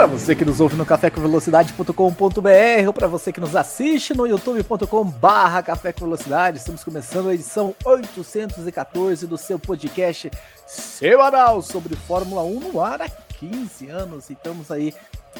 [0.00, 5.04] Para você que nos ouve no cafécomvelocidade.com.br ou para você que nos assiste no youtube.com
[5.04, 10.30] barra Café com Velocidade, estamos começando a edição 814 do seu podcast
[10.66, 14.94] semanal sobre Fórmula 1 no ar há 15 anos e estamos aí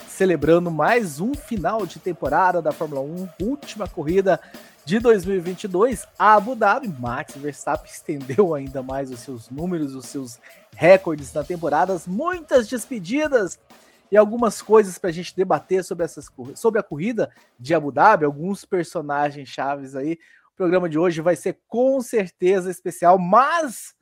[0.06, 4.38] celebrando mais um final de temporada da Fórmula 1, última corrida
[4.84, 6.95] de 2022, a Abu Dhabi.
[7.00, 10.38] Max Verstappen estendeu ainda mais os seus números, os seus
[10.77, 13.58] recordes na temporada, muitas despedidas
[14.10, 18.24] e algumas coisas para a gente debater sobre, essas, sobre a corrida de Abu Dhabi,
[18.24, 20.19] alguns personagens chaves aí.
[20.52, 23.95] O programa de hoje vai ser com certeza especial, mas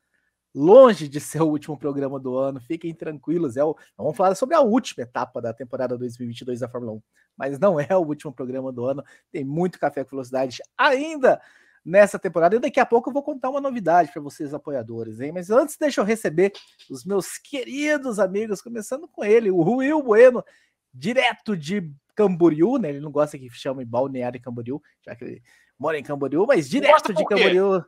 [0.54, 2.60] longe de ser o último programa do ano.
[2.60, 6.94] Fiquem tranquilos, é o, vamos falar sobre a última etapa da temporada 2022 da Fórmula
[6.94, 7.02] 1,
[7.36, 9.04] mas não é o último programa do ano.
[9.30, 11.40] Tem muito café com velocidade ainda
[11.88, 12.54] nessa temporada.
[12.54, 15.32] E daqui a pouco eu vou contar uma novidade para vocês, apoiadores, hein?
[15.32, 16.52] Mas antes, deixa eu receber
[16.90, 20.44] os meus queridos amigos, começando com ele, o Will Bueno,
[20.92, 22.90] direto de Camboriú, né?
[22.90, 25.42] Ele não gosta que chame Balneário Camboriú, já que ele
[25.78, 27.82] mora em Camboriú, mas direto de Camboriú.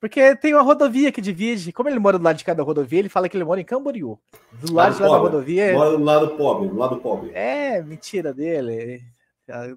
[0.00, 1.74] Porque tem uma rodovia que divide.
[1.74, 4.18] Como ele mora do lado de cada rodovia, ele fala que ele mora em Camboriú.
[4.50, 5.72] Do lado, lado de lá da rodovia.
[5.74, 7.32] Mora do lado pobre, do lado pobre.
[7.34, 9.04] É, mentira dele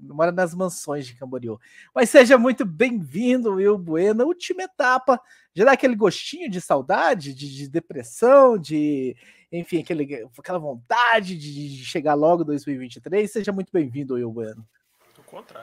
[0.01, 1.59] mora nas mansões de Camboriú.
[1.93, 4.25] Mas seja muito bem-vindo, Will Bueno.
[4.25, 5.19] Última etapa,
[5.53, 9.15] já dá aquele gostinho de saudade, de, de depressão, de
[9.51, 13.31] enfim, aquele, aquela vontade de chegar logo 2023.
[13.31, 14.65] Seja muito bem-vindo, Will Bueno.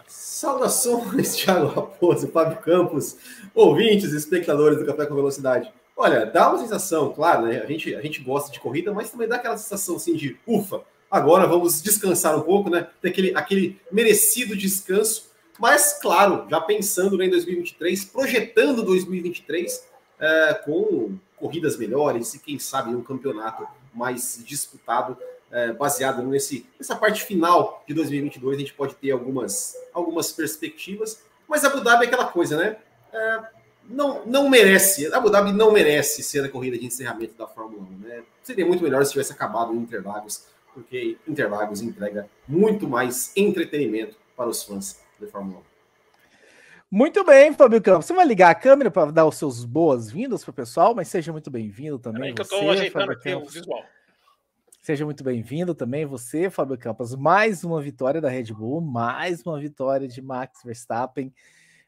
[0.08, 3.16] Saudações, Thiago Raposo, Fábio Campos,
[3.54, 5.72] ouvintes, espectadores do Café com Velocidade.
[5.96, 7.60] Olha, dá uma sensação, claro, né?
[7.60, 10.82] A gente, a gente gosta de corrida, mas também dá aquela sensação assim de ufa,
[11.10, 12.86] Agora vamos descansar um pouco, né?
[13.02, 15.28] Ter aquele, aquele merecido descanso.
[15.58, 19.84] Mas, claro, já pensando né, em 2023, projetando 2023
[20.20, 25.18] é, com corridas melhores e, quem sabe, um campeonato mais disputado,
[25.50, 28.56] é, baseado nesse, nessa parte final de 2022.
[28.56, 31.22] A gente pode ter algumas, algumas perspectivas.
[31.48, 32.76] Mas Abu Dhabi é aquela coisa, né?
[33.12, 33.40] É,
[33.88, 37.98] não, não merece, Abu Dhabi não merece ser a corrida de encerramento da Fórmula 1.
[37.98, 38.22] Né?
[38.42, 40.44] Seria muito melhor se tivesse acabado em Interlagos
[40.74, 45.70] porque Interlagos entrega muito mais entretenimento para os fãs de Fórmula 1.
[46.90, 48.06] Muito bem, Fábio Campos.
[48.06, 51.30] Você vai ligar a câmera para dar os seus boas-vindas para o pessoal, mas seja
[51.30, 52.34] muito bem-vindo também.
[52.34, 53.84] que você, eu estou ajeitando aqui o visual.
[54.82, 57.14] Seja muito bem-vindo também você, Fábio Campos.
[57.14, 61.32] Mais uma vitória da Red Bull, mais uma vitória de Max Verstappen.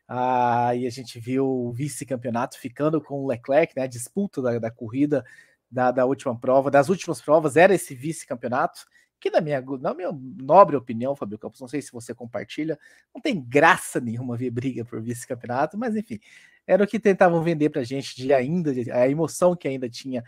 [0.06, 3.84] Ah, e a gente viu o vice-campeonato ficando com o Leclerc, né?
[3.84, 5.24] A disputa da, da corrida
[5.72, 8.84] da, da última prova, das últimas provas, era esse vice-campeonato,
[9.18, 12.78] que na minha, na minha nobre opinião, Fabio Campos, não sei se você compartilha,
[13.14, 16.20] não tem graça nenhuma ver briga por vice-campeonato, mas enfim,
[16.66, 20.22] era o que tentavam vender para a gente de ainda, a emoção que ainda tinha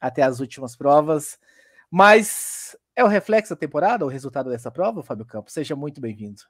[0.00, 1.38] até as últimas provas,
[1.90, 5.52] mas é o reflexo da temporada, o resultado dessa prova, Fábio Campos?
[5.52, 6.42] Seja muito bem-vindo.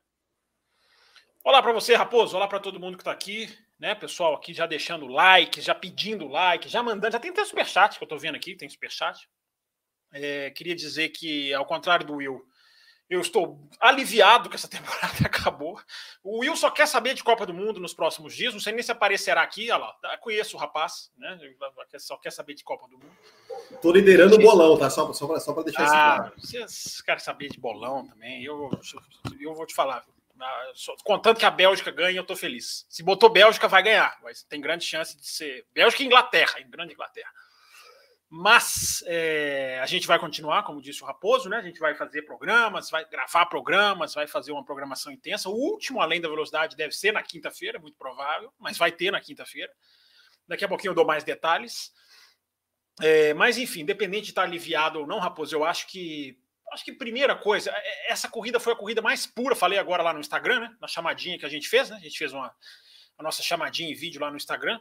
[1.47, 2.37] Olá para você, Raposo.
[2.37, 3.49] Olá para todo mundo que está aqui
[3.79, 7.97] né, pessoal aqui já deixando like, já pedindo like, já mandando, já tem até superchat
[7.97, 9.29] que eu tô vendo aqui, tem superchat.
[10.13, 12.45] É, queria dizer que, ao contrário do Will,
[13.09, 15.81] eu estou aliviado que essa temporada acabou.
[16.21, 18.83] O Will só quer saber de Copa do Mundo nos próximos dias, não sei nem
[18.83, 21.39] se aparecerá aqui, olha lá, conheço o rapaz, né,
[22.01, 23.17] só quer saber de Copa do Mundo.
[23.81, 24.91] Tô liderando o bolão, tá?
[24.91, 26.33] Só, só para deixar ah, isso claro.
[26.41, 28.69] Vocês querem saber de bolão também, eu,
[29.41, 30.05] eu vou te falar,
[31.05, 32.87] Contando que a Bélgica ganha, eu tô feliz.
[32.89, 36.69] Se botou Bélgica, vai ganhar, mas tem grande chance de ser Bélgica e Inglaterra, em
[36.69, 37.31] grande Inglaterra.
[38.29, 41.59] Mas é, a gente vai continuar, como disse o Raposo, né?
[41.59, 45.49] A gente vai fazer programas, vai gravar programas, vai fazer uma programação intensa.
[45.49, 49.21] O último, além da velocidade, deve ser na quinta-feira, muito provável, mas vai ter na
[49.21, 49.73] quinta-feira.
[50.47, 51.93] Daqui a pouquinho eu dou mais detalhes.
[53.01, 56.37] É, mas, enfim, independente de estar aliviado ou não, Raposo, eu acho que
[56.77, 60.03] acho que primeira coisa, é, é, essa corrida foi a corrida mais pura, falei agora
[60.03, 60.77] lá no Instagram, né?
[60.79, 61.97] Na chamadinha que a gente fez, né?
[61.97, 62.55] A gente fez uma
[63.19, 64.79] a nossa chamadinha em vídeo lá no Instagram.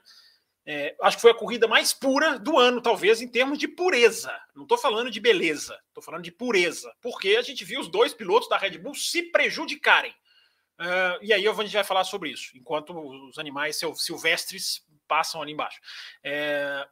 [0.68, 4.36] É, acho que foi a corrida mais pura do ano, talvez, em termos de pureza.
[4.54, 6.94] Não estou falando de beleza, estou falando de pureza.
[7.02, 10.12] Porque a gente viu os dois pilotos da Red Bull se prejudicarem.
[10.78, 12.94] Uh, e aí a gente vai falar sobre isso, enquanto
[13.30, 15.80] os animais silvestres passam ali embaixo.
[16.22, 16.86] É,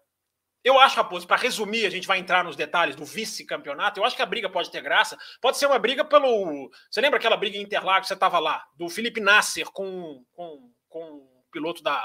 [0.63, 3.99] eu acho, Raposo, para resumir, a gente vai entrar nos detalhes do vice-campeonato.
[3.99, 5.17] Eu acho que a briga pode ter graça.
[5.41, 6.69] Pode ser uma briga pelo.
[6.89, 8.07] Você lembra aquela briga em Interlagos?
[8.07, 12.01] Você estava lá, do Felipe Nasser com, com, com o piloto da,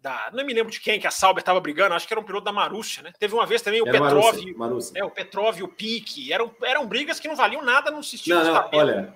[0.00, 0.30] da.
[0.32, 2.44] Não me lembro de quem, que a Sauber estava brigando, acho que era um piloto
[2.44, 3.12] da Marúcia, né?
[3.18, 4.24] Teve uma vez também o Era Petrov.
[4.24, 5.00] Marussia, Marussia.
[5.00, 6.32] É, o Petrov e o Pique.
[6.32, 9.14] Eram, eram brigas que não valiam nada no sistema Não, não, olha,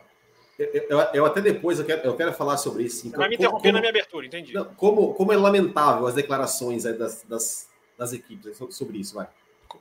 [0.59, 3.09] eu, eu- eu até depois eu quero, eu quero falar sobre isso.
[3.09, 4.53] Você vai me Como- interromper na como- minha abertura, entendi.
[4.53, 7.69] não, como, como é lamentável as declarações aí das, das,
[7.99, 9.29] das equipes so- sobre isso, vai.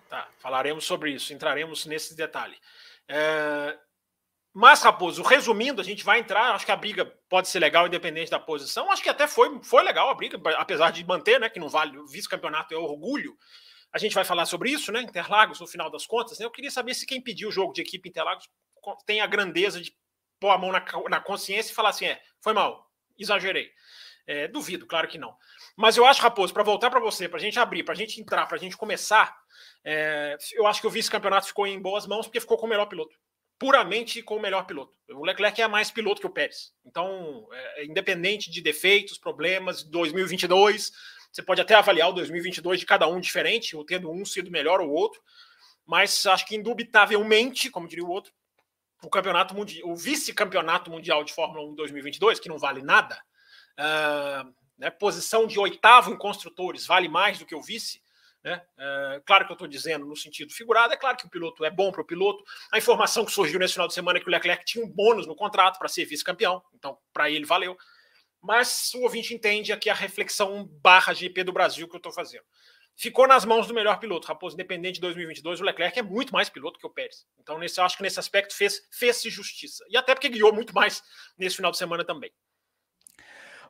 [0.10, 2.58] Tá, falaremos sobre isso, entraremos nesse detalhe.
[3.08, 3.78] É,
[4.56, 6.54] Mas, Raposo, resumindo, a gente vai entrar.
[6.54, 8.92] Acho que a briga pode ser legal, independente da posição.
[8.92, 11.50] Acho que até foi, foi legal a briga, apesar de manter, né?
[11.50, 13.36] Que não vale o vice-campeonato é orgulho.
[13.92, 15.02] A gente vai falar sobre isso, né?
[15.02, 16.38] Interlagos, no final das contas.
[16.38, 16.46] Né?
[16.46, 18.48] Eu queria saber se quem pediu o jogo de equipe Interlagos
[19.08, 19.96] tem a grandeza de
[20.40, 22.88] pôr a mão na, na consciência e falar assim: é, foi mal,
[23.18, 23.72] exagerei.
[24.28, 25.36] É, duvido, claro que não.
[25.76, 28.22] Mas eu acho, Raposo, para voltar para você, para a gente abrir, para a gente
[28.22, 29.36] entrar, para a gente começar,
[29.84, 32.86] é, eu acho que o vice-campeonato ficou em boas mãos porque ficou com o melhor
[32.86, 33.16] piloto.
[33.58, 34.98] Puramente com o melhor piloto.
[35.10, 36.74] O Leclerc é mais piloto que o Pérez.
[36.86, 40.92] Então, é, independente de defeitos, problemas, 2022,
[41.32, 44.80] você pode até avaliar o 2022 de cada um diferente, ou tendo um sido melhor
[44.80, 45.20] ou outro,
[45.86, 48.32] mas acho que indubitavelmente, como diria o outro,
[49.02, 53.20] o campeonato mundial, o vice-campeonato mundial de Fórmula 1 2022, que não vale nada,
[53.78, 54.46] ah,
[54.84, 58.02] né, posição de oitavo em construtores vale mais do que o vice.
[58.44, 58.62] Né?
[58.78, 61.72] Ah, claro que eu estou dizendo no sentido figurado, é claro que o piloto é
[61.72, 62.44] bom para o piloto.
[62.72, 65.26] A informação que surgiu nesse final de semana é que o Leclerc tinha um bônus
[65.26, 67.78] no contrato para ser vice-campeão, então para ele valeu.
[68.42, 72.44] Mas o ouvinte entende aqui a reflexão barra GP do Brasil que eu estou fazendo.
[72.96, 76.50] Ficou nas mãos do melhor piloto, Raposo, independente de 2022, o Leclerc é muito mais
[76.50, 77.26] piloto que o Pérez.
[77.40, 79.84] Então, nesse, eu acho que nesse aspecto fez, fez-se justiça.
[79.90, 81.02] E até porque guiou muito mais
[81.38, 82.32] nesse final de semana também.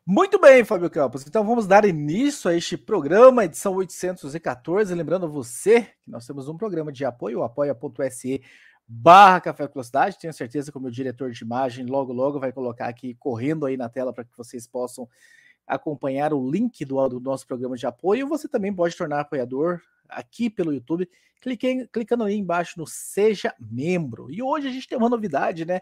[0.05, 1.25] Muito bem, Fábio Campos.
[1.25, 4.93] Então vamos dar início a este programa, edição 814.
[4.93, 8.43] Lembrando você que nós temos um programa de apoio, apoia.se
[8.85, 10.19] barra Café Velocidade.
[10.19, 13.77] Tenho certeza que o meu diretor de imagem logo, logo vai colocar aqui correndo aí
[13.77, 15.07] na tela para que vocês possam
[15.65, 18.27] acompanhar o link do, do nosso programa de apoio.
[18.27, 19.79] Você também pode tornar apoiador
[20.09, 21.09] aqui pelo YouTube,
[21.39, 24.29] clicando aí embaixo no Seja Membro.
[24.29, 25.79] E hoje a gente tem uma novidade, né?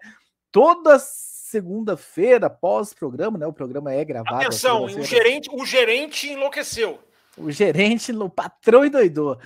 [0.51, 0.99] Toda
[1.51, 3.45] segunda-feira, pós-programa, né?
[3.45, 4.37] O programa é gravado.
[4.37, 6.99] Atenção, o gerente, o gerente enlouqueceu.
[7.37, 9.37] O gerente, o patrão endoidou.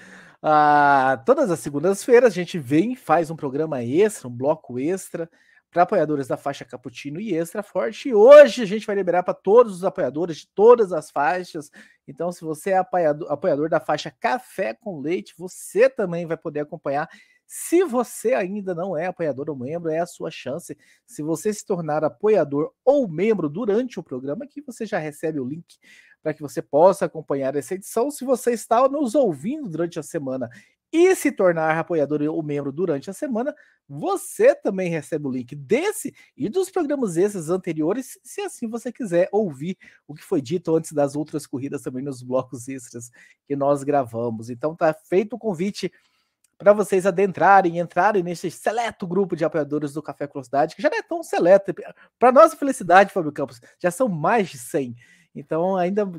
[0.41, 5.29] Ah, todas as segundas-feiras a gente vem, faz um programa extra, um bloco extra
[5.71, 8.09] para apoiadores da faixa Cappuccino e Extra Forte.
[8.09, 11.69] E hoje a gente vai liberar para todos os apoiadores de todas as faixas.
[12.07, 16.61] Então, se você é apoiador, apoiador da faixa Café com Leite, você também vai poder
[16.61, 17.09] acompanhar.
[17.45, 20.77] Se você ainda não é apoiador ou membro, é a sua chance.
[21.05, 25.45] Se você se tornar apoiador ou membro durante o programa, que você já recebe o
[25.45, 25.77] link
[26.23, 28.09] para que você possa acompanhar essa edição.
[28.09, 30.49] Se você está nos ouvindo durante a semana
[30.91, 33.53] e se tornar apoiador ou membro durante a semana,
[33.87, 39.29] você também recebe o link desse e dos programas esses anteriores, se assim você quiser
[39.31, 39.77] ouvir
[40.07, 43.11] o que foi dito antes das outras corridas também nos blocos extras
[43.45, 44.49] que nós gravamos.
[44.49, 45.91] Então tá feito o convite
[46.57, 50.97] para vocês adentrarem, entrarem nesse seleto grupo de apoiadores do Café Velocidade, que já não
[50.97, 51.73] é tão seleto.
[52.17, 54.95] Para nossa felicidade, Fábio Campos, já são mais de 100.
[55.35, 56.09] Então, ainda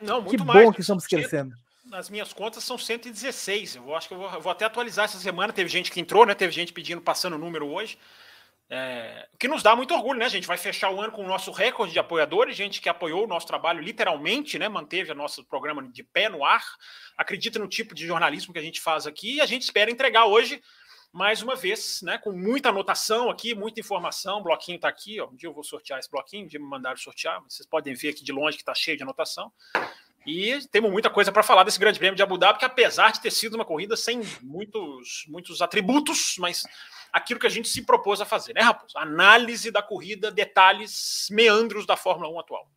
[0.00, 1.54] Não, que bom que estamos crescendo.
[1.84, 3.76] Nas minhas contas são 116.
[3.76, 5.52] Eu acho que eu vou, eu vou, até atualizar essa semana.
[5.52, 6.34] Teve gente que entrou, né?
[6.34, 7.96] Teve gente pedindo, passando o número hoje.
[8.70, 10.24] É, o que nos dá muito orgulho, né?
[10.24, 13.24] A gente vai fechar o ano com o nosso recorde de apoiadores, gente que apoiou
[13.24, 14.68] o nosso trabalho literalmente, né?
[14.68, 16.64] Manteve o nosso programa de pé no ar,
[17.16, 20.24] acredita no tipo de jornalismo que a gente faz aqui e a gente espera entregar
[20.24, 20.62] hoje,
[21.12, 22.18] mais uma vez, né?
[22.18, 24.38] Com muita anotação aqui, muita informação.
[24.38, 25.28] O bloquinho tá aqui, ó.
[25.28, 27.40] Um dia eu vou sortear esse bloquinho, um dia me mandaram sortear.
[27.42, 29.52] Vocês podem ver aqui de longe que tá cheio de anotação.
[30.26, 33.20] E temos muita coisa para falar desse Grande Prêmio de Abu Dhabi, que apesar de
[33.20, 36.64] ter sido uma corrida sem muitos, muitos atributos, mas
[37.14, 38.98] aquilo que a gente se propôs a fazer, né, Raposo?
[38.98, 42.68] Análise da corrida, detalhes, meandros da Fórmula 1 atual.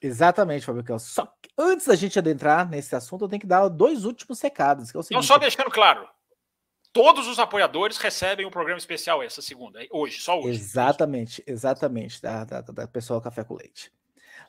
[0.00, 1.04] Exatamente, Fábio Campos.
[1.04, 4.90] Só que antes da gente adentrar nesse assunto, eu tenho que dar dois últimos recados.
[4.90, 6.08] Que é Não, só deixando claro,
[6.90, 10.58] todos os apoiadores recebem um programa especial essa segunda, hoje, só hoje.
[10.58, 13.92] Exatamente, exatamente, da, da, da pessoal Café com Leite.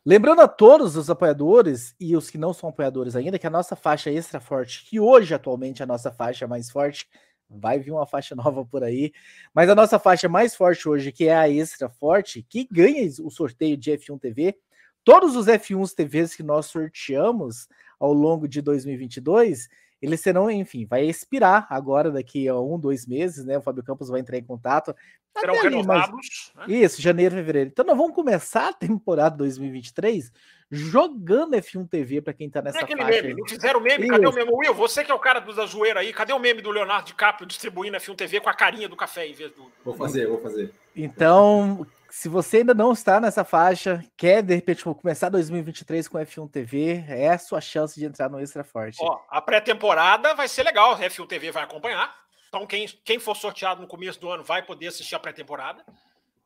[0.05, 3.75] Lembrando a todos os apoiadores e os que não são apoiadores ainda, que a nossa
[3.75, 7.05] faixa extra forte, que hoje atualmente é a nossa faixa mais forte,
[7.49, 9.11] vai vir uma faixa nova por aí,
[9.53, 13.29] mas a nossa faixa mais forte hoje, que é a extra forte, que ganha o
[13.29, 14.57] sorteio de F1 TV,
[15.03, 17.67] todos os F1s TVs que nós sorteamos
[17.99, 19.67] ao longo de 2022,
[20.01, 23.57] eles serão, enfim, vai expirar agora daqui a um, dois meses, né?
[23.57, 24.95] O Fábio Campos vai entrar em contato.
[25.35, 26.09] Serão Até ali, mas-
[26.55, 26.65] né?
[26.67, 27.69] Isso, janeiro, fevereiro.
[27.71, 30.31] Então nós vamos começar a temporada 2023
[30.69, 33.15] jogando F1 TV para quem tá Não é nessa aquele faixa.
[33.15, 33.35] meme, aí.
[33.35, 34.37] não fizeram meme, cadê o Isso.
[34.37, 34.51] meme?
[34.53, 37.47] Will, você que é o cara da zoeira aí, cadê o meme do Leonardo DiCaprio
[37.47, 39.71] distribuindo F1 TV com a carinha do café em vez do.
[39.83, 40.71] Vou fazer, vou fazer.
[40.95, 46.49] Então, se você ainda não está nessa faixa, quer de repente começar 2023 com F1
[46.49, 48.97] TV, é a sua chance de entrar no Extra Forte.
[49.01, 52.13] Ó, a pré-temporada vai ser legal, a F1 TV vai acompanhar.
[52.49, 55.83] Então, quem, quem for sorteado no começo do ano vai poder assistir a pré-temporada.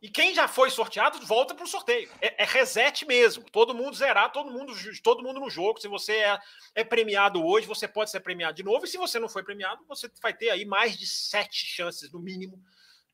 [0.02, 2.10] E quem já foi sorteado, volta para o sorteio.
[2.20, 3.44] É, é, reset mesmo.
[3.52, 5.80] Todo mundo zerar, todo mundo, todo mundo no jogo.
[5.80, 6.40] Se você é,
[6.74, 8.84] é, premiado hoje, você pode ser premiado de novo.
[8.86, 12.20] E se você não foi premiado, você vai ter aí mais de sete chances, no
[12.20, 12.60] mínimo,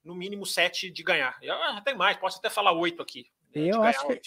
[0.01, 1.38] no mínimo sete de ganhar.
[1.41, 3.25] Eu tem mais, posso até falar oito aqui.
[3.53, 4.22] Eu acho que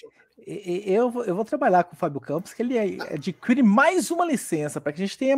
[0.47, 4.93] eu, eu vou trabalhar com o Fábio Campos, que ele adquire mais uma licença para
[4.93, 5.37] que a gente tenha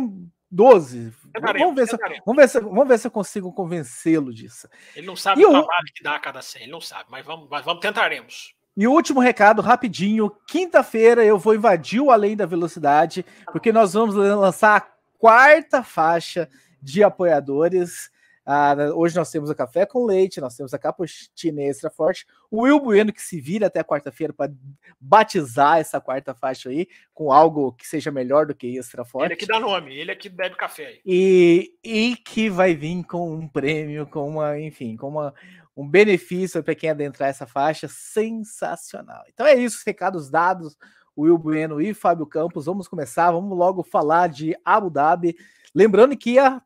[0.53, 1.11] 12.
[1.57, 4.69] Vamos ver, se, vamos, ver se, vamos ver se eu consigo convencê-lo disso.
[4.95, 7.25] Ele não sabe e o trabalho que dá a cada 100, ele não sabe, mas
[7.25, 8.53] vamos, mas vamos tentaremos.
[8.77, 10.31] E o último recado, rapidinho.
[10.47, 16.47] Quinta-feira eu vou invadir o Além da Velocidade, porque nós vamos lançar a quarta faixa
[16.79, 18.11] de apoiadores.
[18.45, 22.25] Ah, hoje nós temos o café com leite, nós temos a cappuccino extra forte.
[22.51, 24.51] O Will Bueno que se vira até quarta-feira para
[24.99, 29.27] batizar essa quarta faixa aí com algo que seja melhor do que extra forte.
[29.27, 31.01] Ele é que dá nome, ele é que bebe café aí.
[31.05, 35.33] E, e que vai vir com um prêmio, com uma, enfim, com uma,
[35.75, 39.23] um benefício para quem adentrar essa faixa sensacional.
[39.29, 40.77] Então é isso, recados dados.
[41.15, 42.65] Will Bueno e Fábio Campos.
[42.65, 45.35] Vamos começar, vamos logo falar de Abu Dhabi.
[45.73, 46.61] Lembrando que a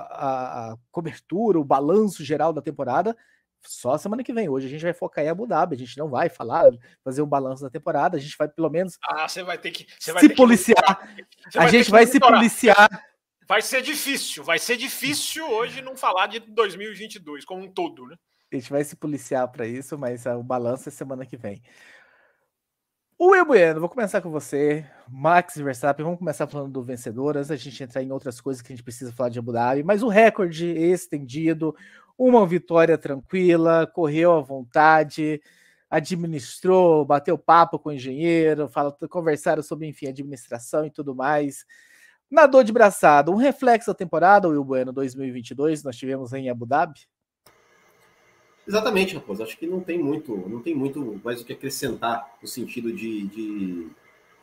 [0.00, 3.16] a, a, cobertura, o balanço geral da temporada
[3.66, 4.48] só semana que vem.
[4.48, 6.70] Hoje a gente vai focar em Abu Dhabi, a gente não vai falar,
[7.02, 9.86] fazer um balanço da temporada, a gente vai pelo menos ah, você vai ter que
[10.12, 11.16] vai se ter policiar.
[11.50, 12.88] Que a gente vai se policiar.
[13.46, 18.16] Vai ser difícil, vai ser difícil hoje não falar de 2022 como um todo, né?
[18.50, 21.62] A gente vai se policiar para isso, mas o balanço é semana que vem.
[23.16, 24.84] O Will Bueno, vou começar com você.
[25.08, 28.72] Max Verstappen, vamos começar falando do vencedor, antes da gente entrar em outras coisas que
[28.72, 31.76] a gente precisa falar de Abu Dhabi, mas o recorde estendido,
[32.18, 35.40] uma vitória tranquila, correu à vontade,
[35.88, 41.64] administrou, bateu papo com o engenheiro, fala, conversaram sobre, enfim, administração e tudo mais.
[42.28, 47.06] Nadou de braçada, um reflexo da temporada, Will Bueno 2022, nós tivemos em Abu Dhabi?
[48.66, 49.42] Exatamente, Raposo.
[49.42, 53.26] Acho que não tem muito, não tem muito mais o que acrescentar no sentido de.
[53.26, 53.86] de...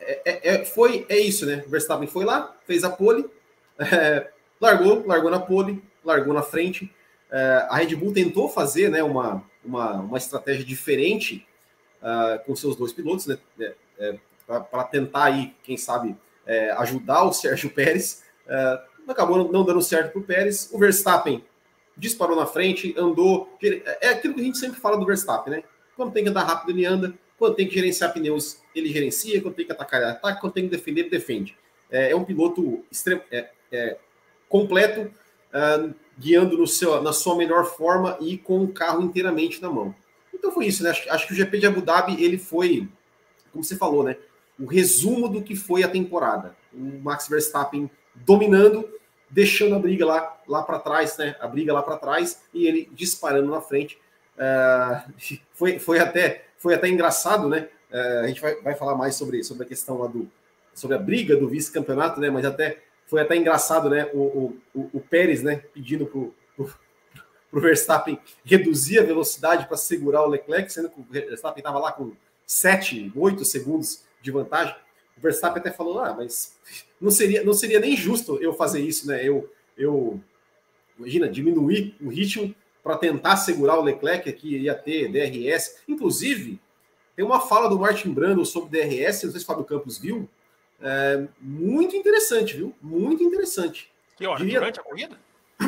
[0.00, 1.64] É, é, é foi, é isso, né?
[1.66, 3.28] Verstappen foi lá, fez a pole,
[3.78, 6.92] é, largou, largou na pole, largou na frente.
[7.30, 11.46] É, a Red Bull tentou fazer né, uma, uma, uma estratégia diferente
[12.02, 13.38] uh, com seus dois pilotos, né?
[13.98, 16.16] É, para tentar aí, quem sabe,
[16.76, 18.24] ajudar o Sérgio Pérez.
[19.08, 20.68] acabou não dando certo para o Pérez.
[20.72, 21.42] O Verstappen
[22.02, 23.48] disparou na frente, andou.
[24.00, 25.62] É aquilo que a gente sempre fala do Verstappen, né?
[25.96, 27.14] Quando tem que andar rápido, ele anda.
[27.38, 29.40] Quando tem que gerenciar pneus, ele gerencia.
[29.40, 30.40] Quando tem que atacar, ele ataca.
[30.40, 31.56] Quando tem que defender, ele defende.
[31.88, 32.84] É, é um piloto
[33.30, 33.96] é, é,
[34.48, 39.70] completo, uh, guiando no seu, na sua melhor forma e com o carro inteiramente na
[39.70, 39.94] mão.
[40.34, 40.90] Então foi isso, né?
[40.90, 42.88] Acho, acho que o GP de Abu Dhabi, ele foi,
[43.52, 44.16] como você falou, né?
[44.58, 46.56] O resumo do que foi a temporada.
[46.72, 48.88] O Max Verstappen dominando,
[49.32, 51.34] deixando a briga lá, lá para trás, né?
[51.40, 53.98] A briga lá para trás e ele disparando na frente.
[54.36, 55.12] Uh,
[55.52, 57.68] foi, foi, até, foi até engraçado, né?
[57.90, 60.30] Uh, a gente vai, vai falar mais sobre, sobre a questão lá do
[60.74, 62.30] sobre a briga do vice-campeonato, né?
[62.30, 64.08] Mas até foi até engraçado, né?
[64.14, 65.56] O, o, o Pérez, né?
[65.74, 66.70] Pedindo pro, pro,
[67.60, 72.12] Verstappen reduzir a velocidade para segurar o Leclerc, sendo que o Verstappen estava lá com
[72.46, 74.74] 7, 8 segundos de vantagem.
[75.16, 76.56] O Verstappen até falou, ah, mas
[77.00, 79.26] não seria, não seria nem justo eu fazer isso, né?
[79.26, 80.20] Eu, eu
[80.98, 85.76] imagina, diminuir o ritmo para tentar segurar o Leclerc que ia ter DRS.
[85.88, 86.60] Inclusive,
[87.14, 90.28] tem uma fala do Martin Brando sobre DRS, não sei se o Fábio Campos viu.
[90.80, 92.74] É, muito interessante, viu?
[92.82, 93.90] Muito interessante.
[94.16, 94.38] Que hora?
[94.38, 95.18] Diria, durante a corrida?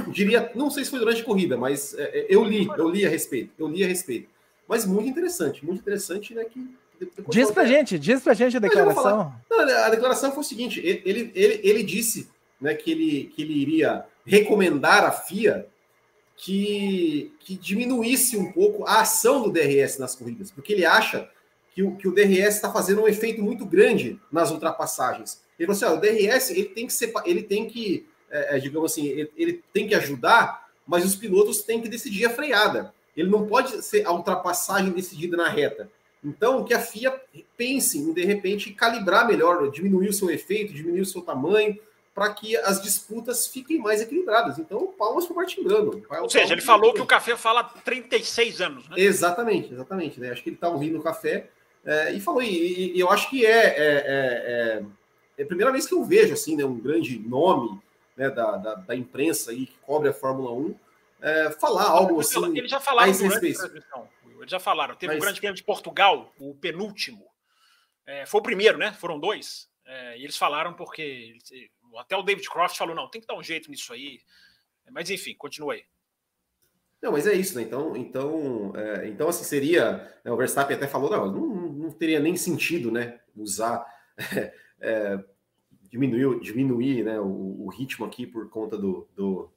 [0.09, 3.07] Diria, não sei se foi durante a corrida, mas é, é eu li, eu li
[3.07, 4.29] a respeito, eu li a respeito.
[4.67, 6.45] Mas muito interessante, muito interessante, né?
[6.45, 6.69] Que
[7.29, 9.35] Diz pra gente, diz pra gente a declaração.
[9.51, 12.29] Não, a declaração foi o seguinte: ele, ele, ele disse
[12.61, 15.67] né, que, ele, que ele iria recomendar à FIA
[16.37, 21.29] que, que diminuísse um pouco a ação do DRS nas corridas, porque ele acha
[21.75, 25.43] que o, que o DRS está fazendo um efeito muito grande nas ultrapassagens.
[25.59, 28.61] Ele falou assim: ó, o DRS ele tem que ser, ele tem que, é, é,
[28.61, 32.93] digamos assim, ele, ele tem que ajudar, mas os pilotos têm que decidir a freada.
[33.17, 35.91] Ele não pode ser a ultrapassagem decidida na reta.
[36.25, 37.21] Então, que a FIA
[37.57, 41.79] pense em, de repente, calibrar melhor, diminuir o seu efeito, diminuir o seu tamanho,
[42.15, 44.59] para que as disputas fiquem mais equilibradas.
[44.59, 46.03] Então, palmas para o Martin Brando.
[46.09, 48.97] Ou seja, ele falou que o café fala há 36 anos, né?
[48.99, 50.21] Exatamente, exatamente.
[50.21, 50.31] Né?
[50.31, 51.49] Acho que ele está ouvindo o café
[51.85, 54.85] é, e falou, e, e, eu acho que é, é, é,
[55.39, 57.79] é, a primeira vez que eu vejo assim, né, um grande nome
[58.17, 60.75] né, da, da, da imprensa aí que cobre a Fórmula 1
[61.21, 62.57] é, falar algo assim.
[62.57, 64.09] Ele já falava durante a transmissão
[64.45, 64.95] Eles já falaram.
[64.95, 65.23] Teve Mas...
[65.23, 67.27] o Grande Prêmio de Portugal, o penúltimo.
[68.07, 68.93] É, foi o primeiro, né?
[68.93, 69.69] Foram dois.
[69.87, 71.37] É, e eles falaram porque
[71.97, 74.21] até o David Croft falou: não, tem que dar um jeito nisso aí.
[74.91, 75.85] Mas enfim, continue aí.
[77.03, 77.63] Não, mas é isso, né?
[77.63, 79.93] Então, então, é, então assim, seria.
[80.25, 83.21] Né, o Verstappen até falou: não, não, não teria nem sentido, né?
[83.37, 83.85] Usar.
[84.87, 85.19] É,
[85.89, 89.09] diminuir, diminuir né, o, o, ritmo aqui por conta do.
[89.17, 89.54] do é,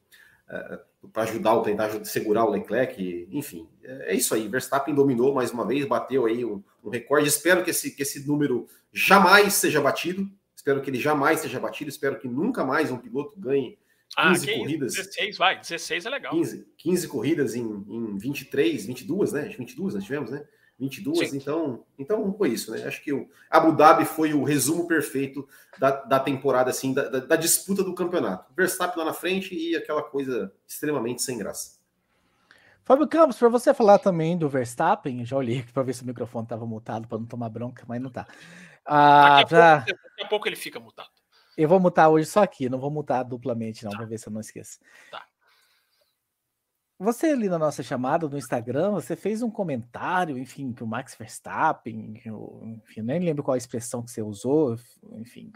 [1.11, 4.47] para ajudar ou tentar segurar o Leclerc, enfim, é, é, isso aí.
[4.47, 7.27] Verstappen dominou mais uma vez, bateu aí um, um recorde.
[7.27, 10.29] Espero que esse, que esse número jamais seja batido.
[10.55, 11.89] Espero que ele jamais seja batido.
[11.89, 13.77] Espero que nunca mais um piloto ganhe
[14.15, 14.93] 15 ah, corridas.
[14.93, 16.31] 16, vai, 16 é legal.
[16.31, 19.41] 15, 15 corridas em, em 23, 22, né?
[19.57, 20.45] 22 nós tivemos, né?
[20.79, 21.37] 22, Sim.
[21.37, 22.83] então, então foi isso, né?
[22.83, 25.47] Acho que o Abu Dhabi foi o resumo perfeito
[25.79, 28.53] da, da temporada, assim, da, da, da disputa do campeonato.
[28.55, 31.77] Verstappen lá na frente e aquela coisa extremamente sem graça.
[32.85, 36.45] Fábio Campos, para você falar também do Verstappen, já olhei para ver se o microfone
[36.45, 38.27] estava mutado para não tomar bronca, mas não tá.
[38.85, 39.77] Ah, daqui, a pra...
[39.81, 41.09] pouco, daqui, a pouco, ele fica mutado.
[41.57, 43.97] Eu vou mutar hoje só aqui, não vou mutar duplamente, não, tá.
[43.97, 44.79] para ver se eu não esqueço.
[45.11, 45.25] Tá.
[46.99, 51.15] Você ali na nossa chamada no Instagram, você fez um comentário, enfim, que o Max
[51.15, 54.75] Verstappen, eu, enfim, nem lembro qual a expressão que você usou,
[55.13, 55.51] enfim,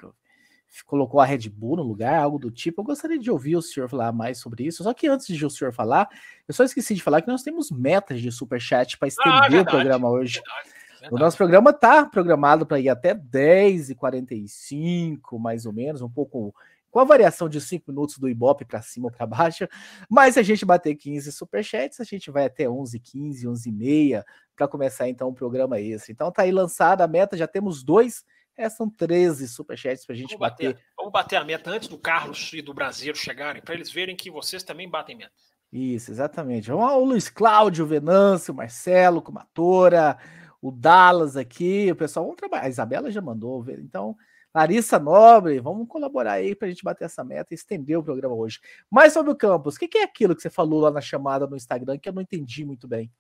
[0.86, 2.82] colocou a Red Bull no lugar, algo do tipo.
[2.82, 4.84] Eu gostaria de ouvir o senhor falar mais sobre isso.
[4.84, 6.08] Só que antes de o senhor falar,
[6.48, 9.34] eu só esqueci de falar que nós temos metas de super chat para ah, estender
[9.34, 10.36] ah, verdade, o programa hoje.
[10.36, 11.16] Verdade, verdade.
[11.16, 16.54] O nosso programa está programado para ir até 10h45, mais ou menos, um pouco
[16.92, 19.68] com a variação de 5 minutos do Ibope para cima ou para baixo.
[20.10, 23.72] Mas se a gente bater 15 superchats, a gente vai até 11, 15, 11 e
[23.72, 26.12] meia para começar então o programa esse.
[26.12, 30.36] Então tá aí lançada a meta, já temos dois, restam 13 superchats para a gente
[30.36, 30.74] vamos bater.
[30.74, 30.86] bater.
[30.98, 34.30] Vamos bater a meta antes do Carlos e do Brasileiro chegarem, para eles verem que
[34.30, 35.32] vocês também batem meta.
[35.72, 36.70] Isso, exatamente.
[36.70, 40.18] Vamos ao Luiz Cláudio, o Venâncio, o Marcelo, Comatora,
[40.62, 42.66] o Dallas aqui, o pessoal, vamos trabalhar.
[42.66, 44.18] A Isabela já mandou, então
[44.54, 48.36] Larissa Nobre, vamos colaborar aí para a gente bater essa meta e estender o programa
[48.36, 48.60] hoje.
[48.90, 51.48] Mas sobre o campus, o que, que, é aquilo que você falou lá na chamada
[51.48, 53.12] no Instagram que eu não entendi muito bem?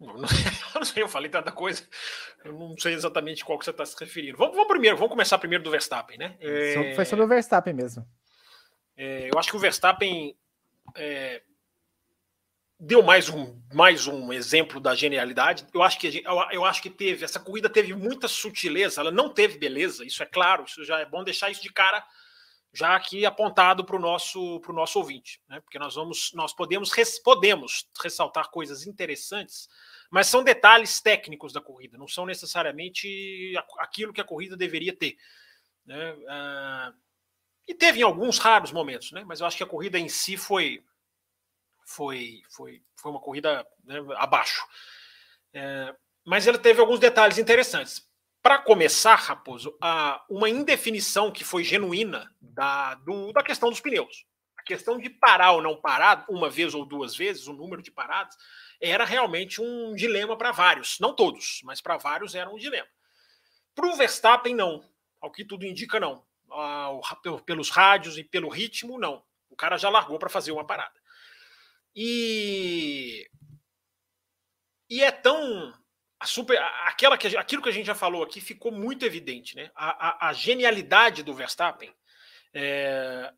[0.00, 1.82] Eu não sei, eu falei tanta coisa.
[2.42, 4.38] Eu não sei exatamente qual que você está se referindo.
[4.38, 6.36] Vamos, vamos, primeiro, vamos começar primeiro do Verstappen, né?
[6.40, 6.94] É...
[6.94, 8.06] Foi sobre o Verstappen mesmo.
[8.96, 10.34] É, eu acho que o Verstappen
[10.96, 11.42] é,
[12.80, 15.66] deu mais um, mais um exemplo da genialidade.
[15.72, 19.02] Eu acho que eu acho que teve essa corrida teve muita sutileza.
[19.02, 20.04] Ela não teve beleza.
[20.04, 20.64] Isso é claro.
[20.64, 22.02] Isso já é bom deixar isso de cara
[22.72, 25.60] já aqui apontado para o nosso para o nosso ouvinte, né?
[25.60, 29.68] Porque nós vamos nós podemos res, podemos ressaltar coisas interessantes,
[30.10, 31.98] mas são detalhes técnicos da corrida.
[31.98, 35.16] Não são necessariamente aquilo que a corrida deveria ter.
[35.84, 36.16] Né?
[36.28, 36.92] Ah,
[37.68, 39.22] e teve em alguns raros momentos, né?
[39.26, 40.82] Mas eu acho que a corrida em si foi
[42.00, 44.66] foi, foi, foi uma corrida né, abaixo.
[45.52, 48.08] É, mas ele teve alguns detalhes interessantes.
[48.42, 54.24] Para começar, Raposo, a, uma indefinição que foi genuína da, do, da questão dos pneus.
[54.56, 57.90] A questão de parar ou não parar, uma vez ou duas vezes, o número de
[57.90, 58.34] paradas,
[58.80, 60.98] era realmente um dilema para vários.
[61.00, 62.88] Não todos, mas para vários era um dilema.
[63.74, 64.82] Para o Verstappen, não.
[65.20, 66.24] Ao que tudo indica, não.
[66.50, 66.98] Ah,
[67.44, 69.22] pelos rádios e pelo ritmo, não.
[69.50, 70.98] O cara já largou para fazer uma parada.
[71.94, 73.28] E
[74.88, 75.72] e é tão
[76.18, 79.70] a super aquela que aquilo que a gente já falou aqui ficou muito evidente, né?
[79.74, 81.94] A, a, a genialidade do Verstappen
[82.52, 83.32] é,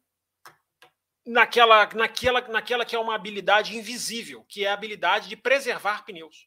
[1.27, 6.47] naquela naquela naquela que é uma habilidade invisível, que é a habilidade de preservar pneus.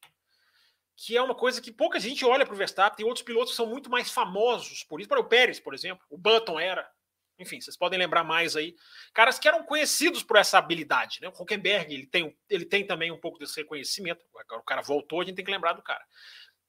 [0.97, 2.97] Que é uma coisa que pouca gente olha para o Verstappen.
[2.97, 5.09] Tem outros pilotos que são muito mais famosos por isso.
[5.09, 6.89] Para o Pérez, por exemplo, o Button era.
[7.38, 8.76] Enfim, vocês podem lembrar mais aí.
[9.13, 11.19] Caras que eram conhecidos por essa habilidade.
[11.21, 11.28] Né?
[11.28, 14.24] O Huckenberg ele tem, ele tem também um pouco desse reconhecimento.
[14.34, 16.04] O cara voltou, a gente tem que lembrar do cara.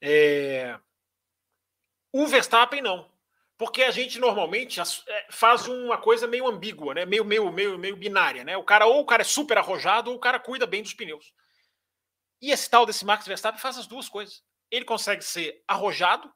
[0.01, 0.79] É...
[2.13, 3.11] O Verstappen não.
[3.59, 7.07] Porque a gente normalmente é, faz uma coisa meio ambígua, né?
[7.07, 8.45] meio, meio, meio, meio binária.
[8.45, 8.57] Né?
[8.57, 11.33] O cara, ou o cara é super arrojado, ou o cara cuida bem dos pneus.
[12.41, 14.45] E esse tal desse Max Verstappen faz as duas coisas.
[14.71, 16.31] Ele consegue ser arrojado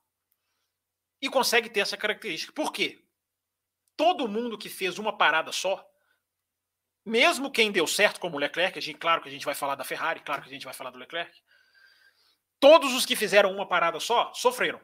[1.21, 2.53] e consegue ter essa característica.
[2.55, 2.99] Por quê?
[4.01, 5.87] Todo mundo que fez uma parada só,
[7.05, 9.75] mesmo quem deu certo como o Leclerc, a gente, claro que a gente vai falar
[9.75, 11.31] da Ferrari, claro que a gente vai falar do Leclerc,
[12.59, 14.81] todos os que fizeram uma parada só sofreram.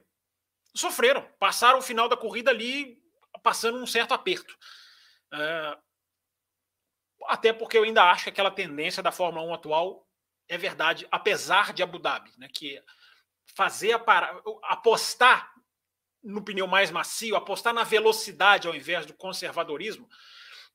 [0.77, 3.03] Sofreram, passaram o final da corrida ali
[3.43, 4.55] passando um certo aperto.
[5.33, 5.83] Uh,
[7.25, 10.07] até porque eu ainda acho que aquela tendência da Fórmula 1 atual
[10.47, 12.79] é verdade, apesar de Abu Dhabi, né, que
[13.57, 15.56] fazer a parada, apostar
[16.27, 20.09] no pneu mais macio, apostar na velocidade ao invés do conservadorismo.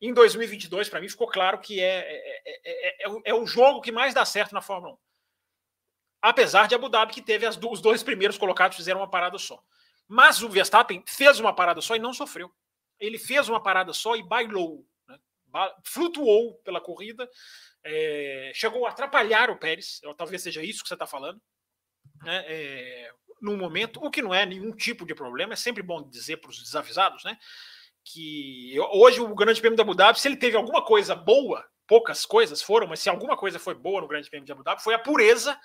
[0.01, 3.91] Em 2022, para mim, ficou claro que é, é, é, é, é, o jogo que
[3.91, 4.97] mais dá certo na Fórmula 1.
[6.21, 9.61] Apesar de Abu Dhabi, que teve as, os dois primeiros colocados fizeram uma parada só.
[10.07, 12.51] Mas o Verstappen fez uma parada só e não sofreu.
[12.99, 15.19] Ele fez uma parada só e bailou, né?
[15.83, 17.29] flutuou pela corrida,
[17.83, 21.41] é, chegou a atrapalhar o Pérez, talvez seja isso que você está falando,
[22.23, 22.45] né?
[23.41, 26.51] Num momento, o que não é nenhum tipo de problema, é sempre bom dizer para
[26.51, 27.37] os desavisados, né?
[28.03, 32.25] Que hoje o Grande Prêmio da Abu Dhabi, se ele teve alguma coisa boa, poucas
[32.25, 34.93] coisas foram, mas se alguma coisa foi boa no Grande Prêmio de Abu Dhabi, foi
[34.93, 35.59] a pureza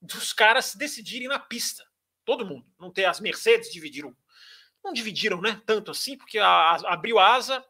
[0.00, 1.84] dos caras decidirem na pista.
[2.24, 2.66] Todo mundo.
[2.78, 4.14] Não ter as Mercedes dividiram.
[4.82, 5.62] Não dividiram, né?
[5.64, 7.64] Tanto assim, porque a, a, abriu asa,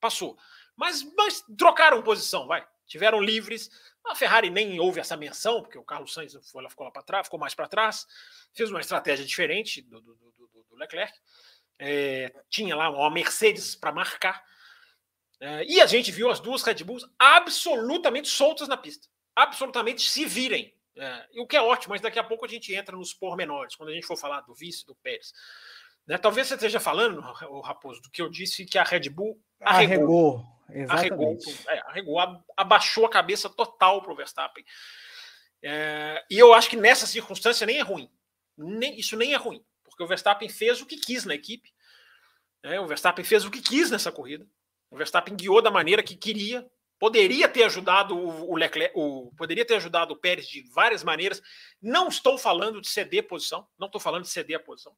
[0.00, 0.38] passou.
[0.76, 2.66] Mas, mas trocaram posição, vai.
[2.86, 3.70] Tiveram livres.
[4.06, 7.26] A Ferrari nem houve essa menção, porque o Carlos Sainz foi, ficou lá para trás,
[7.26, 8.06] ficou mais para trás.
[8.52, 11.12] Fez uma estratégia diferente do, do, do, do Leclerc.
[11.78, 14.44] É, tinha lá uma Mercedes para marcar.
[15.40, 19.08] É, e a gente viu as duas Red Bulls absolutamente soltas na pista.
[19.34, 20.74] Absolutamente se virem.
[20.96, 23.88] É, o que é ótimo, mas daqui a pouco a gente entra nos pormenores, quando
[23.88, 25.32] a gente for falar do vice do Pérez.
[26.06, 26.18] Né?
[26.18, 30.44] Talvez você esteja falando, o Raposo, do que eu disse que a Red Bull arregou.
[30.88, 31.38] Arregou,
[31.68, 32.18] é, arregou
[32.56, 34.64] abaixou a cabeça total para o Verstappen.
[35.62, 38.10] É, e eu acho que nessa circunstância nem é ruim.
[38.56, 41.72] Nem, isso nem é ruim, porque o Verstappen fez o que quis na equipe.
[42.64, 42.80] Né?
[42.80, 44.46] O Verstappen fez o que quis nessa corrida.
[44.90, 46.66] O Verstappen guiou da maneira que queria,
[47.02, 51.42] Poderia ter ajudado o Leclerc, o, poderia ter ajudado o Pérez de várias maneiras.
[51.82, 54.96] Não estou falando de ceder posição, não estou falando de ceder a posição.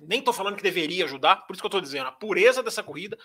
[0.00, 2.82] Nem estou falando que deveria ajudar, por isso que eu estou dizendo, a pureza dessa
[2.82, 3.18] corrida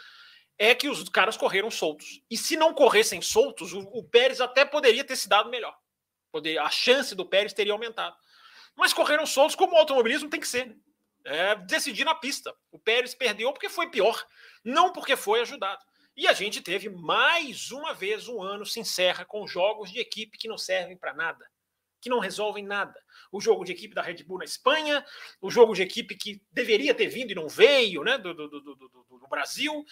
[0.58, 2.22] é que os caras correram soltos.
[2.30, 5.76] E se não corressem soltos, o, o Pérez até poderia ter se dado melhor.
[6.32, 8.16] Poder, a chance do Pérez teria aumentado.
[8.76, 10.76] Mas correram soltos como o automobilismo tem que ser.
[11.26, 12.56] É, decidir na pista.
[12.72, 14.26] O Pérez perdeu porque foi pior,
[14.64, 15.84] não porque foi ajudado.
[16.16, 20.38] E a gente teve mais uma vez um ano se encerra com jogos de equipe
[20.38, 21.50] que não servem para nada,
[22.02, 23.00] que não resolvem nada.
[23.32, 25.06] O jogo de equipe da Red Bull na Espanha,
[25.40, 28.76] o jogo de equipe que deveria ter vindo e não veio, né, do, do, do,
[28.76, 29.86] do, Brasil,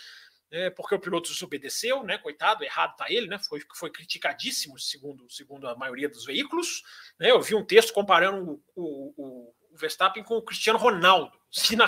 [0.51, 2.17] é, porque o piloto desobedeceu, né?
[2.17, 3.37] Coitado, errado tá ele, né?
[3.39, 6.83] Foi, foi criticadíssimo, segundo, segundo a maioria dos veículos.
[7.19, 7.31] Né?
[7.31, 11.39] Eu vi um texto comparando o, o Verstappen com o Cristiano Ronaldo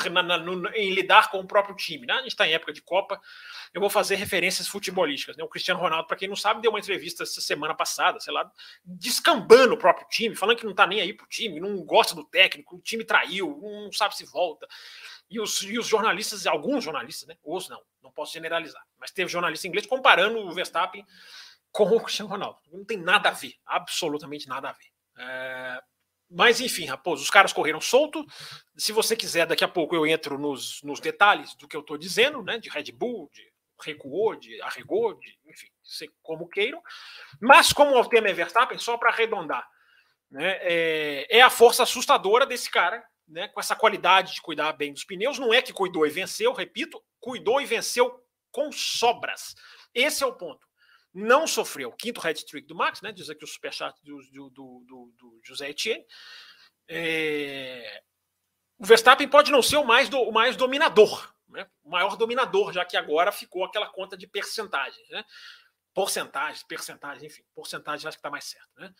[0.09, 2.05] na, na, no, em lidar com o próprio time.
[2.05, 2.13] Né?
[2.13, 3.19] A gente está em época de Copa,
[3.73, 5.37] eu vou fazer referências futebolísticas.
[5.37, 5.43] Né?
[5.43, 8.49] O Cristiano Ronaldo, para quem não sabe, deu uma entrevista essa semana passada, sei lá,
[8.83, 12.15] descambando o próprio time, falando que não está nem aí para o time, não gosta
[12.15, 14.67] do técnico, o time traiu, não sabe se volta.
[15.29, 17.37] E os, e os jornalistas, alguns jornalistas, né?
[17.43, 21.05] Os não, não posso generalizar, mas teve jornalista inglês comparando o Verstappen
[21.71, 22.59] com o Cristiano Ronaldo.
[22.71, 24.91] Não tem nada a ver, absolutamente nada a ver.
[25.17, 25.81] É,
[26.33, 28.25] mas enfim, Raposo, os caras correram solto.
[28.77, 31.97] Se você quiser, daqui a pouco eu entro nos, nos detalhes do que eu estou
[31.97, 32.57] dizendo, né?
[32.57, 33.51] De Red Bull, de
[33.83, 35.67] recuou, de arregou, de, enfim,
[36.21, 36.81] como queiram.
[37.41, 39.67] Mas como o tema é Verstappen, só para arredondar,
[40.29, 40.57] né?
[40.61, 43.49] É, é, a força assustadora desse cara, né?
[43.49, 45.37] Com essa qualidade de cuidar bem dos pneus.
[45.37, 49.53] Não é que cuidou e venceu, repito, cuidou e venceu com sobras.
[49.93, 50.70] Esse é o ponto
[51.13, 51.91] não sofreu.
[51.91, 53.11] Quinto hat-trick do Max, né?
[53.11, 56.05] Diz aqui o superchat do, do, do, do José Etienne.
[56.87, 58.01] É...
[58.77, 61.67] O Verstappen pode não ser o mais, do, o mais dominador, né?
[61.83, 65.23] o maior dominador, já que agora ficou aquela conta de percentagens, né?
[65.93, 68.91] Porcentagens, percentagens, enfim, porcentagem acho que está mais certo, né?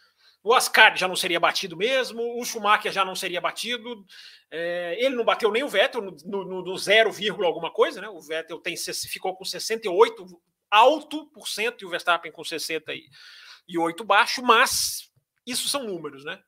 [0.43, 4.05] O Ascari já não seria batido mesmo, o Schumacher já não seria batido,
[4.49, 7.11] é, ele não bateu nem o Vettel no, no, no 0,
[7.43, 8.09] alguma coisa, né?
[8.09, 10.27] O Vettel tem, ficou com 68
[10.71, 15.11] alto por cento e o Verstappen com 68 baixo, mas
[15.45, 16.41] isso são números, né?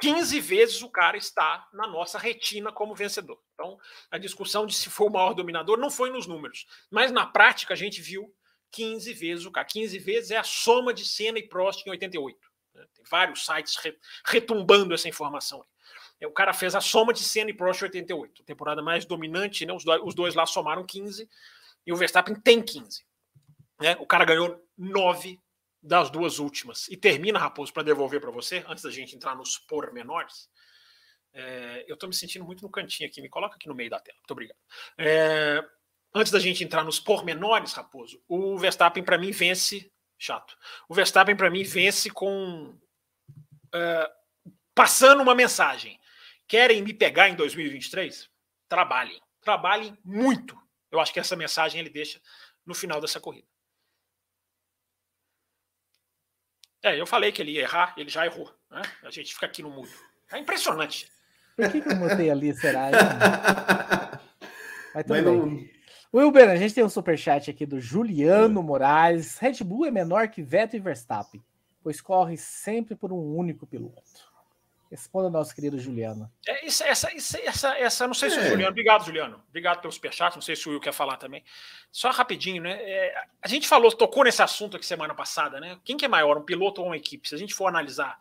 [0.00, 3.40] 15 vezes o cara está na nossa retina como vencedor.
[3.54, 3.76] Então,
[4.10, 7.74] a discussão de se foi o maior dominador não foi nos números, mas na prática
[7.74, 8.32] a gente viu
[8.70, 9.66] 15 vezes o cara.
[9.66, 12.38] 15 vezes é a soma de Senna e Prost em 88.
[12.74, 12.86] Né?
[12.94, 13.76] Tem vários sites
[14.24, 15.64] retumbando essa informação.
[16.22, 18.44] O cara fez a soma de Senna e Prost em 88.
[18.44, 19.72] Temporada mais dominante, né?
[19.72, 21.28] os dois lá somaram 15
[21.86, 23.04] e o Verstappen tem 15.
[23.80, 23.96] Né?
[24.00, 25.40] O cara ganhou nove
[25.82, 26.88] das duas últimas.
[26.88, 30.48] E termina, Raposo, para devolver para você, antes da gente entrar nos pormenores.
[31.32, 34.00] É, eu estou me sentindo muito no cantinho aqui, me coloca aqui no meio da
[34.00, 34.18] tela.
[34.18, 34.58] Muito obrigado.
[34.96, 35.64] É,
[36.14, 39.90] antes da gente entrar nos pormenores, Raposo, o Verstappen para mim vence.
[40.20, 40.56] Chato.
[40.88, 42.76] O Verstappen para mim vence com.
[43.72, 44.10] É,
[44.74, 46.00] passando uma mensagem.
[46.48, 48.28] Querem me pegar em 2023?
[48.68, 49.20] Trabalhem.
[49.40, 50.58] Trabalhem muito.
[50.90, 52.20] Eu acho que essa mensagem ele deixa
[52.66, 53.46] no final dessa corrida.
[56.82, 58.50] É, eu falei que ele ia errar, ele já errou.
[58.70, 58.82] Né?
[59.02, 59.90] A gente fica aqui no mudo.
[60.32, 61.10] É impressionante.
[61.56, 62.90] Por que, que eu mutei ali, será?
[64.94, 65.70] Mas Mas bem.
[66.14, 69.38] Wilber, a gente tem um superchat aqui do Juliano Moraes.
[69.38, 71.42] Red Bull é menor que Vettel e Verstappen.
[71.82, 74.27] pois corre sempre por um único piloto?
[74.90, 76.30] Responda nosso querido Juliano.
[76.46, 78.40] É, isso, essa, isso, essa, essa, não sei se é.
[78.40, 78.70] o Juliano.
[78.70, 79.44] Obrigado, Juliano.
[79.48, 80.34] Obrigado pelo superchat.
[80.34, 81.44] Não sei se o Will quer falar também.
[81.92, 82.78] Só rapidinho, né?
[82.80, 85.78] É, a gente falou, tocou nesse assunto aqui semana passada, né?
[85.84, 87.28] Quem que é maior, um piloto ou uma equipe?
[87.28, 88.18] Se a gente for analisar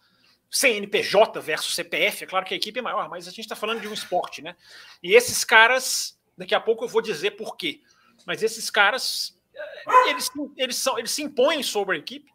[0.49, 3.80] CNPJ versus CPF, é claro que a equipe é maior, mas a gente está falando
[3.80, 4.56] de um esporte, né?
[5.01, 7.82] E esses caras, daqui a pouco eu vou dizer por quê.
[8.25, 12.30] Mas esses caras, é, eles, eles, são, eles se impõem sobre a equipe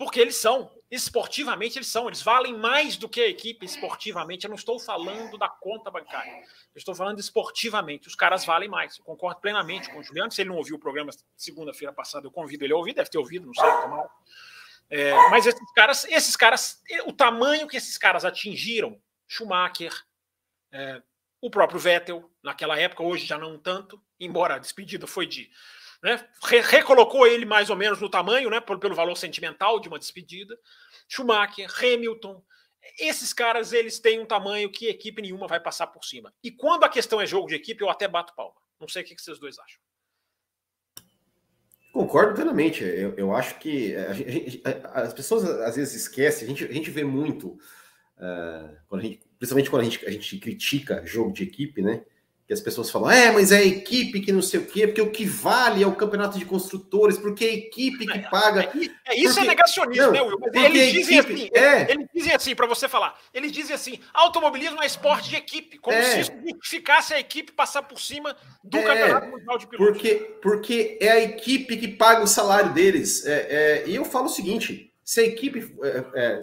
[0.00, 4.44] porque eles são, esportivamente eles são, eles valem mais do que a equipe esportivamente.
[4.44, 8.08] Eu não estou falando da conta bancária, eu estou falando esportivamente.
[8.08, 8.98] Os caras valem mais.
[8.98, 10.32] Eu concordo plenamente com o Juliano.
[10.32, 13.18] Se ele não ouviu o programa segunda-feira passada, eu convido ele a ouvir, deve ter
[13.18, 14.10] ouvido, não sei, tomara.
[14.90, 19.92] É, mas esses caras, esses caras, o tamanho que esses caras atingiram, Schumacher,
[20.72, 21.00] é,
[21.40, 25.48] o próprio Vettel, naquela época, hoje já não tanto, embora a despedida foi de
[26.02, 26.26] né?
[26.42, 28.60] Re recolocou ele mais ou menos no tamanho, né?
[28.60, 30.58] Pelo, pelo valor sentimental de uma despedida.
[31.08, 32.42] Schumacher, Hamilton,
[32.98, 36.32] esses caras eles têm um tamanho que equipe nenhuma vai passar por cima.
[36.42, 38.56] E quando a questão é jogo de equipe, eu até bato palma.
[38.80, 39.80] Não sei o que, vocês dois acham.
[41.92, 42.82] Concordo plenamente.
[42.84, 44.62] Eu, eu acho que gente,
[44.94, 47.58] as pessoas às vezes esquecem, a gente, a gente vê muito,
[48.16, 52.04] uh, quando a gente, principalmente quando a gente, a gente critica jogo de equipe, né?
[52.50, 55.00] Que as pessoas falam, é, mas é a equipe que não sei o quê, porque
[55.00, 58.62] o que vale é o campeonato de construtores, porque é a equipe que paga.
[58.62, 59.46] É, é isso porque...
[59.46, 60.40] é negacionismo, não, né, Will?
[60.52, 61.32] Eles dizem equipe...
[61.32, 61.92] assim, é...
[61.92, 65.96] eles dizem assim, para você falar, eles dizem assim, automobilismo é esporte de equipe, como
[65.96, 66.02] é...
[66.02, 68.82] se isso justificasse a equipe passar por cima do é...
[68.82, 69.92] campeonato mundial de pilotos.
[69.92, 73.24] Porque, porque é a equipe que paga o salário deles.
[73.26, 74.92] É, é, e eu falo o seguinte.
[75.04, 75.72] Se a, equipe,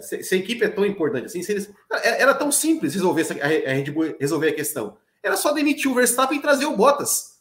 [0.00, 1.70] se, se, a equipe é tão importante assim, se eles,
[2.02, 6.38] era tão simples resolver, essa, a, a resolver a questão era só demitir o Verstappen
[6.38, 7.38] e trazer o Bottas.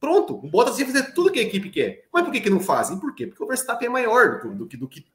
[0.00, 2.08] Pronto, o Bottas ia fazer tudo que a equipe quer.
[2.12, 2.98] Mas por que, que não fazem?
[2.98, 3.26] Por quê?
[3.26, 5.06] Porque o Verstappen é maior do, do, que, do, que,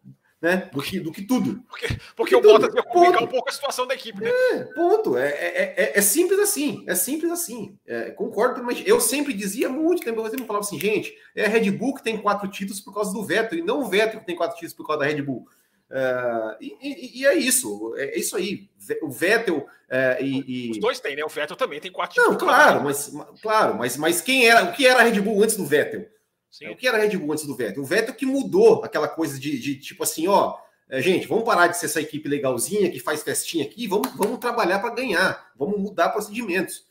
[0.41, 0.69] né?
[0.71, 1.61] do, que, do que tudo.
[1.67, 4.29] Porque, porque o Bottas ia complicar um pouco a situação da equipe, né?
[4.29, 5.17] É, ponto.
[5.17, 6.85] É, é, é, é simples assim.
[6.87, 7.77] É simples assim.
[7.85, 11.49] É, concordo, mas eu sempre dizia muito tempo, eu sempre falava assim, gente, é a
[11.49, 14.25] Red Bull que tem quatro títulos por causa do Vettel, e não o Vettel que
[14.25, 15.45] tem quatro títulos por causa da Red Bull.
[15.89, 18.69] Uh, e, e, é isso, é, é isso aí.
[19.01, 21.23] O Vettel uh, e, e, Os dois têm, né?
[21.23, 24.65] O Vettel também tem quatro Não, claro, mas, claro, mas, mas quem era.
[24.65, 26.07] O que era a Red Bull antes do Vettel?
[26.51, 26.69] Sim.
[26.69, 27.83] O que era a Red Bull antes do Vettel?
[27.83, 30.57] O Vettel que mudou aquela coisa de, de tipo assim, ó.
[30.89, 34.79] Gente, vamos parar de ser essa equipe legalzinha que faz festinha aqui, vamos, vamos trabalhar
[34.79, 36.85] para ganhar, vamos mudar procedimentos.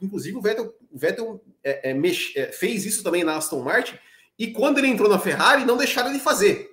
[0.00, 3.98] Inclusive, o Vettel, o Vettel é, é, mex, é, fez isso também na Aston Martin,
[4.38, 6.70] e quando ele entrou na Ferrari, não deixaram ele fazer.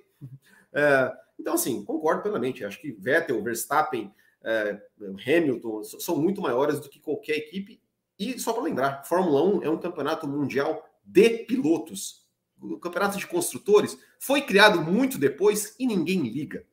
[0.72, 2.64] É, então, assim, concordo plenamente.
[2.64, 4.80] Acho que Vettel, Verstappen, é,
[5.26, 7.80] Hamilton são muito maiores do que qualquer equipe.
[8.18, 12.26] E só para lembrar, Fórmula 1 é um campeonato mundial de pilotos.
[12.60, 16.66] O campeonato de construtores foi criado muito depois e ninguém liga.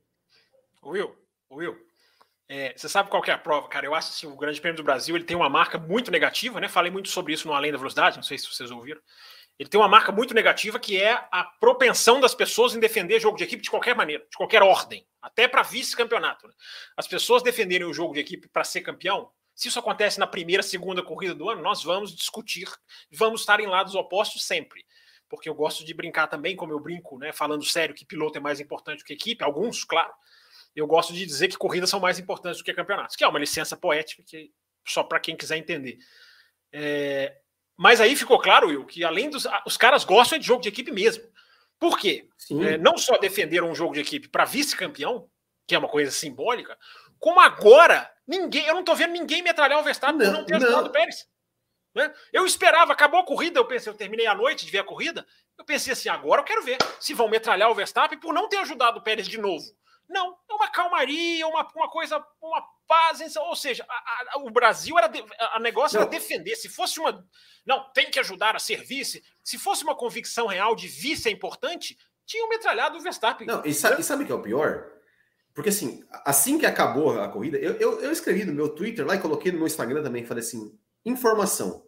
[0.83, 1.15] Will,
[1.51, 1.77] Will,
[2.49, 3.85] é, você sabe qual é a prova, cara?
[3.85, 6.59] Eu acho que assim, o Grande Prêmio do Brasil ele tem uma marca muito negativa,
[6.59, 6.67] né?
[6.67, 9.01] Falei muito sobre isso no Além da Velocidade, não sei se vocês ouviram
[9.57, 13.37] ele tem uma marca muito negativa que é a propensão das pessoas em defender jogo
[13.37, 16.47] de equipe de qualquer maneira, de qualquer ordem, até para vice-campeonato.
[16.47, 16.53] Né?
[16.97, 20.61] As pessoas defenderem o jogo de equipe para ser campeão, se isso acontece na primeira,
[20.61, 22.67] segunda corrida do ano, nós vamos discutir,
[23.09, 24.85] vamos estar em lados opostos sempre.
[25.29, 28.41] Porque eu gosto de brincar também, como eu brinco, né, falando sério, que piloto é
[28.41, 30.13] mais importante que equipe, alguns, claro.
[30.75, 33.39] Eu gosto de dizer que corridas são mais importantes do que campeonatos, que é uma
[33.39, 34.51] licença poética que
[34.85, 35.97] só para quem quiser entender.
[36.71, 37.37] É,
[37.77, 39.47] mas aí ficou claro, Will, que além dos.
[39.65, 41.23] Os caras gostam de jogo de equipe mesmo.
[41.79, 42.27] Por quê?
[42.61, 45.29] É, não só defenderam um jogo de equipe para vice-campeão,
[45.67, 46.77] que é uma coisa simbólica,
[47.19, 48.65] como agora, ninguém.
[48.65, 51.27] Eu não estou vendo ninguém metralhar o Verstappen não, por não ter ajudado o Pérez.
[51.93, 52.13] Né?
[52.31, 55.25] Eu esperava, acabou a corrida, eu pensei, eu terminei a noite de ver a corrida,
[55.57, 58.57] eu pensei assim, agora eu quero ver se vão metralhar o Verstappen por não ter
[58.57, 59.65] ajudado o Pérez de novo.
[60.07, 63.35] Não, é uma calmaria, uma, uma coisa, uma paz.
[63.35, 65.07] Ou seja, a, a, o Brasil era.
[65.07, 66.03] De, a negócio não.
[66.03, 66.55] era defender.
[66.55, 67.25] Se fosse uma.
[67.65, 69.23] Não, tem que ajudar a ser vice.
[69.43, 73.47] Se fosse uma convicção real de vice é importante, tinham metralhado o Verstappen.
[73.47, 74.91] Não, e sabe, e sabe o que é o pior?
[75.53, 79.15] Porque assim, assim que acabou a corrida, eu, eu, eu escrevi no meu Twitter lá
[79.15, 81.85] e coloquei no meu Instagram também, falei assim: informação.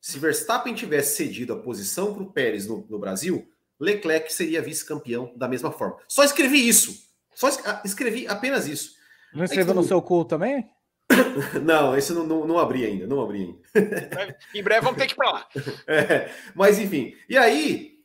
[0.00, 3.50] Se Verstappen tivesse cedido a posição para o Pérez no, no Brasil,
[3.80, 5.96] Leclerc seria vice-campeão da mesma forma.
[6.06, 7.05] Só escrevi isso.
[7.36, 7.50] Só
[7.84, 8.96] escrevi apenas isso.
[9.34, 10.66] Não escreveu no seu cu também?
[11.62, 13.42] não, esse não, não, não, abri ainda, não abri
[13.74, 14.38] ainda.
[14.54, 15.48] em breve vamos ter que ir para lá.
[15.86, 17.98] É, mas enfim, e aí,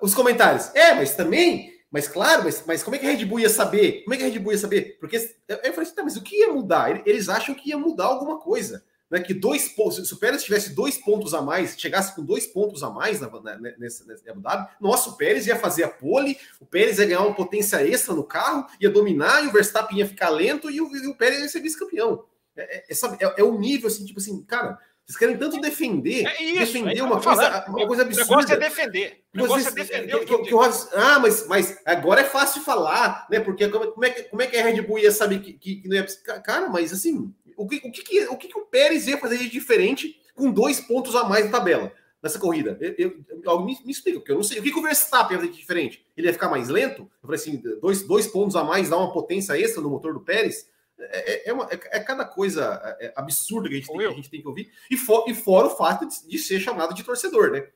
[0.00, 0.74] os comentários.
[0.74, 4.04] É, mas também, mas claro, mas, mas como é que a Red Bull ia saber?
[4.04, 4.96] Como é que a Red Bull ia saber?
[4.98, 7.06] Porque eu falei assim, tá, mas o que ia mudar?
[7.06, 8.82] Eles acham que ia mudar alguma coisa.
[9.10, 12.46] Né, que dois pontos, se o Pérez tivesse dois pontos a mais, chegasse com dois
[12.46, 15.88] pontos a mais na, na, nessa, nessa Abu Dhabi, nossa, o Pérez ia fazer a
[15.88, 19.98] pole, o Pérez ia ganhar uma potência extra no carro, ia dominar e o Verstappen
[19.98, 22.24] ia ficar lento e o, e o Pérez ia ser vice-campeão.
[22.56, 24.78] É, é, é, é, o nível assim, tipo assim, cara.
[25.06, 28.26] Vocês querem tanto defender, é isso, defender uma coisa, uma coisa absurda.
[28.26, 29.24] O negócio é defender.
[29.32, 30.18] O negócio Vocês, é defender.
[30.18, 30.54] Que, que, que,
[30.94, 33.40] ah, mas, mas agora é fácil falar, né?
[33.40, 35.96] Porque como é que, como é que a Red Bull ia saber que, que, não
[35.96, 36.06] é.
[36.44, 40.20] Cara, mas assim, o que, o, que, o que, o Pérez ia fazer de diferente
[40.34, 41.92] com dois pontos a mais na tabela
[42.22, 42.78] nessa corrida?
[42.96, 44.60] Eu, eu, me, me explica, porque eu não sei.
[44.60, 46.06] O que, que o Verstappen ia fazer de diferente?
[46.16, 47.02] Ele ia ficar mais lento?
[47.02, 50.20] Eu falei assim, dois, dois pontos a mais dá uma potência extra no motor do
[50.20, 50.68] Pérez?
[51.00, 54.10] É, é, uma, é, é, cada coisa é, absurda que a gente, tem, que a
[54.10, 54.70] gente tem que ouvir.
[54.90, 57.68] E, for, e fora o fato de, de, ser chamado de torcedor, né?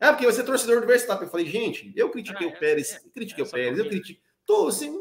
[0.00, 1.26] Ah, porque você é torcedor do Verstappen.
[1.26, 4.22] Eu falei, gente, eu critiquei ah, o Pérez, é, critiquei o Pérez, eu critiquei.
[4.46, 4.96] Tô assim.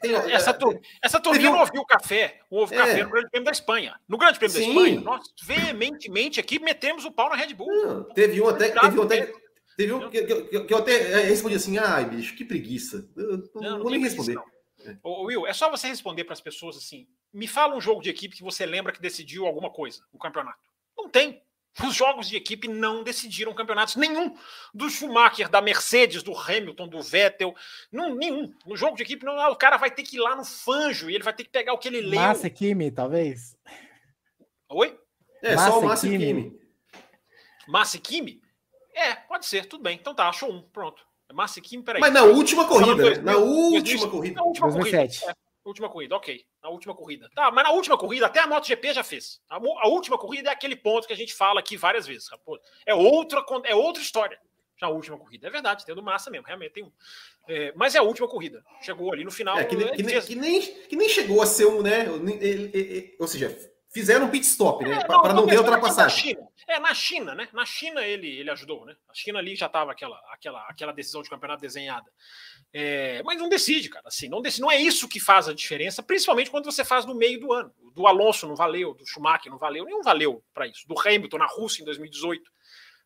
[0.00, 3.52] Tem, essa, tur essa turminha não ouviu o café, o café no Grande Prêmio da
[3.52, 4.00] Espanha.
[4.06, 4.62] No Grande Prêmio Sim.
[4.62, 7.68] da Espanha, nós veementemente aqui metemos o pau na Red Bull.
[7.68, 8.70] Não, teve um até.
[8.70, 9.32] Teve um até
[9.76, 13.08] Teve um que, que, que, eu até respondi assim: ai, bicho, que preguiça.
[13.14, 14.34] Eu não, não vou nem responder.
[14.34, 14.44] Não.
[15.02, 18.08] Ô, Will, é só você responder para as pessoas assim: me fala um jogo de
[18.08, 20.58] equipe que você lembra que decidiu alguma coisa no campeonato.
[20.96, 21.42] Não tem.
[21.84, 23.96] Os jogos de equipe não decidiram campeonatos.
[23.96, 24.34] Nenhum.
[24.72, 27.54] Do Schumacher, da Mercedes, do Hamilton, do Vettel.
[27.92, 28.52] Não, nenhum.
[28.64, 31.10] No jogo de equipe, não, ah, o cara vai ter que ir lá no fanjo
[31.10, 32.18] e ele vai ter que pegar o que ele leu.
[32.18, 33.56] Massa Kimi, talvez.
[34.70, 34.98] Oi?
[35.42, 36.58] É, Massa só o Massa Kimi.
[37.68, 38.40] Massa Kimi?
[38.94, 39.98] É, pode ser, tudo bem.
[40.00, 40.62] Então tá, achou um.
[40.62, 41.04] Pronto.
[41.32, 42.00] Massa Kimi, peraí.
[42.00, 43.18] Mas na última corrida, né?
[43.18, 44.36] Na última corrida.
[44.36, 45.20] Na última 2007.
[45.20, 45.32] corrida.
[45.32, 46.44] É, última corrida, ok.
[46.62, 47.30] Na última corrida.
[47.34, 49.40] Tá, mas na última corrida, até a MotoGP já fez.
[49.48, 52.28] A, a, última corrida é aquele ponto que a gente fala aqui várias vezes.
[52.84, 54.38] É outra, é outra história.
[54.78, 55.46] Já a última corrida.
[55.46, 56.92] É verdade, tem do Massa mesmo, realmente tem um.
[57.48, 58.62] É, mas é a última corrida.
[58.82, 59.58] Chegou ali no final.
[59.58, 62.06] É, que, nem, que, nem, que, nem, que, nem, chegou a ser um, né?
[63.18, 63.56] Ou seja,
[63.96, 64.98] fizeram um pit stop, né?
[64.98, 66.36] É, para não, ter ultrapassagem.
[66.68, 67.48] É, na China, né?
[67.50, 68.94] Na China ele, ele ajudou, né?
[69.08, 72.04] A China ali já estava aquela, aquela, aquela decisão de campeonato desenhada.
[72.74, 74.06] É, mas não decide, cara.
[74.06, 77.14] Assim, não, decide, não é isso que faz a diferença, principalmente quando você faz no
[77.14, 77.72] meio do ano.
[77.94, 80.86] Do Alonso não valeu, do Schumacher não valeu, nenhum valeu para isso.
[80.86, 82.50] Do Hamilton na Rússia em 2018.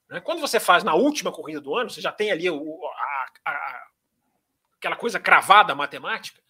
[0.08, 0.20] Né?
[0.20, 3.86] Quando você faz na última corrida do ano, você já tem ali o, a, a,
[4.76, 6.40] aquela coisa cravada matemática.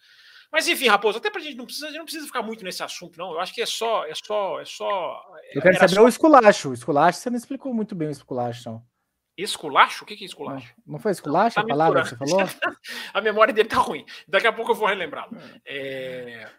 [0.51, 3.31] Mas enfim, Raposo, até pra gente não precisa, não precisa ficar muito nesse assunto, não.
[3.31, 5.23] Eu acho que é só, é só, é só.
[5.53, 6.03] Eu quero saber só...
[6.03, 6.69] o esculacho.
[6.69, 8.83] O esculacho, você não explicou muito bem o esculacho, não.
[9.37, 10.03] Esculacho?
[10.03, 10.73] O que é esculacho?
[10.85, 12.41] Não, não foi esculacho tá a palavra que você falou?
[13.13, 14.05] a memória dele tá ruim.
[14.27, 15.31] Daqui a pouco eu vou relembrá-lo.
[15.65, 16.49] É...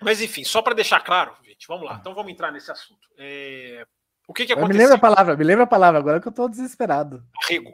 [0.00, 1.98] Mas enfim, só para deixar claro, gente, vamos lá.
[2.00, 3.06] Então vamos entrar nesse assunto.
[3.16, 3.86] É...
[4.26, 4.74] O que que aconteceu?
[4.74, 7.24] Me lembra a palavra, me lembra a palavra agora que eu tô desesperado.
[7.44, 7.72] Arrego.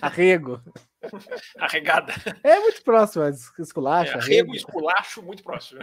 [0.00, 0.62] Arrego.
[1.58, 2.14] Arregada.
[2.42, 3.24] É muito próximo,
[3.58, 4.12] esculacho.
[4.12, 5.80] É, arrego e esculacho, muito próximo.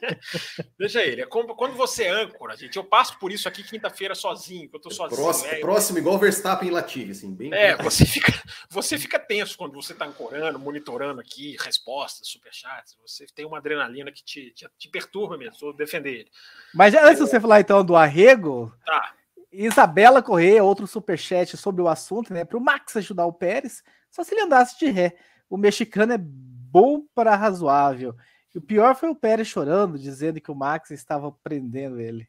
[0.78, 1.22] Deixa ele.
[1.22, 4.76] É como, quando você é âncora, gente, eu passo por isso aqui quinta-feira sozinho, que
[4.76, 5.20] eu tô sozinho.
[5.20, 7.52] Próximo, é, próximo igual Verstappen em Latifi, assim, bem.
[7.52, 8.32] É, você fica,
[8.68, 12.96] você fica tenso quando você tá ancorando, monitorando aqui, respostas, superchats.
[13.06, 16.30] Você tem uma adrenalina que te, te, te perturba mesmo, vou defender ele.
[16.74, 18.72] Mas antes de você falar então do arrego.
[18.84, 19.14] Tá.
[19.52, 22.44] Isabela Correia, outro superchat sobre o assunto, né?
[22.44, 23.82] Para o Max ajudar o Pérez,
[24.16, 25.14] só se ele andasse de ré.
[25.48, 28.16] O mexicano é bom para razoável.
[28.54, 32.26] E o pior foi o Pérez chorando, dizendo que o Max estava prendendo ele.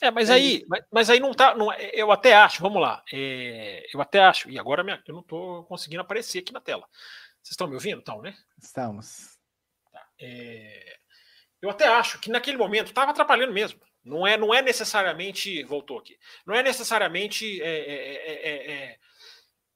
[0.00, 1.54] É, mas é aí, mas, mas, aí não tá.
[1.56, 3.02] Não, é, eu até acho, vamos lá.
[3.10, 6.86] É, eu até acho, e agora minha, eu não estou conseguindo aparecer aqui na tela.
[7.42, 8.36] Vocês estão me ouvindo, então, né?
[8.62, 9.38] Estamos.
[9.90, 10.98] Tá, é,
[11.62, 13.80] eu até acho que naquele momento estava atrapalhando mesmo.
[14.04, 15.62] Não é, não é necessariamente.
[15.64, 16.18] Voltou aqui.
[16.46, 18.98] Não é necessariamente é, é, é, é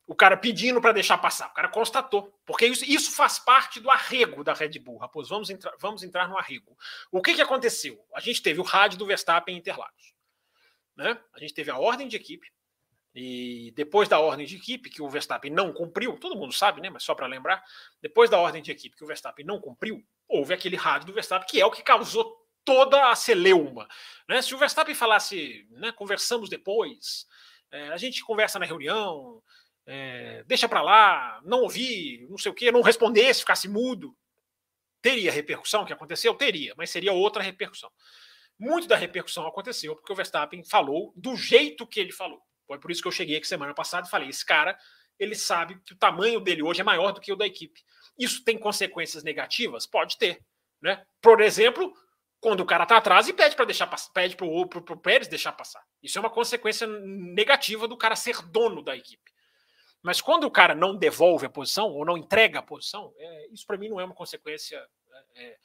[0.07, 1.49] o cara pedindo para deixar passar.
[1.49, 2.33] O cara constatou.
[2.45, 4.99] Porque isso, isso faz parte do arrego da Red Bull.
[4.99, 6.77] Raposo, vamos entrar, vamos entrar no arrego.
[7.11, 8.05] O que, que aconteceu?
[8.15, 10.15] A gente teve o rádio do Verstappen em Interlagos.
[10.97, 11.19] Né?
[11.35, 12.47] A gente teve a ordem de equipe.
[13.15, 16.89] E depois da ordem de equipe, que o Verstappen não cumpriu, todo mundo sabe, né?
[16.89, 17.63] Mas só para lembrar,
[18.01, 21.47] depois da ordem de equipe que o Verstappen não cumpriu, houve aquele rádio do Verstappen,
[21.47, 23.88] que é o que causou toda a celeuma.
[24.29, 24.40] Né?
[24.42, 27.27] Se o Verstappen falasse, né, conversamos depois,
[27.70, 29.42] é, a gente conversa na reunião,
[29.87, 34.16] é, deixa para lá, não ouvir, não sei o quê, não respondesse, ficasse mudo,
[35.00, 36.35] teria repercussão que aconteceu?
[36.35, 37.90] Teria, mas seria outra repercussão.
[38.58, 42.40] Muito da repercussão aconteceu porque o Verstappen falou do jeito que ele falou.
[42.67, 44.79] Foi por isso que eu cheguei aqui semana passada e falei: esse cara,
[45.19, 47.83] ele sabe que o tamanho dele hoje é maior do que o da equipe.
[48.17, 49.87] Isso tem consequências negativas?
[49.87, 50.40] Pode ter.
[50.81, 51.04] Né?
[51.21, 51.92] Por exemplo,
[52.43, 55.53] quando o cara tá atrás e pede para deixar pede pro, pro, pro Pérez deixar
[55.53, 55.81] passar.
[56.03, 59.31] Isso é uma consequência negativa do cara ser dono da equipe.
[60.03, 63.65] Mas quando o cara não devolve a posição ou não entrega a posição, é, isso
[63.65, 64.85] para mim não é uma consequência
[65.37, 65.57] é,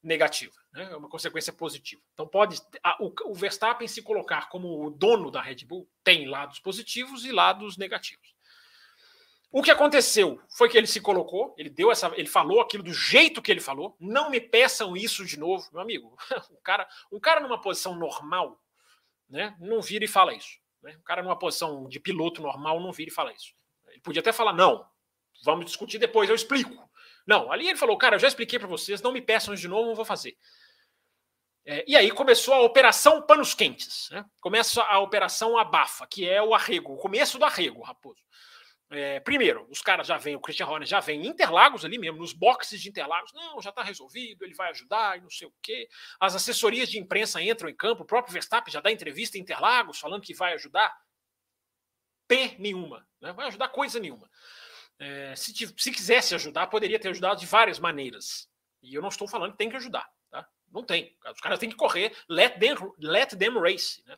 [0.00, 0.88] negativa, né?
[0.92, 2.00] é uma consequência positiva.
[2.14, 6.28] Então pode a, o, o Verstappen se colocar como o dono da Red Bull tem
[6.28, 8.35] lados positivos e lados negativos.
[9.50, 12.92] O que aconteceu foi que ele se colocou, ele deu essa, ele falou aquilo do
[12.92, 13.96] jeito que ele falou.
[13.98, 16.16] Não me peçam isso de novo, meu amigo.
[16.50, 18.60] Um cara, um cara numa posição normal,
[19.28, 20.58] né, não vira e fala isso.
[20.82, 20.96] Né?
[20.98, 23.54] Um cara numa posição de piloto normal não vira e fala isso.
[23.88, 24.84] Ele podia até falar não,
[25.44, 26.88] vamos discutir depois, eu explico.
[27.26, 29.68] Não, ali ele falou, cara, eu já expliquei para vocês, não me peçam isso de
[29.68, 30.36] novo, não vou fazer.
[31.64, 34.24] É, e aí começou a operação panos quentes, né?
[34.40, 38.22] Começa a operação abafa, que é o arrego, o começo do arrego, Raposo.
[38.88, 42.18] É, primeiro, os caras já vêm, o Christian Horner já vem em Interlagos ali mesmo,
[42.18, 43.32] nos boxes de Interlagos.
[43.32, 45.88] Não, já está resolvido, ele vai ajudar e não sei o quê.
[46.20, 49.98] As assessorias de imprensa entram em campo, o próprio Verstappen já dá entrevista em Interlagos
[49.98, 50.94] falando que vai ajudar.
[52.28, 53.32] P nenhuma, né?
[53.32, 54.30] vai ajudar coisa nenhuma.
[54.98, 58.48] É, se, se quisesse ajudar, poderia ter ajudado de várias maneiras.
[58.82, 60.08] E eu não estou falando que tem que ajudar.
[60.30, 60.48] Tá?
[60.72, 61.16] Não tem.
[61.32, 64.02] Os caras têm que correr, let them, let them race.
[64.06, 64.16] Né?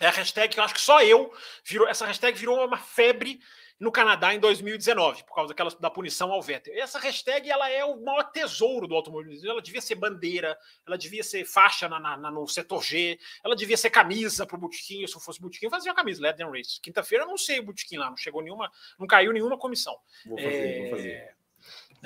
[0.00, 1.32] É a hashtag que eu acho que só eu
[1.64, 1.88] virou.
[1.88, 3.40] Essa hashtag virou uma febre
[3.78, 6.74] no Canadá em 2019, por causa daquela, da punição ao Vettel.
[6.74, 9.48] Essa hashtag ela é o maior tesouro do automobilismo.
[9.48, 10.56] Ela devia ser bandeira,
[10.86, 14.60] ela devia ser faixa na, na, no setor G, ela devia ser camisa para o
[14.60, 15.06] Botequim.
[15.06, 16.80] Se eu fosse Botequim, fazia uma camisa, Let them race.
[16.80, 19.96] Quinta-feira eu não sei o Botequim lá, não chegou nenhuma, não caiu nenhuma comissão.
[20.24, 20.80] Vou fazer, é...
[20.80, 21.35] vou fazer.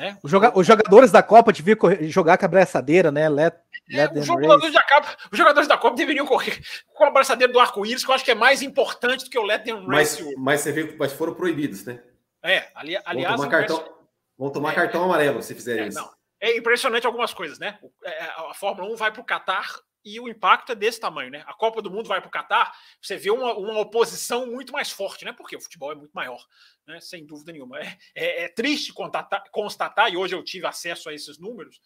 [0.01, 0.17] Né?
[0.23, 1.77] Os, joga os jogadores da Copa deviam
[2.09, 3.29] jogar com a abraçadeira, né?
[3.29, 3.55] Let,
[3.91, 6.59] é, let os, jogadores da Copa, os jogadores da Copa deveriam correr
[6.95, 9.43] com a abraçadeira do arco-íris, que eu acho que é mais importante do que o
[9.43, 10.25] Let Them Race.
[10.25, 12.01] Mas, mas você viu, mas foram proibidos, né?
[12.43, 13.37] É, ali, aliás.
[13.37, 13.95] Vão tomar, cartão,
[14.39, 15.99] vão tomar é, cartão amarelo se fizerem é, isso.
[15.99, 16.11] Não.
[16.41, 17.79] É impressionante algumas coisas, né?
[18.03, 21.45] É, a Fórmula 1 vai para o Qatar e o impacto é desse tamanho, né?
[21.47, 24.91] A Copa do Mundo vai para o Catar, você vê uma, uma, oposição muito mais
[24.91, 25.33] forte, né?
[25.33, 26.43] Porque o futebol é muito maior,
[26.87, 27.01] né?
[27.01, 27.79] Sem dúvida nenhuma.
[27.79, 31.81] É, é, é triste constatar, constatar, e hoje eu tive acesso a esses números,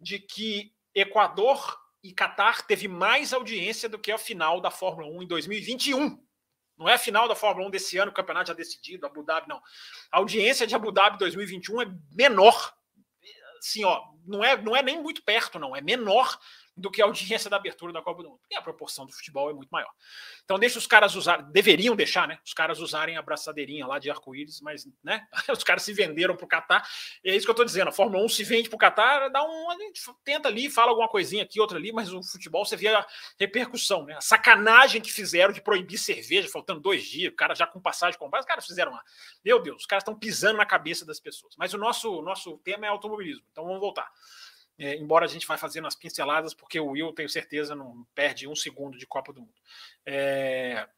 [0.00, 5.22] de que Equador e Catar teve mais audiência do que a final da Fórmula 1
[5.22, 6.18] em 2021.
[6.76, 9.48] Não é a final da Fórmula 1 desse ano, o campeonato já decidido, Abu Dhabi,
[9.48, 9.60] não.
[10.10, 12.74] A audiência de Abu Dhabi 2021 é menor.
[13.58, 15.76] Assim, ó, não é, não é nem muito perto, não.
[15.76, 16.38] É menor
[16.76, 18.40] do que a audiência da abertura da Copa do Mundo.
[18.40, 19.90] Porque a proporção do futebol é muito maior.
[20.44, 22.38] Então deixa os caras usar, deveriam deixar, né?
[22.44, 25.26] Os caras usarem a braçadeirinha lá de arco-íris, mas, né?
[25.50, 26.88] Os caras se venderam para o Qatar.
[27.24, 27.88] E é isso que eu estou dizendo.
[27.88, 29.66] A Fórmula 1 se vende para o Qatar, dá um,
[30.24, 33.06] tenta ali, fala alguma coisinha aqui, outra ali, mas o futebol você vê a
[33.38, 34.14] repercussão, né?
[34.16, 38.18] A sacanagem que fizeram de proibir cerveja, faltando dois dias, o cara já com passagem
[38.18, 39.02] comprada, os caras fizeram lá.
[39.44, 41.54] Meu Deus, os caras estão pisando na cabeça das pessoas.
[41.58, 44.10] Mas o nosso, nosso tema é automobilismo, então vamos voltar.
[44.82, 48.48] É, embora a gente vai fazendo as pinceladas, porque o Will, tenho certeza, não perde
[48.48, 49.52] um segundo de Copa do Mundo.
[50.06, 50.88] É...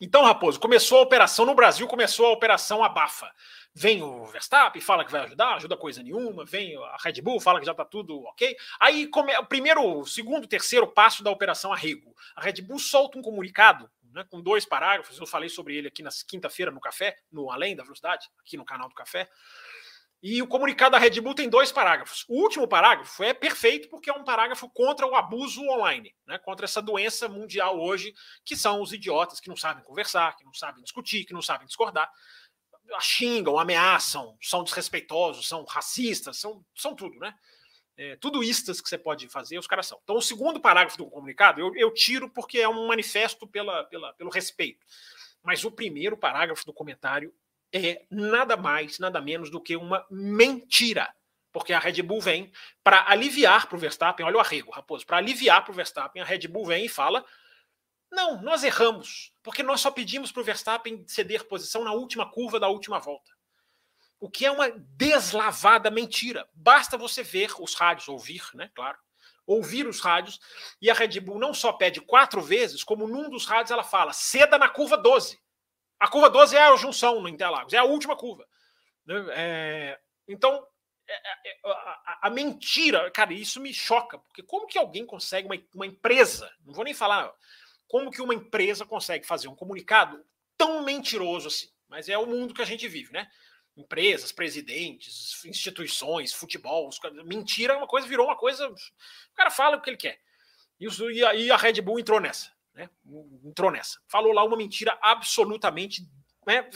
[0.00, 3.30] Então, Raposo, começou a operação no Brasil, começou a operação abafa.
[3.74, 6.46] Vem o Verstappen, fala que vai ajudar, ajuda coisa nenhuma.
[6.46, 8.56] Vem a Red Bull, fala que já está tudo ok.
[8.80, 9.36] Aí, come...
[9.36, 12.16] o primeiro, segundo, terceiro passo da operação arrego.
[12.34, 15.18] A Red Bull solta um comunicado né, com dois parágrafos.
[15.18, 18.64] Eu falei sobre ele aqui na quinta-feira no café, no Além da Velocidade, aqui no
[18.64, 19.28] canal do Café.
[20.22, 22.24] E o comunicado da Red Bull tem dois parágrafos.
[22.28, 26.38] O último parágrafo é perfeito porque é um parágrafo contra o abuso online, né?
[26.38, 28.14] contra essa doença mundial hoje,
[28.44, 31.66] que são os idiotas que não sabem conversar, que não sabem discutir, que não sabem
[31.66, 32.08] discordar,
[33.00, 37.34] xingam, ameaçam, são desrespeitosos, são racistas, são, são tudo, né?
[37.96, 39.98] É, tudo istas que você pode fazer, os caras são.
[40.04, 44.12] Então, o segundo parágrafo do comunicado eu, eu tiro porque é um manifesto pela, pela,
[44.14, 44.86] pelo respeito.
[45.42, 47.34] Mas o primeiro parágrafo do comentário
[47.72, 51.12] é nada mais, nada menos do que uma mentira.
[51.52, 52.50] Porque a Red Bull vem
[52.82, 56.24] para aliviar para o Verstappen, olha o arrego, Raposo, para aliviar para o Verstappen, a
[56.24, 57.24] Red Bull vem e fala:
[58.12, 62.60] não, nós erramos, porque nós só pedimos para o Verstappen ceder posição na última curva
[62.60, 63.32] da última volta.
[64.20, 66.48] O que é uma deslavada mentira.
[66.54, 68.70] Basta você ver os rádios, ouvir, né?
[68.74, 68.98] Claro.
[69.44, 70.38] Ouvir os rádios,
[70.80, 74.12] e a Red Bull não só pede quatro vezes, como num dos rádios ela fala:
[74.12, 75.41] ceda na curva 12.
[76.02, 78.44] A curva 12 é a junção no Interlagos, é a última curva.
[79.06, 79.24] Né?
[79.36, 80.66] É, então,
[81.08, 85.46] é, é, é, a, a, mentira, cara, isso me choca, porque como que alguém consegue,
[85.46, 87.32] uma, uma empresa, não vou nem falar,
[87.86, 90.20] como que uma empresa consegue fazer um comunicado
[90.58, 91.70] tão mentiroso assim?
[91.88, 93.30] Mas é o mundo que a gente vive, né?
[93.76, 96.90] Empresas, presidentes, instituições, futebol,
[97.24, 98.68] mentira, uma coisa virou uma coisa.
[98.68, 100.18] O cara fala o que ele quer.
[100.80, 102.88] E, a, e a Red Bull entrou nessa né?
[103.44, 104.00] Entrou nessa.
[104.08, 106.02] Falou lá uma mentira absolutamente.
[106.46, 106.68] Né?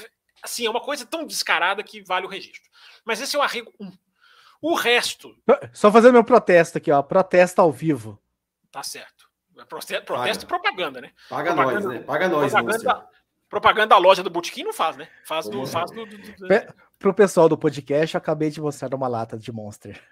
[0.42, 2.70] Assim, é uma coisa tão descarada que vale o registro.
[3.04, 3.92] Mas esse é o arrego 1.
[4.60, 5.36] O resto.
[5.72, 7.02] Só fazendo meu protesto aqui, ó.
[7.02, 8.20] Protesta ao vivo.
[8.70, 9.26] Tá certo.
[9.68, 11.12] Protesto, protesto e propaganda, né?
[11.30, 12.04] Paga propaganda, nós, né?
[12.04, 13.08] Paga nós, propaganda,
[13.48, 15.08] propaganda da loja do Botequim não faz, né?
[15.24, 15.66] Faz do.
[15.66, 16.48] Faz do, do, do...
[16.98, 20.02] Pro pessoal do podcast, eu acabei de mostrar uma lata de Monster.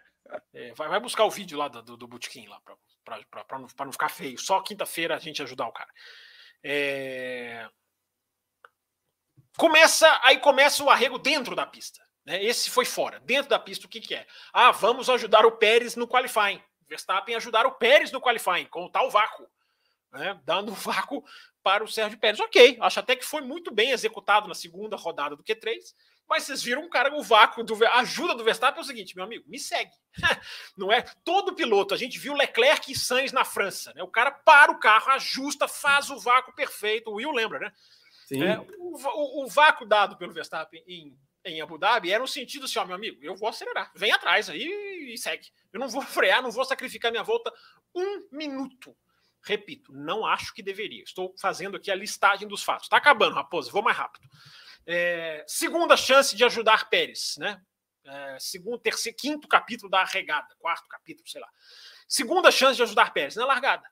[0.53, 2.59] É, vai, vai, buscar o vídeo lá do, do, do Bootkin lá,
[3.05, 4.39] para não, não ficar feio.
[4.39, 5.91] Só quinta-feira a gente ajudar o cara.
[6.63, 7.69] É...
[9.57, 12.05] Começa, aí começa o arrego dentro da pista.
[12.25, 12.43] Né?
[12.43, 13.21] Esse foi fora.
[13.21, 14.27] Dentro da pista, o que, que é?
[14.53, 16.63] Ah, vamos ajudar o Pérez no qualifying.
[16.89, 19.47] Verstappen ajudar o Pérez no qualifying, com o tal vácuo.
[20.13, 20.41] Né?
[20.45, 21.25] Dando vácuo
[21.63, 22.41] para o Sérgio Pérez.
[22.41, 25.79] Ok, acho até que foi muito bem executado na segunda rodada do Q3,
[26.29, 29.15] mas vocês viram um cara, o vácuo, do, a ajuda do Verstappen é o seguinte,
[29.15, 29.93] meu amigo, me segue.
[30.77, 31.03] Não é?
[31.25, 34.03] Todo piloto, a gente viu Leclerc e Sainz na França, né?
[34.03, 37.11] O cara para o carro, ajusta, faz o vácuo perfeito.
[37.11, 37.73] O Will lembra, né?
[38.27, 38.43] Sim.
[38.43, 42.65] É, o, o, o vácuo dado pelo Verstappen em em Abu Dhabi era no sentido
[42.65, 45.49] assim, ó, meu amigo, eu vou acelerar, vem atrás aí e segue.
[45.73, 47.53] Eu não vou frear, não vou sacrificar minha volta
[47.95, 48.97] um minuto.
[49.43, 51.03] Repito, não acho que deveria.
[51.03, 52.87] Estou fazendo aqui a listagem dos fatos.
[52.87, 54.27] Está acabando, Raposo, vou mais rápido.
[54.87, 57.61] É, segunda chance de ajudar Pérez, né?
[58.05, 61.49] É, segundo, terceiro, quinto capítulo da regada, quarto capítulo, sei lá.
[62.07, 63.91] Segunda chance de ajudar Pérez na largada.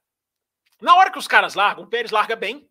[0.81, 2.69] Na hora que os caras largam, Pérez larga bem,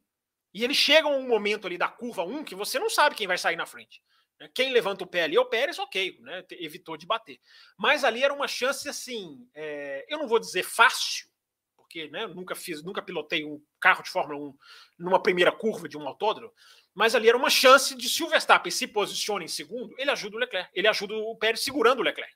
[0.53, 3.25] e eles chegam a um momento ali da curva 1 que você não sabe quem
[3.25, 4.03] vai sair na frente.
[4.39, 4.49] Né?
[4.53, 6.45] Quem levanta o pé ali é o Pérez, ok, né?
[6.51, 7.39] evitou de bater.
[7.77, 11.27] Mas ali era uma chance assim, é, eu não vou dizer fácil,
[11.75, 14.57] porque né, nunca fiz, nunca pilotei um carro de Fórmula 1
[14.99, 16.53] numa primeira curva de um autódromo,
[16.93, 20.35] mas ali era uma chance de se o Verstappen se posiciona em segundo, ele ajuda
[20.35, 22.33] o Leclerc, ele ajuda o Pérez segurando o Leclerc.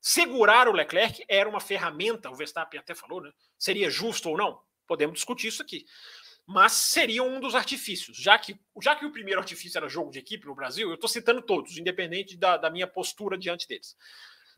[0.00, 3.32] Segurar o Leclerc era uma ferramenta, o Verstappen até falou, né?
[3.58, 4.60] Seria justo ou não?
[4.86, 5.86] Podemos discutir isso aqui
[6.46, 8.16] mas seria um dos artifícios.
[8.16, 11.08] Já que, já que o primeiro artifício era jogo de equipe no Brasil, eu estou
[11.08, 13.96] citando todos, independente da, da minha postura diante deles.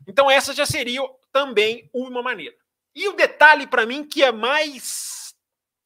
[0.07, 1.01] Então, essa já seria
[1.31, 2.55] também uma maneira.
[2.93, 5.35] E o detalhe para mim que é mais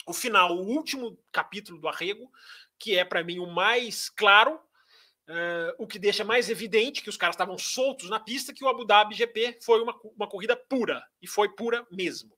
[0.05, 2.31] o final, o último capítulo do arrego,
[2.79, 7.17] que é para mim o mais claro, uh, o que deixa mais evidente que os
[7.17, 11.05] caras estavam soltos na pista, que o Abu Dhabi GP foi uma, uma corrida pura,
[11.21, 12.37] e foi pura mesmo.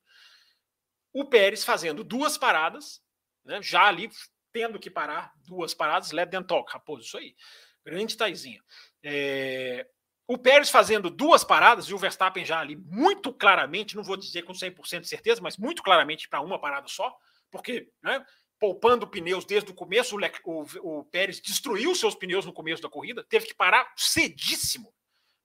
[1.14, 3.02] O Pérez fazendo duas paradas,
[3.46, 3.62] né?
[3.62, 4.10] já ali
[4.52, 7.36] tendo que parar duas paradas, let them talk, Raposo, isso aí.
[7.86, 8.62] Grande Taizinha.
[9.04, 9.88] É...
[10.28, 14.44] O Pérez fazendo duas paradas e o Verstappen já ali muito claramente, não vou dizer
[14.44, 17.14] com 100% de certeza, mas muito claramente para uma parada só,
[17.50, 18.24] porque né,
[18.62, 20.32] poupando pneus desde o começo, o, Le...
[20.46, 24.94] o, o Pérez destruiu seus pneus no começo da corrida, teve que parar cedíssimo.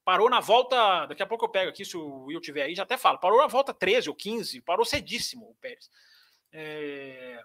[0.04, 2.84] Parou na volta, daqui a pouco eu pego aqui, se o Will tiver aí, já
[2.84, 5.90] até falo, parou na volta 13 ou 15, parou cedíssimo o Pérez.
[6.52, 7.42] É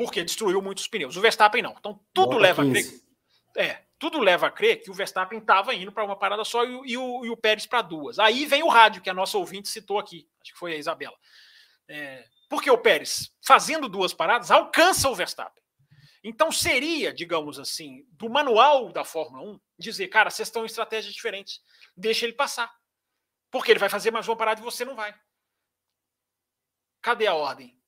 [0.00, 1.14] porque destruiu muitos pneus.
[1.14, 1.74] O Verstappen não.
[1.78, 2.70] Então tudo Volta leva 15.
[2.70, 3.00] a crer.
[3.56, 6.92] É, tudo leva a crer que o Verstappen estava indo para uma parada só e,
[6.92, 8.18] e, o, e o Pérez para duas.
[8.18, 11.16] Aí vem o rádio que a nossa ouvinte citou aqui, acho que foi a Isabela.
[11.86, 15.62] É, porque o Pérez, fazendo duas paradas, alcança o Verstappen.
[16.22, 21.14] Então seria, digamos assim, do manual da Fórmula 1, dizer, cara, vocês estão em estratégias
[21.14, 21.62] diferentes,
[21.96, 22.76] deixa ele passar.
[23.52, 25.14] Porque ele vai fazer mais uma parada e você não vai.
[27.00, 27.80] Cadê a ordem?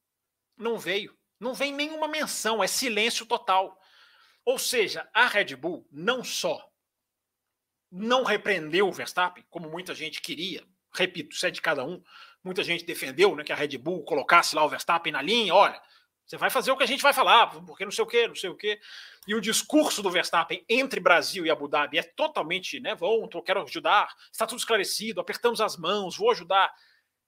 [0.56, 1.18] Não veio.
[1.40, 3.76] Não vem nenhuma menção, é silêncio total.
[4.44, 6.72] Ou seja, a Red Bull não só
[7.90, 12.02] não repreendeu o Verstappen, como muita gente queria, repito, é de cada um,
[12.42, 15.80] muita gente defendeu né, que a Red Bull colocasse lá o Verstappen na linha, olha,
[16.24, 18.34] você vai fazer o que a gente vai falar, porque não sei o quê, não
[18.34, 18.80] sei o quê.
[19.26, 23.62] E o discurso do Verstappen entre Brasil e Abu Dhabi é totalmente, né, eu quero
[23.62, 26.72] ajudar, está tudo esclarecido, apertamos as mãos, vou ajudar.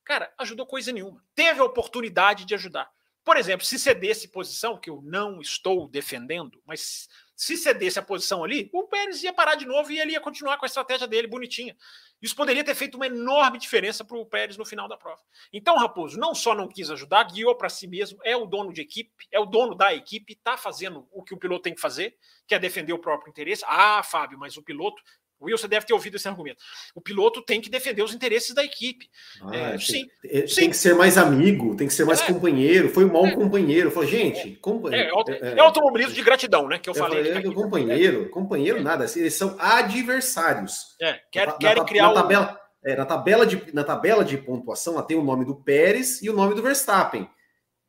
[0.05, 1.23] Cara, ajudou coisa nenhuma.
[1.35, 2.91] Teve a oportunidade de ajudar.
[3.25, 8.45] Por exemplo, se cedesse posição, que eu não estou defendendo, mas se cedesse a posição
[8.45, 11.26] ali, o Pérez ia parar de novo e ele ia continuar com a estratégia dele
[11.26, 11.76] bonitinha.
[12.22, 15.20] Isso poderia ter feito uma enorme diferença para o Pérez no final da prova.
[15.53, 18.80] Então, Raposo não só não quis ajudar, guiou para si mesmo, é o dono de
[18.80, 22.16] equipe, é o dono da equipe, está fazendo o que o piloto tem que fazer,
[22.47, 23.64] que é defender o próprio interesse.
[23.66, 25.03] Ah, Fábio, mas o piloto
[25.45, 26.62] Wilson deve ter ouvido esse argumento.
[26.95, 29.09] O piloto tem que defender os interesses da equipe.
[29.42, 32.26] Ah, é, tem, sim, tem, sim, que ser mais amigo, tem que ser mais é,
[32.26, 32.88] companheiro.
[32.88, 33.90] Foi um mau é, companheiro.
[33.90, 35.24] Falei, gente, é, companheiro.
[35.28, 36.78] É, é, é, automobilismo de gratidão, né?
[36.78, 37.24] Que eu, eu falei.
[37.24, 39.07] falei companheiro, companheiro, nada.
[39.16, 40.97] Eles são adversários.
[41.01, 44.95] É, quer, na, querem na, criar na tabela, na, tabela de, na tabela de pontuação,
[44.95, 47.28] ela tem o nome do Pérez e o nome do Verstappen.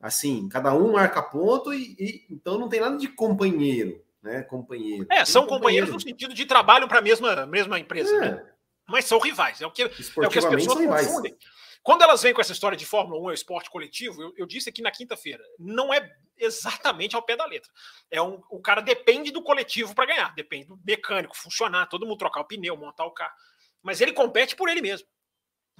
[0.00, 4.42] Assim, cada um marca ponto e, e então não tem nada de companheiro né?
[4.42, 5.06] Companheiro.
[5.10, 8.20] É, são companheiros no sentido de trabalho para a mesma, mesma empresa, é.
[8.20, 8.52] né?
[8.86, 9.60] Mas são rivais.
[9.62, 11.36] É o que, é o que as pessoas confundem.
[11.82, 14.68] Quando elas vêm com essa história de Fórmula 1 é esporte coletivo, eu, eu disse
[14.68, 17.70] aqui na quinta-feira, não é exatamente ao pé da letra.
[18.10, 22.18] É um, o cara depende do coletivo para ganhar, depende do mecânico funcionar, todo mundo
[22.18, 23.34] trocar o pneu, montar o carro.
[23.82, 25.06] Mas ele compete por ele mesmo.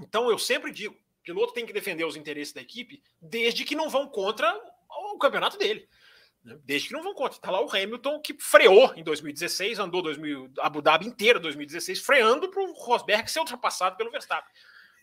[0.01, 3.75] Então eu sempre digo, o piloto tem que defender os interesses da equipe, desde que
[3.75, 4.55] não vão contra
[4.89, 5.89] o campeonato dele.
[6.65, 7.37] Desde que não vão contra.
[7.37, 12.49] Está lá o Hamilton que freou em 2016, andou 2000, Abu Dhabi inteira 2016, freando
[12.49, 14.53] para o Rosberg ser ultrapassado pelo Verstappen.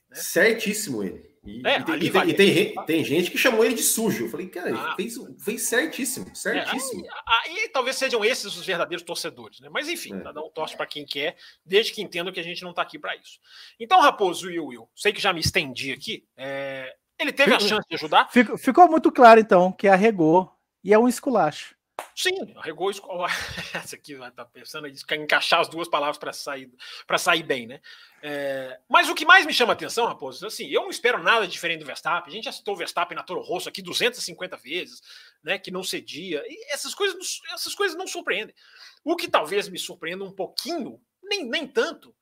[0.09, 0.15] Né?
[0.15, 1.33] Certíssimo ele.
[1.45, 4.25] E, é, e, tem, e, tem, e tem, tem, gente que chamou ele de sujo.
[4.25, 4.95] Eu falei, cara, ah.
[4.95, 7.05] fez, fez certíssimo, certíssimo.
[7.05, 7.09] É,
[7.49, 9.67] aí, aí, talvez sejam esses os verdadeiros torcedores, né?
[9.69, 10.21] Mas enfim, é.
[10.21, 11.35] cada um torce para quem quer,
[11.65, 13.39] desde que entenda que a gente não está aqui para isso.
[13.77, 16.25] Então, Raposo e Will, sei que já me estendi aqui.
[16.37, 16.95] É...
[17.19, 18.29] Ele teve a chance de ajudar?
[18.31, 20.52] Ficou, ficou muito claro, então, que arregou
[20.83, 21.75] e é um esculacho.
[22.15, 22.89] Sim, arregou
[23.73, 26.71] essa aqui vai estar tá pensando em encaixar as duas palavras para sair
[27.05, 27.79] para sair bem, né?
[28.21, 28.79] É...
[28.89, 31.85] mas o que mais me chama atenção, Raposo, assim, eu não espero nada diferente do
[31.85, 32.31] Verstappen.
[32.31, 35.01] A gente já citou o Verstappen na Toro Rosso aqui 250 vezes,
[35.43, 35.59] né?
[35.59, 36.43] Que não cedia.
[36.47, 38.55] E essas coisas, essas coisas não surpreendem.
[39.03, 42.15] O que talvez me surpreenda um pouquinho, nem, nem tanto,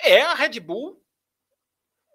[0.00, 1.02] é a Red Bull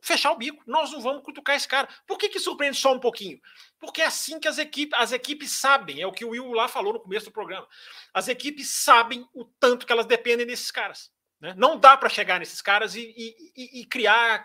[0.01, 0.63] fechar o bico.
[0.65, 1.87] Nós não vamos cutucar esse cara.
[2.07, 3.39] Por que, que surpreende só um pouquinho?
[3.79, 6.67] Porque é assim que as equipes, as equipes sabem, é o que o Will lá
[6.67, 7.67] falou no começo do programa.
[8.13, 11.11] As equipes sabem o tanto que elas dependem desses caras.
[11.39, 11.53] Né?
[11.57, 13.13] Não dá para chegar nesses caras e,
[13.55, 14.43] e, e criar,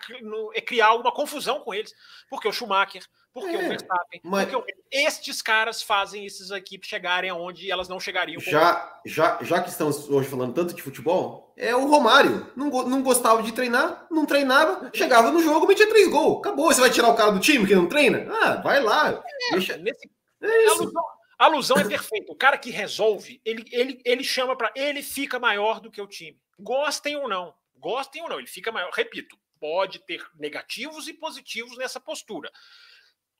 [0.66, 1.92] criar uma confusão com eles.
[2.28, 3.04] Porque o Schumacher,
[3.36, 4.48] porque é, o Verstappen, mas...
[4.48, 8.40] porque estes caras fazem essas equipes chegarem aonde elas não chegariam.
[8.40, 12.50] Já, já, já que estamos hoje falando tanto de futebol, é o Romário.
[12.56, 16.38] Não, não gostava de treinar, não treinava, chegava no jogo, metia três gols.
[16.38, 16.72] Acabou.
[16.72, 18.26] Você vai tirar o cara do time que não treina?
[18.42, 19.10] Ah, vai lá.
[19.10, 19.76] É, deixa...
[19.76, 20.10] nesse...
[20.40, 20.72] é isso.
[20.72, 21.04] A alusão,
[21.38, 22.32] alusão é perfeita.
[22.32, 24.72] O cara que resolve, ele, ele, ele chama para.
[24.74, 26.40] Ele fica maior do que o time.
[26.58, 27.54] Gostem ou não.
[27.78, 28.90] Gostem ou não, ele fica maior.
[28.94, 32.50] Repito, pode ter negativos e positivos nessa postura.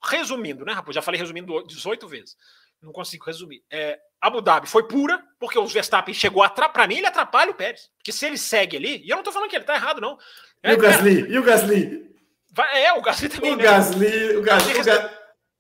[0.07, 0.95] Resumindo, né, Raposo?
[0.95, 2.37] Já falei resumindo 18 vezes.
[2.83, 3.63] Não consigo resumir.
[3.71, 6.73] É, Abu Dhabi foi pura, porque o Verstappen chegou atrás.
[6.73, 7.91] Para mim, ele atrapalha o Pérez.
[7.99, 10.19] Porque se ele segue ali, e eu não tô falando que ele tá errado, não.
[10.63, 11.23] É, e o Gasly?
[11.23, 12.17] Cara, e o Gasly?
[12.53, 13.53] Vai, é, o Gasly também.
[13.53, 13.63] O né?
[13.65, 15.11] Gasly, o Gasly, o Gasly,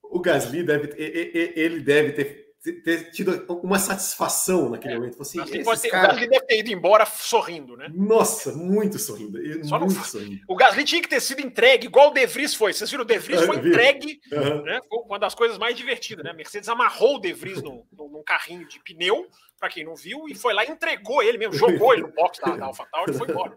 [0.02, 4.96] o Gasly deve, ele deve ter ter tido uma satisfação naquele é.
[4.98, 5.20] momento.
[5.20, 6.06] Assim, ter, cara...
[6.06, 7.88] O Gasly deve ter ido embora sorrindo, né?
[7.94, 9.38] Nossa, muito sorrindo.
[9.64, 10.04] Só muito não...
[10.04, 10.40] sorrindo.
[10.48, 12.72] O Gasly tinha que ter sido entregue, igual o De Vries foi.
[12.72, 13.04] Vocês viram?
[13.04, 14.62] O De Vries foi entregue, uhum.
[14.62, 14.80] né?
[14.88, 16.30] Foi uma das coisas mais divertidas, né?
[16.30, 19.96] A Mercedes amarrou o De Vries no, no, num carrinho de pneu, para quem não
[19.96, 23.12] viu, e foi lá e entregou ele mesmo, jogou ele no box da, da AlphaTauri
[23.12, 23.56] e foi embora.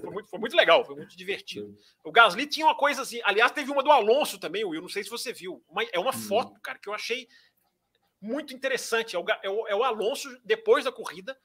[0.00, 1.76] Foi muito, foi muito legal, foi muito divertido.
[2.02, 5.04] O Gasly tinha uma coisa assim, aliás, teve uma do Alonso também, Will, não sei
[5.04, 5.62] se você viu.
[5.68, 6.20] Uma, é uma hum.
[6.20, 7.28] foto, cara, que eu achei
[8.22, 9.16] muito interessante.
[9.16, 11.36] É o, é o, é o Alonso, depois da corrida,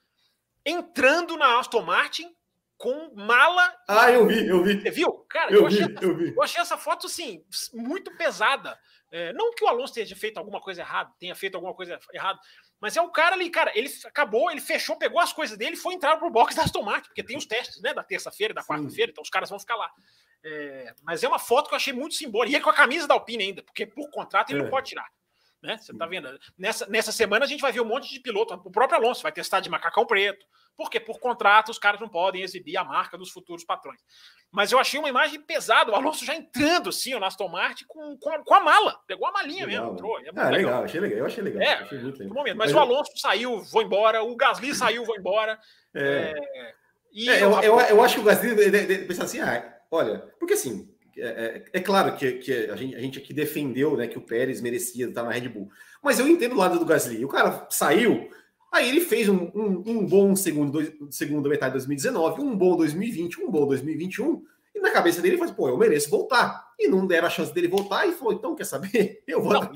[0.65, 2.33] entrando na Aston Martin
[2.77, 3.75] com mala.
[3.87, 4.79] Ah, eu vi, eu vi.
[4.81, 5.11] Você viu?
[5.27, 6.33] Cara, eu, eu, vi, achei, eu vi.
[6.35, 8.79] Eu achei essa foto, assim, muito pesada.
[9.09, 12.37] É, não que o Alonso tenha feito alguma coisa errada, tenha feito alguma coisa errada,
[12.79, 15.79] mas é o cara ali, cara, ele acabou, ele fechou, pegou as coisas dele e
[15.79, 18.61] foi entrar pro box da Aston Martin, porque tem os testes, né, da terça-feira, da
[18.61, 19.89] quarta-feira, então os caras vão ficar lá.
[20.43, 23.07] É, mas é uma foto que eu achei muito simbólica, e ele com a camisa
[23.07, 24.63] da Alpine ainda, porque por contrato ele é.
[24.63, 25.09] não pode tirar.
[25.67, 25.77] Né?
[25.77, 26.29] Você está vendo?
[26.57, 28.53] Nessa, nessa semana a gente vai ver um monte de piloto.
[28.53, 30.45] O próprio Alonso vai testar de macacão preto.
[30.77, 33.99] Porque por contrato os caras não podem exibir a marca dos futuros patrões.
[34.49, 35.91] Mas eu achei uma imagem pesada.
[35.91, 38.97] O Alonso já entrando assim, o Aston Martin com, com, com, a mala.
[39.05, 39.83] Pegou a malinha legal.
[39.83, 40.19] mesmo, entrou.
[40.19, 40.51] É ah, legal.
[40.51, 40.83] legal.
[40.85, 41.17] achei legal.
[41.19, 41.61] Eu achei legal.
[41.61, 42.33] É, achei muito legal.
[42.33, 42.57] Momento.
[42.57, 44.23] Mas, Mas o Alonso saiu, vou embora.
[44.23, 45.59] O Gasly saiu, vou embora.
[45.93, 46.33] É.
[46.55, 46.73] É...
[47.11, 50.53] E é, eu, eu, eu, acho que o Gasly deve pensar assim: ah, olha, porque
[50.53, 50.87] assim,
[51.19, 54.21] é, é, é, claro que, que a, gente, a, gente, aqui defendeu né, que o
[54.21, 55.69] Pérez merecia estar na Red Bull.
[56.01, 57.25] Mas eu entendo o lado do Gasly.
[57.25, 58.29] O cara saiu,
[58.71, 60.79] aí ele fez um, um, um bom segundo,
[61.11, 64.43] segundo metade de 2019, um bom 2020, um bom 2021.
[64.75, 66.67] E na cabeça dele ele falou: pô, eu mereço voltar.
[66.79, 69.23] E não deram a chance dele voltar e falou: então, quer saber?
[69.27, 69.71] Eu vou não,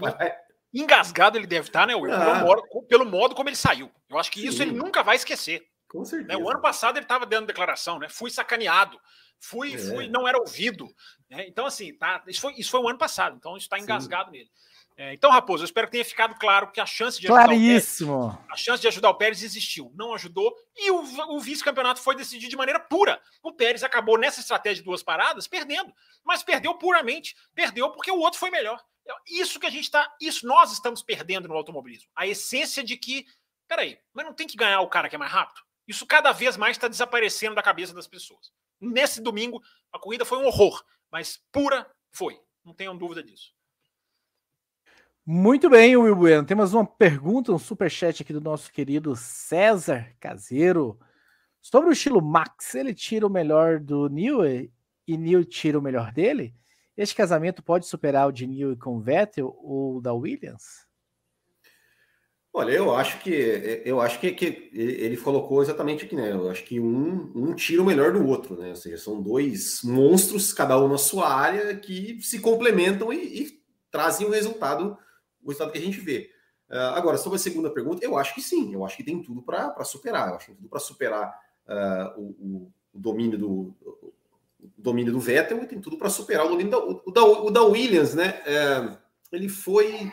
[0.73, 2.13] Engasgado ele deve estar, né, Will?
[2.13, 2.25] Ah.
[2.25, 3.91] Pelo, modo, pelo, modo, como ele saiu.
[4.09, 4.63] Eu acho que isso Sim.
[4.63, 5.63] ele nunca vai esquecer.
[5.89, 6.39] Com certeza.
[6.39, 6.41] Né?
[6.41, 8.07] O ano passado ele estava dando declaração, né?
[8.09, 8.97] Fui sacaneado.
[9.41, 9.77] Fui, é.
[9.77, 10.87] fui, não era ouvido.
[11.29, 11.47] Né?
[11.47, 14.37] Então, assim, tá, isso, foi, isso foi o ano passado, então isso está engasgado Sim.
[14.37, 14.51] nele.
[14.97, 18.13] É, então, Raposo, eu espero que tenha ficado claro que a chance de ajudar Claríssimo.
[18.13, 19.91] o Pérez, a chance de ajudar o Pérez existiu.
[19.95, 21.01] Não ajudou e o,
[21.35, 23.19] o vice-campeonato foi decidido de maneira pura.
[23.41, 25.91] O Pérez acabou nessa estratégia de duas paradas perdendo,
[26.23, 27.35] mas perdeu puramente.
[27.55, 28.79] Perdeu porque o outro foi melhor.
[29.27, 32.09] Isso que a gente está, isso nós estamos perdendo no automobilismo.
[32.15, 33.25] A essência de que,
[33.67, 35.61] peraí, mas não tem que ganhar o cara que é mais rápido?
[35.87, 38.51] Isso cada vez mais está desaparecendo da cabeça das pessoas.
[38.82, 39.61] Nesse domingo,
[39.93, 42.39] a corrida foi um horror, mas pura foi.
[42.65, 43.53] Não tenham dúvida disso.
[45.23, 46.45] Muito bem, Will Bueno.
[46.45, 50.99] Temos uma pergunta, um superchat aqui do nosso querido César Caseiro.
[51.61, 54.43] Sobre o estilo Max, ele tira o melhor do Neil
[55.07, 56.55] e Neil tira o melhor dele?
[56.97, 60.88] Este casamento pode superar o de Neil com Vettel ou da Williams?
[62.53, 66.31] Olha, eu acho que eu acho que, que ele colocou exatamente aqui, né?
[66.31, 68.69] Eu acho que um, um tira o melhor do outro, né?
[68.69, 73.61] Ou seja, são dois monstros, cada um na sua área, que se complementam e, e
[73.89, 74.97] trazem o resultado
[75.43, 76.29] o resultado que a gente vê.
[76.69, 79.41] Uh, agora, sobre a segunda pergunta, eu acho que sim, eu acho que tem tudo
[79.41, 83.75] para superar, eu acho que tem tudo para superar uh, o, o, domínio do,
[84.77, 87.63] domínio do Vettel e tem tudo para superar o domínio da, o, da, o da
[87.63, 88.41] Williams, né?
[88.45, 88.97] É,
[89.31, 90.11] ele foi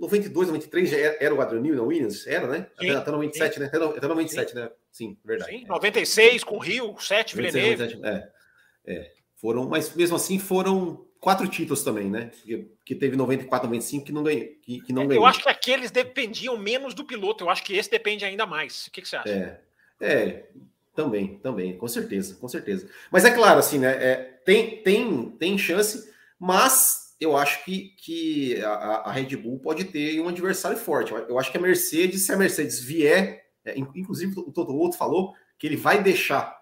[0.00, 2.26] 92, 93 já era o Adrian Newey na Williams?
[2.26, 2.66] Era, né?
[2.80, 3.60] Sim, até, até 97, sim.
[3.60, 3.66] né?
[3.66, 4.56] Até, até 97, sim.
[4.56, 4.70] né?
[4.90, 5.50] Sim, verdade.
[5.52, 8.00] Sim, 96 com Rio, 7 Villeneuve.
[8.02, 8.28] É,
[8.86, 12.30] é, foram, mas mesmo assim foram quatro títulos também, né?
[12.42, 14.46] Que, que teve 94, 95 que não ganhou.
[14.62, 15.22] Que, que não é, ganhou.
[15.22, 17.44] Eu acho que aqueles dependiam menos do piloto.
[17.44, 18.86] Eu acho que esse depende ainda mais.
[18.86, 19.28] O que, que você acha?
[19.28, 19.60] É,
[20.00, 20.46] é,
[20.94, 22.88] também, também, com certeza, com certeza.
[23.10, 23.90] Mas é claro, assim, né?
[24.02, 28.70] É, tem, tem, tem chance, mas eu acho que, que a,
[29.04, 31.12] a, Red Bull pode ter um adversário forte.
[31.12, 35.34] Eu acho que a Mercedes, se a Mercedes vier, é, inclusive o Toto Wolff falou
[35.58, 36.58] que ele vai deixar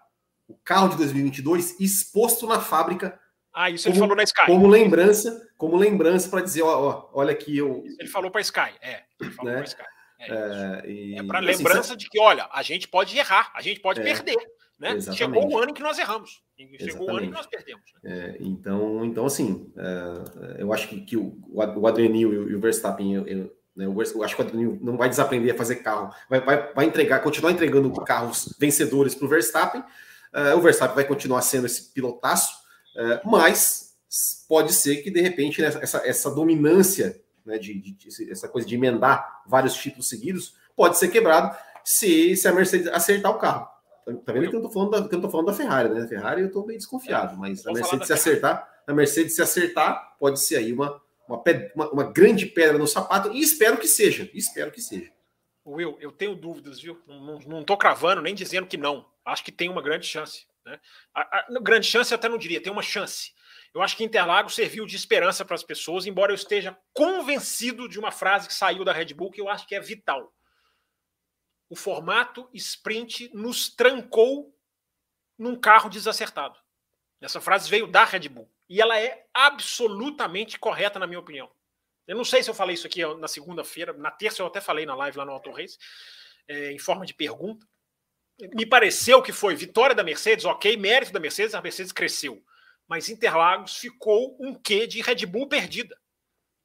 [0.49, 3.19] o carro de 2022 exposto na fábrica.
[3.55, 4.47] Ah, isso como, ele falou na Sky.
[4.47, 7.85] Como lembrança, como lembrança para dizer, ó, ó, olha aqui eu.
[7.99, 9.03] Ele falou para Sky, é.
[9.21, 9.59] Ele falou né?
[9.59, 9.83] para Sky.
[10.21, 13.79] É, é, é para assim, lembrança de que, olha, a gente pode errar, a gente
[13.79, 14.37] pode é, perder.
[14.79, 15.01] Né?
[15.01, 16.41] Chegou o ano em que nós erramos.
[16.57, 17.11] Chegou exatamente.
[17.11, 17.83] o ano em que nós perdemos.
[18.03, 18.11] Né?
[18.13, 23.15] É, então, então, assim, é, eu acho que, que o, o Adrenil e o Verstappen,
[23.15, 26.41] eu, eu, né, eu acho que o Adrenil não vai desaprender a fazer carro, vai,
[26.41, 29.83] vai, vai entregar, continuar entregando carros vencedores para o Verstappen.
[30.33, 32.55] Uh, o Verstappen vai continuar sendo esse pilotaço,
[32.97, 33.97] uh, mas
[34.49, 38.75] pode ser que de repente né, essa, essa dominância né, de, de, essa coisa de
[38.75, 43.78] emendar vários títulos seguidos, pode ser quebrado se, se a Mercedes acertar o carro.
[44.25, 46.03] Tá, vendo que eu tô falando da, que eu tô falando da Ferrari, né?
[46.03, 50.17] A Ferrari eu tô meio desconfiado, mas a Mercedes se acertar, a Mercedes se acertar,
[50.19, 51.43] pode ser aí uma, uma,
[51.75, 55.13] uma, uma grande pedra no sapato, e espero que seja, espero que seja.
[55.67, 56.99] Will, eu tenho dúvidas, viu?
[57.07, 59.05] Não, não, não tô cravando, nem dizendo que não.
[59.25, 60.47] Acho que tem uma grande chance.
[60.65, 60.81] Né?
[61.15, 63.33] A, a, grande chance eu até não diria, tem uma chance.
[63.75, 67.99] Eu acho que Interlagos serviu de esperança para as pessoas, embora eu esteja convencido de
[67.99, 70.33] uma frase que saiu da Red Bull que eu acho que é vital.
[71.69, 74.55] O formato sprint nos trancou
[75.39, 76.59] num carro desacertado.
[77.21, 81.51] Essa frase veio da Red Bull e ela é absolutamente correta na minha opinião.
[82.07, 84.87] Eu não sei se eu falei isso aqui na segunda-feira, na terça eu até falei
[84.87, 85.79] na live lá no Auto Race,
[86.47, 87.67] é, em forma de pergunta.
[88.55, 92.43] Me pareceu que foi vitória da Mercedes, ok, mérito da Mercedes, a Mercedes cresceu
[92.89, 95.97] mas Interlagos ficou um quê de Red Bull perdida.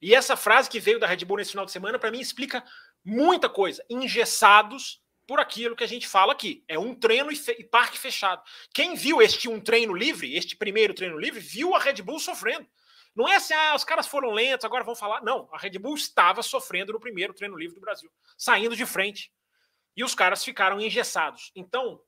[0.00, 2.64] E essa frase que veio da Red Bull nesse final de semana, para mim, explica
[3.04, 3.84] muita coisa.
[3.88, 6.64] Engessados por aquilo que a gente fala aqui.
[6.68, 8.42] É um treino e, e, parque fechado.
[8.72, 12.66] Quem viu este um treino livre, este primeiro treino livre, viu a Red Bull sofrendo.
[13.14, 15.22] Não é assim, ah, os caras foram lentos, agora vão falar.
[15.22, 19.32] Não, a Red Bull estava sofrendo no primeiro treino livre do Brasil, saindo de frente.
[19.96, 21.52] E os caras ficaram engessados.
[21.54, 22.00] Então,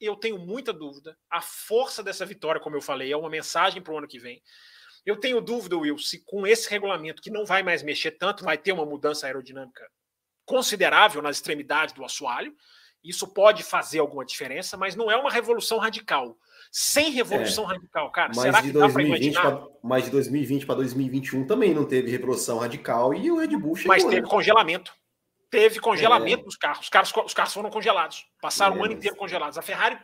[0.00, 1.16] eu tenho muita dúvida.
[1.30, 4.42] A força dessa vitória, como eu falei, é uma mensagem para o ano que vem.
[5.04, 8.56] Eu tenho dúvida, Will, se com esse regulamento que não vai mais mexer tanto, vai
[8.56, 9.86] ter uma mudança aerodinâmica
[10.44, 12.54] considerável nas extremidades do assoalho.
[13.02, 16.38] Isso pode fazer alguma diferença, mas não é uma revolução radical.
[16.72, 19.42] Sem revolução é, radical, cara, será que dá para imaginar?
[19.42, 23.76] Pra, mas de 2020 para 2021 também não teve revolução radical e o Red Bull
[23.76, 23.94] chegou.
[23.94, 24.28] Mas teve né?
[24.28, 24.92] congelamento.
[25.50, 26.44] Teve congelamento é.
[26.44, 26.80] dos carros.
[26.80, 27.12] Os carros.
[27.26, 28.26] Os carros foram congelados.
[28.40, 28.78] Passaram é.
[28.80, 29.56] um ano inteiro congelados.
[29.56, 29.98] A Ferrari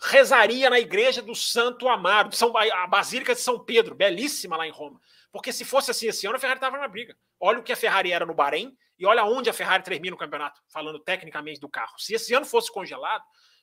[0.00, 4.70] rezaria na igreja do Santo Amaro, São, a Basílica de São Pedro, belíssima lá em
[4.70, 5.00] Roma.
[5.32, 7.16] Porque se fosse assim esse ano, a Ferrari estava na briga.
[7.38, 10.18] Olha o que a Ferrari era no Bahrein e olha onde a Ferrari termina o
[10.18, 11.98] campeonato, falando tecnicamente do carro.
[11.98, 13.22] Se esse ano fosse congelado,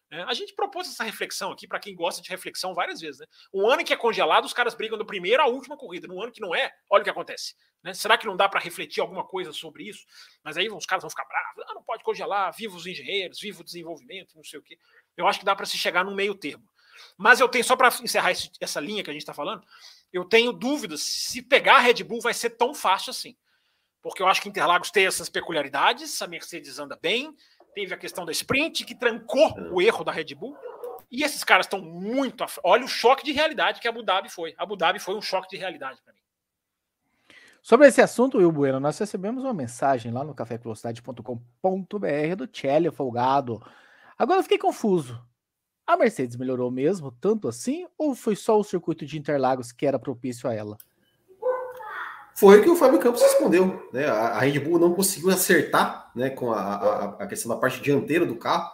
[0.09, 3.19] né, a gente propôs essa reflexão aqui para quem gosta de reflexão várias vezes.
[3.19, 3.25] Né?
[3.53, 6.07] Um ano que é congelado, os caras brigam do primeiro à última corrida.
[6.07, 7.55] No ano que não é, olha o que acontece.
[7.83, 7.93] Né?
[7.93, 10.05] Será que não dá para refletir alguma coisa sobre isso?
[10.43, 11.63] Mas aí os caras vão ficar bravos.
[11.67, 14.77] Ah, não pode congelar, viva os engenheiros, viva o desenvolvimento, não sei o quê.
[15.17, 16.63] Eu acho que dá para se chegar num meio termo.
[17.17, 19.65] Mas eu tenho, só para encerrar esse, essa linha que a gente está falando,
[20.13, 23.35] eu tenho dúvidas se pegar a Red Bull vai ser tão fácil assim.
[24.05, 27.35] Porque eu acho que Interlagos tem essas peculiaridades, a Mercedes anda bem,
[27.73, 30.55] teve a questão da sprint que trancou o erro da Red Bull.
[31.09, 32.45] E esses caras estão muito.
[32.63, 34.53] Olha o choque de realidade que Abu Dhabi foi.
[34.59, 36.19] Abu Dhabi foi um choque de realidade para mim.
[37.63, 43.59] Sobre esse assunto, Will Bueno, nós recebemos uma mensagem lá no cafévelocidade.com.br do Tchelle Folgado.
[44.15, 45.19] Agora eu fiquei confuso.
[45.87, 49.97] A Mercedes melhorou mesmo, tanto assim, ou foi só o circuito de Interlagos que era
[49.97, 50.77] propício a ela?
[52.35, 53.89] Foi o que o Fábio Campos respondeu.
[53.93, 54.05] Né?
[54.05, 58.25] A Red Bull não conseguiu acertar né, com a, a, a questão da parte dianteira
[58.25, 58.69] do carro.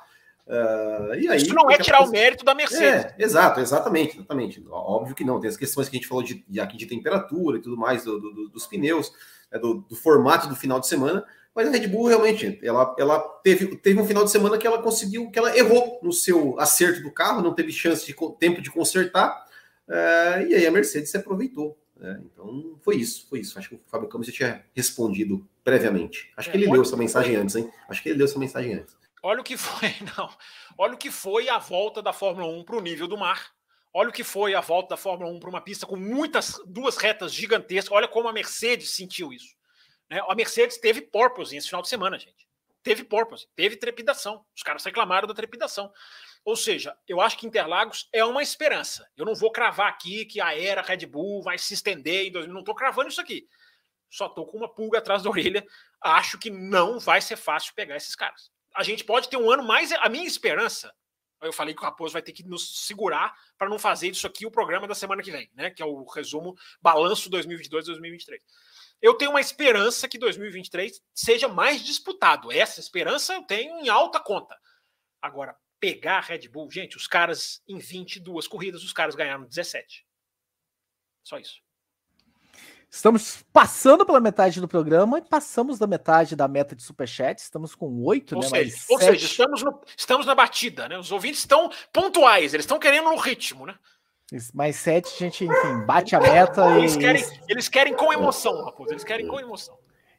[0.47, 2.09] Uh, e aí, Isso não é tirar coisa...
[2.09, 2.84] o mérito da Mercedes.
[2.84, 4.66] É, exato, exatamente, exatamente.
[4.68, 5.39] Óbvio que não.
[5.39, 8.03] Tem as questões que a gente falou de, de aqui de temperatura e tudo mais,
[8.03, 9.14] do, do, dos pneus,
[9.51, 11.24] né, do, do, formato do final de semana.
[11.53, 14.82] Mas a Red Bull realmente, ela, ela teve, teve um final de semana que ela
[14.82, 18.72] conseguiu, que ela errou no seu acerto do carro, não teve chance de tempo de
[18.72, 19.45] consertar.
[19.88, 21.78] Uh, e aí a Mercedes se aproveitou.
[22.01, 22.19] Né?
[22.25, 23.57] Então foi isso, foi isso.
[23.59, 26.33] Acho que o Fábio Campos já tinha respondido previamente.
[26.35, 27.71] Acho é, que ele leu essa mensagem antes, hein?
[27.87, 28.97] Acho que ele leu essa mensagem antes.
[29.21, 30.27] Olha o que foi, não.
[30.75, 33.51] Olha o que foi a volta da Fórmula 1 para o nível do mar.
[33.93, 36.97] Olha o que foi a volta da Fórmula 1 para uma pista com muitas duas
[36.97, 37.91] retas gigantescas.
[37.91, 39.55] Olha como a Mercedes sentiu isso.
[40.09, 40.19] Né?
[40.27, 42.47] A Mercedes teve porpoise esse final de semana, gente.
[42.81, 44.43] Teve porpoise, teve trepidação.
[44.55, 45.91] Os caras reclamaram da trepidação.
[46.43, 49.07] Ou seja, eu acho que Interlagos é uma esperança.
[49.15, 52.53] Eu não vou cravar aqui que a era Red Bull vai se estender em 2000.
[52.53, 53.47] Não estou cravando isso aqui.
[54.09, 55.65] Só estou com uma pulga atrás da orelha.
[56.01, 58.51] Acho que não vai ser fácil pegar esses caras.
[58.75, 59.91] A gente pode ter um ano mais.
[59.91, 60.93] A minha esperança.
[61.41, 64.45] Eu falei que o Raposo vai ter que nos segurar para não fazer isso aqui
[64.45, 65.71] o programa da semana que vem, né?
[65.71, 68.39] Que é o resumo balanço 2022-2023.
[69.01, 72.51] Eu tenho uma esperança que 2023 seja mais disputado.
[72.51, 74.55] Essa esperança eu tenho em alta conta.
[75.19, 80.05] Agora, pegar a Red Bull, gente, os caras em 22 corridas, os caras ganharam 17.
[81.23, 81.59] Só isso.
[82.89, 87.39] Estamos passando pela metade do programa e passamos da metade da meta de superchat.
[87.39, 88.47] Estamos com oito, né?
[88.47, 90.97] Seja, ou seja, estamos, no, estamos na batida, né?
[90.99, 93.75] Os ouvintes estão pontuais, eles estão querendo no ritmo, né?
[94.53, 96.99] Mais sete, a gente, enfim, bate a meta eles e.
[96.99, 98.91] Querem, eles querem com emoção, Raposo.
[98.91, 99.77] Eles querem com emoção.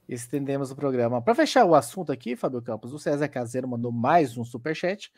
[0.09, 1.23] Estendemos o programa.
[1.23, 5.13] Para fechar o assunto aqui, Fábio Campos, o César Caseiro mandou mais um superchat.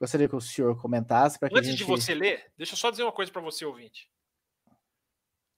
[0.00, 1.38] Gostaria que o senhor comentasse.
[1.42, 1.78] Antes gente...
[1.78, 4.08] de você ler, deixa eu só dizer uma coisa para você, ouvinte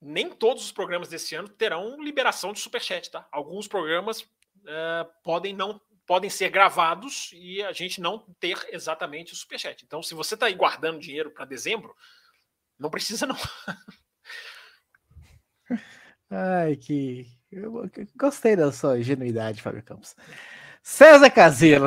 [0.02, 3.24] nem todos os programas desse ano terão liberação de superchat, tá?
[3.30, 9.36] Alguns programas uh, podem não podem ser gravados e a gente não ter exatamente o
[9.36, 9.84] superchat.
[9.84, 11.94] Então, se você está aí guardando dinheiro para dezembro,
[12.76, 13.36] não precisa não.
[16.28, 20.16] Ai, que eu gostei da sua ingenuidade, Fábio Campos.
[20.82, 21.86] César Caseiro,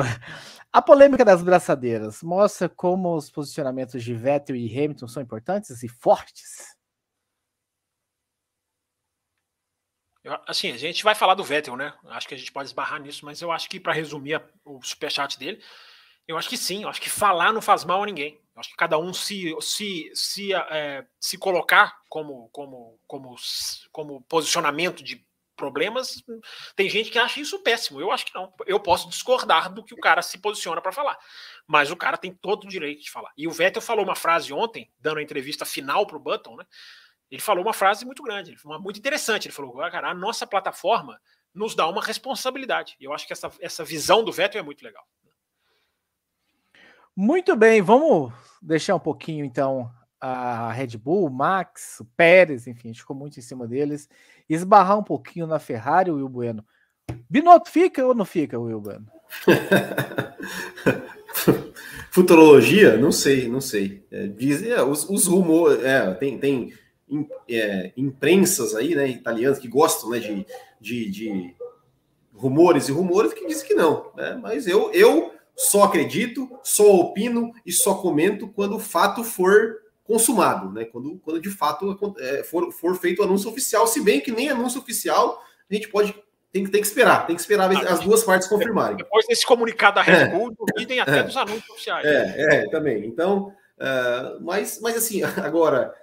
[0.76, 5.88] a polêmica das braçadeiras mostra como os posicionamentos de Vettel e Hamilton são importantes e
[5.88, 6.76] fortes.
[10.22, 11.94] Eu, assim, a gente vai falar do Vettel, né?
[12.08, 14.82] Acho que a gente pode esbarrar nisso, mas eu acho que, para resumir a, o
[14.82, 15.64] superchat dele,
[16.28, 18.38] eu acho que sim, eu acho que falar não faz mal a ninguém.
[18.54, 23.34] Eu acho que cada um se, se, se, é, se colocar como, como, como,
[23.90, 25.25] como posicionamento de
[25.56, 26.22] problemas,
[26.76, 28.00] tem gente que acha isso péssimo.
[28.00, 28.52] Eu acho que não.
[28.66, 31.18] Eu posso discordar do que o cara se posiciona para falar.
[31.66, 33.32] Mas o cara tem todo o direito de falar.
[33.36, 36.66] E o Vettel falou uma frase ontem, dando a entrevista final para o Button, né?
[37.30, 39.48] ele falou uma frase muito grande, muito interessante.
[39.48, 41.20] Ele falou: cara, a nossa plataforma
[41.52, 42.96] nos dá uma responsabilidade.
[43.00, 45.04] E eu acho que essa, essa visão do Vettel é muito legal.
[47.14, 49.90] Muito bem, vamos deixar um pouquinho então
[50.20, 54.08] a Red Bull, Max, o Pérez, enfim, a gente ficou muito em cima deles.
[54.48, 56.64] Esbarrar um pouquinho na Ferrari, o Will Bueno.
[57.28, 59.06] Binotto fica ou não fica, Will Bueno?
[62.10, 62.96] Futurologia?
[62.96, 64.04] Não sei, não sei.
[64.10, 66.72] É, dizem, é, os, os rumores, é, tem, tem
[67.48, 70.46] é, imprensas aí, né, italianas que gostam, né, de,
[70.80, 71.54] de, de
[72.32, 74.38] rumores e rumores que dizem que não, né?
[74.40, 79.76] Mas eu, eu só acredito, só opino e só comento quando o fato for
[80.06, 80.84] consumado, né?
[80.84, 84.48] Quando, quando de fato é, for, for feito o anúncio oficial, se bem que nem
[84.48, 86.14] anúncio oficial a gente pode
[86.52, 88.96] tem, tem que esperar, tem que esperar ah, as duas partes confirmarem.
[88.96, 90.28] Depois desse comunicado da Red é.
[90.28, 91.22] Bull, duvidem até é.
[91.22, 92.06] dos anúncios oficiais.
[92.06, 93.04] É, é também.
[93.04, 95.94] Então, uh, mas, mas assim, agora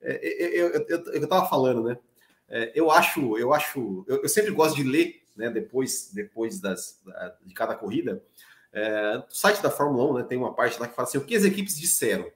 [0.00, 1.98] eu, eu, eu, eu tava falando, né?
[2.74, 5.50] Eu acho, eu acho, eu, eu, sempre gosto de ler, né?
[5.50, 7.00] Depois, depois das,
[7.44, 8.22] de cada corrida,
[8.72, 10.24] no site da Fórmula 1, né?
[10.28, 12.30] Tem uma parte lá que fala assim, o que as equipes disseram.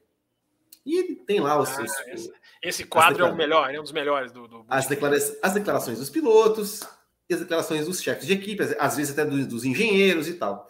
[0.85, 1.69] E tem lá os.
[1.71, 4.47] Ah, os esse, esse, quadro é o melhor, é um dos melhores do.
[4.49, 4.65] do...
[4.69, 6.83] As, declara as declarações dos pilotos,
[7.31, 10.67] as declarações dos chefes de equipe, às vezes até dos, dos engenheiros e tal.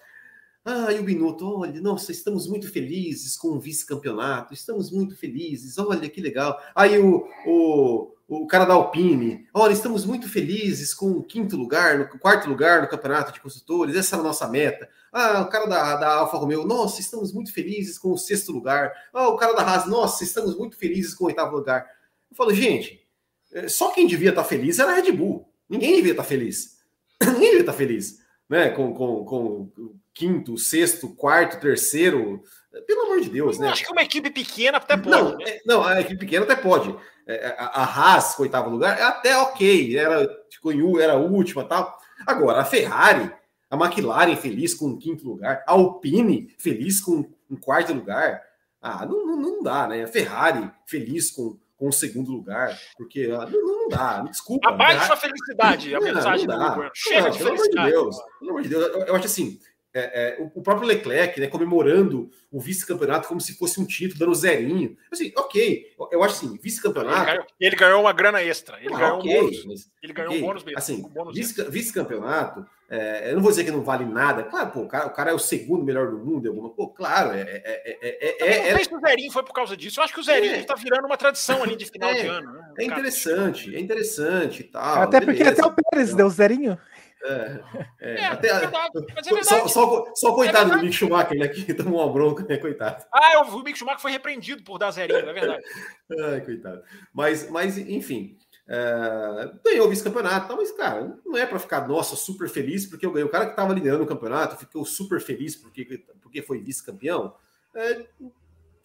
[0.65, 5.79] Ah, e o Binotto, olha, nossa, estamos muito felizes com o vice-campeonato, estamos muito felizes,
[5.79, 6.61] olha que legal.
[6.75, 11.99] Aí o, o, o cara da Alpine, olha, estamos muito felizes com o quinto lugar,
[11.99, 14.87] no quarto lugar no campeonato de construtores, essa era a nossa meta.
[15.11, 18.93] Ah, o cara da, da Alfa Romeo, nossa, estamos muito felizes com o sexto lugar.
[19.14, 21.87] Ah, o cara da Haas, nossa, estamos muito felizes com o oitavo lugar.
[22.31, 23.03] Eu falo, gente,
[23.51, 25.51] eh, só quem devia estar feliz era a Red Bull.
[25.66, 26.79] Ninguém devia estar feliz.
[27.22, 28.68] Ninguém devia estar feliz, né?
[28.68, 29.72] Com, com, com
[30.12, 32.43] quinto, sexto, quarto, terceiro.
[32.87, 33.70] Pelo amor de Deus, eu né?
[33.70, 35.09] Acho que uma equipe pequena até pode.
[35.09, 35.45] Não, né?
[35.47, 36.95] É, não a equipe pequena até pode.
[37.29, 39.97] É, a, a Haas, oitavo lugar, é até ok.
[39.97, 41.99] Era, ficou em, era a última tal.
[42.26, 43.31] Agora, a Ferrari,
[43.70, 48.43] a McLaren feliz com o quinto lugar, a Alpine feliz com um quarto lugar.
[48.81, 50.05] Ah, não, não, não dá, né?
[50.05, 54.68] A Ferrari feliz com, com o segundo lugar, porque ah, não, não dá, desculpa.
[54.68, 57.95] Abaixa a felicidade, a mensagem não, não do Chega não, de pelo felicidade.
[57.95, 59.61] Amor de Deus, pelo amor de Deus, eu, eu acho assim,
[59.95, 64.34] é, é, o próprio Leclerc, né, comemorando o vice-campeonato como se fosse um título, dando
[64.34, 64.97] zerinho.
[65.11, 67.30] Assim, ok, eu acho assim, vice-campeonato.
[67.30, 68.78] Ele, ele, ganhou uma grana extra.
[68.80, 69.64] Ele ah, ganhou okay, um bônus.
[69.64, 70.43] Mas, ele ganhou okay.
[70.43, 70.78] um bônus mesmo.
[70.78, 74.45] Assim, um vice-campeonato, é, eu não vou dizer que não vale nada.
[74.45, 76.49] Claro, pô, o cara, o cara é o segundo melhor do mundo.
[76.49, 77.41] Alguma, pô, claro, é.
[77.41, 80.01] é, é, é, é não sei se o Zerinho foi por causa disso.
[80.01, 82.53] Eu acho que o Zerinho está virando uma tradição ali de final de ano.
[82.53, 82.72] Né?
[82.78, 85.03] É interessante, é interessante e tal.
[85.03, 86.78] Até porque até o Pérez deu Zerinho.
[87.25, 87.61] É,
[88.01, 91.75] é, é, até, é verdade, é só, só, só, coitado do Mick Schumacher, ele aqui
[91.75, 92.57] tomou uma bronca, né?
[92.57, 93.05] Coitado.
[93.12, 95.62] Ah, o Mick Schumacher foi repreendido por dar zerinho, é verdade.
[96.25, 96.83] Ai, coitado.
[97.12, 98.39] Mas, mas enfim,
[98.69, 103.11] é, ganhou o vice-campeonato, mas, cara, não é para ficar, nossa, super feliz porque eu
[103.11, 103.27] ganhei.
[103.27, 107.35] O cara que estava liderando o campeonato ficou super feliz porque, porque foi vice-campeão.
[107.75, 108.07] É,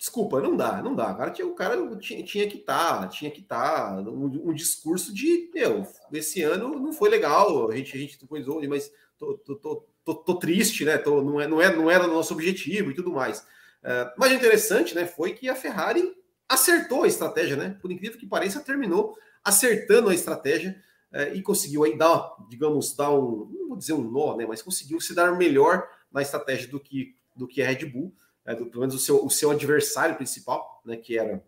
[0.03, 1.13] Desculpa, não dá, não dá.
[1.13, 4.49] O cara tinha, o cara tinha, tinha que estar, tá, tinha que estar tá, um,
[4.49, 8.91] um, discurso de, meu, esse ano não foi legal, a gente, a gente coisou, mas
[9.17, 10.97] tô, tô, tô, tô, tô triste, né?
[10.97, 13.39] Tô, não, é, não, é, não era nosso objetivo e tudo mais.
[13.81, 16.13] Uh, mas o interessante, né, foi que a Ferrari
[16.49, 17.77] acertou a estratégia, né?
[17.81, 20.75] Por incrível que pareça, terminou acertando a estratégia
[21.13, 24.45] uh, e conseguiu aí dar, digamos, dar um, não vou dizer um nó, né?
[24.45, 28.13] Mas conseguiu se dar melhor na estratégia do que, do que a Red Bull
[28.45, 31.43] é, do, pelo menos o seu, o seu adversário principal, né, que era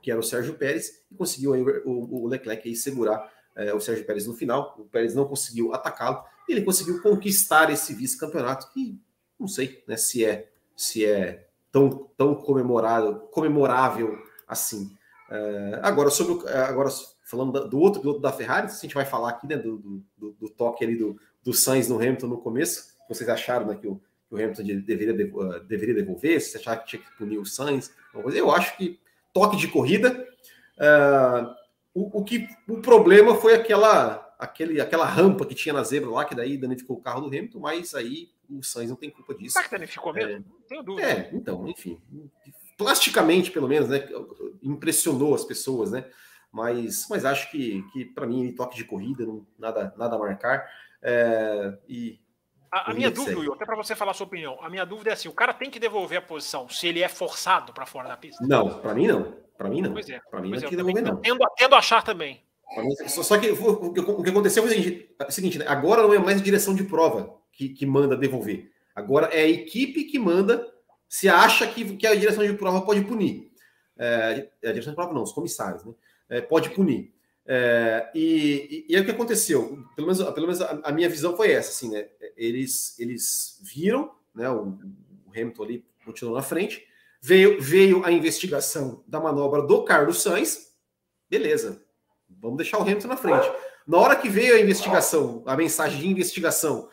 [0.00, 3.80] que era o Sérgio Pérez, e conseguiu aí, o, o, Leclerc aí segurar é, o
[3.80, 4.76] Sérgio Pérez no final.
[4.78, 8.96] O Pérez não conseguiu atacá-lo, e ele conseguiu conquistar esse vice-campeonato, que
[9.38, 14.16] não sei né, se é se é tão, tão comemorado, comemorável
[14.46, 14.96] assim.
[15.28, 16.88] É, agora, sobre é, agora,
[17.24, 20.48] falando do outro piloto da Ferrari, a gente vai falar aqui né, do, do, do
[20.48, 22.96] toque ali do, do Sainz no Hamilton no começo.
[23.08, 26.86] Vocês acharam né, que o, que o Hamilton deveria, uh, deveria devolver, se achar que
[26.86, 27.92] tinha que punir o Sainz.
[28.34, 29.00] Eu acho que
[29.32, 30.26] toque de corrida.
[30.76, 31.54] Uh,
[31.94, 36.24] o, o, que, o problema foi aquela, aquele, aquela rampa que tinha na zebra lá,
[36.24, 39.54] que daí danificou o carro do Hamilton, mas aí o Sainz não tem culpa disso.
[39.54, 40.30] Será que danificou mesmo?
[40.30, 41.08] É, não tenho dúvida.
[41.08, 42.00] É, então, enfim.
[42.76, 44.06] Plasticamente, pelo menos, né?
[44.62, 46.04] Impressionou as pessoas, né?
[46.52, 50.66] Mas, mas acho que, que para mim, toque de corrida, não, nada, nada a marcar.
[51.02, 52.20] É, e
[52.70, 55.10] a, a minha dúvida, Will, até para você falar a sua opinião, a minha dúvida
[55.10, 58.08] é assim: o cara tem que devolver a posição se ele é forçado para fora
[58.08, 58.44] da pista?
[58.46, 59.34] Não, para mim não.
[59.56, 59.92] Para mim não.
[59.92, 60.20] Pois é.
[60.30, 61.16] Para mim não tem que devolver, não.
[61.16, 62.42] Tendo, tendo a achar também.
[63.08, 65.64] Só, só que o, que aconteceu foi é o seguinte né?
[65.66, 68.70] agora não é mais direção de prova que, que manda devolver.
[68.94, 70.66] Agora é a equipe que manda
[71.08, 73.50] se acha que, que a direção de prova pode punir.
[73.96, 75.92] É, a direção de prova não, os comissários, né?
[76.28, 77.12] É, pode punir.
[77.50, 81.08] É, e, e, e, é o que aconteceu, pelo menos, pelo menos a, a, minha
[81.08, 82.06] visão foi essa, assim, né?
[82.36, 84.50] Eles, eles viram, né?
[84.50, 84.78] O,
[85.26, 86.86] o Hamilton ali continuou na frente,
[87.22, 90.74] veio, veio a investigação da manobra do Carlos Sainz,
[91.30, 91.82] beleza,
[92.28, 93.50] vamos deixar o Hamilton na frente.
[93.86, 96.90] Na hora que veio a investigação, a mensagem de investigação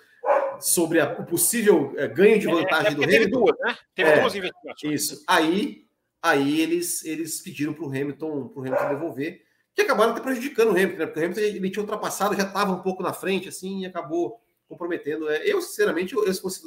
[0.62, 3.40] sobre a, o possível é, ganho de é, vantagem é, do teve Hamilton.
[3.42, 3.78] Duas, né?
[3.94, 5.02] Teve é, duas investigações.
[5.02, 5.24] Isso.
[5.28, 5.86] Aí,
[6.22, 9.45] aí eles, eles pediram para o Hamilton, pro Hamilton devolver
[9.76, 11.06] que acabaram até prejudicando o Hamilton, né?
[11.06, 14.42] Porque o Hamilton ele tinha ultrapassado, já estava um pouco na frente, assim, e acabou
[14.70, 15.30] comprometendo.
[15.30, 16.66] É, eu, sinceramente, eu, se fosse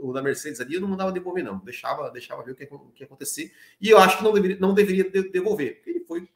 [0.00, 1.58] o, da Mercedes ali, eu não mandava devolver, não.
[1.58, 3.52] Deixava, deixava ver o que, o que ia acontecer.
[3.78, 5.82] E eu acho que não deveria, não deveria devolver.
[5.86, 6.28] Ele foi,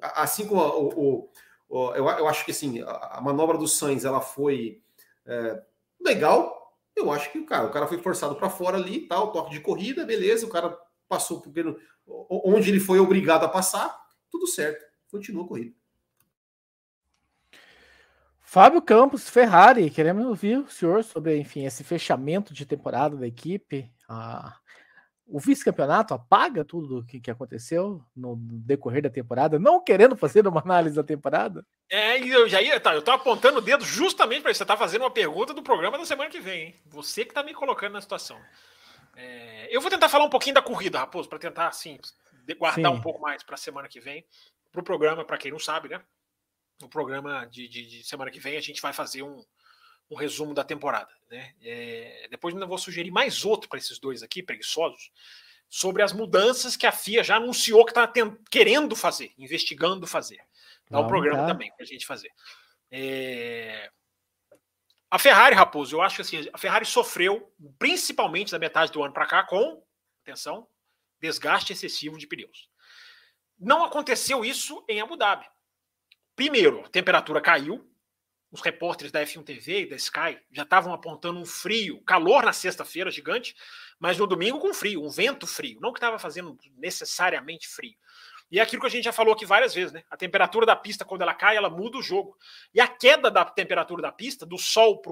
[0.00, 1.30] assim como o,
[1.68, 4.82] o, eu, eu acho que assim, a, manobra do Sainz ela foi
[5.24, 5.62] é,
[6.00, 6.76] legal.
[6.96, 9.60] Eu acho que o cara, o cara foi forçado para fora ali, tal, toque de
[9.60, 10.44] corrida, beleza.
[10.44, 10.76] O cara
[11.08, 11.78] passou pelo
[12.28, 13.96] onde ele foi obrigado a passar,
[14.28, 15.74] tudo certo continua a corrida.
[18.40, 23.92] Fábio Campos, Ferrari, queremos ouvir o senhor sobre, enfim, esse fechamento de temporada da equipe.
[24.08, 24.56] Ah,
[25.26, 30.48] o vice-campeonato apaga tudo o que, que aconteceu no decorrer da temporada, não querendo fazer
[30.48, 31.62] uma análise da temporada?
[31.90, 34.78] É, e eu já ia, tá, eu tô apontando o dedo justamente para você tá
[34.78, 36.74] fazendo uma pergunta do programa da semana que vem, hein?
[36.86, 38.40] Você que tá me colocando na situação.
[39.14, 41.98] É, eu vou tentar falar um pouquinho da corrida, Raposo, para tentar, assim,
[42.58, 42.98] guardar Sim.
[42.98, 44.24] um pouco mais para a semana que vem
[44.78, 46.02] para o programa, para quem não sabe, né?
[46.80, 49.44] No programa de, de, de, semana que vem a gente vai fazer um,
[50.10, 51.10] um resumo da temporada.
[51.28, 51.52] Né?
[51.60, 55.10] É, depois ainda vou sugerir mais outro para esses dois aqui, preguiçosos,
[55.68, 58.10] sobre as mudanças que a FIA já anunciou que está
[58.50, 60.40] querendo fazer, investigando fazer.
[60.88, 61.48] Dá um programa tá.
[61.48, 62.30] também para a gente fazer.
[62.90, 63.90] É...
[65.10, 69.12] A Ferrari, Raposo, eu acho que assim, a Ferrari sofreu, principalmente da metade do ano
[69.12, 69.82] para cá, com,
[70.22, 70.66] atenção,
[71.20, 72.68] desgaste excessivo de pneus.
[73.58, 75.46] Não aconteceu isso em Abu Dhabi.
[76.36, 77.84] Primeiro, a temperatura caiu.
[78.50, 82.52] Os repórteres da F1 TV e da Sky já estavam apontando um frio, calor na
[82.52, 83.54] sexta-feira gigante,
[83.98, 85.78] mas no domingo com frio, um vento frio.
[85.82, 87.94] Não que estava fazendo necessariamente frio.
[88.50, 90.02] E é aquilo que a gente já falou aqui várias vezes, né?
[90.10, 92.38] A temperatura da pista, quando ela cai, ela muda o jogo.
[92.72, 95.02] E a queda da temperatura da pista, do sol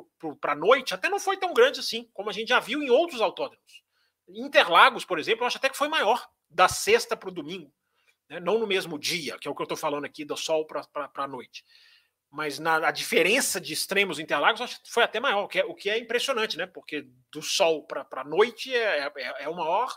[0.41, 2.89] para a noite, até não foi tão grande assim, como a gente já viu em
[2.89, 3.83] outros autódromos.
[4.29, 7.71] Interlagos, por exemplo, eu acho até que foi maior, da sexta para o domingo.
[8.29, 8.41] Né?
[8.41, 11.11] Não no mesmo dia, que é o que eu estou falando aqui, do sol para
[11.15, 11.65] a noite.
[12.31, 15.65] Mas na, a diferença de extremos Interlagos acho que foi até maior, o que é,
[15.65, 16.67] o que é impressionante, né?
[16.67, 19.97] Porque do sol para a noite é, é, é o maior,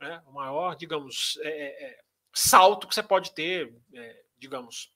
[0.00, 0.22] né?
[0.26, 1.98] o maior, digamos, é, é, é
[2.32, 4.92] salto que você pode ter, é, digamos,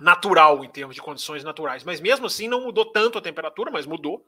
[0.00, 1.84] natural em termos de condições naturais.
[1.84, 4.26] Mas mesmo assim não mudou tanto a temperatura, mas mudou.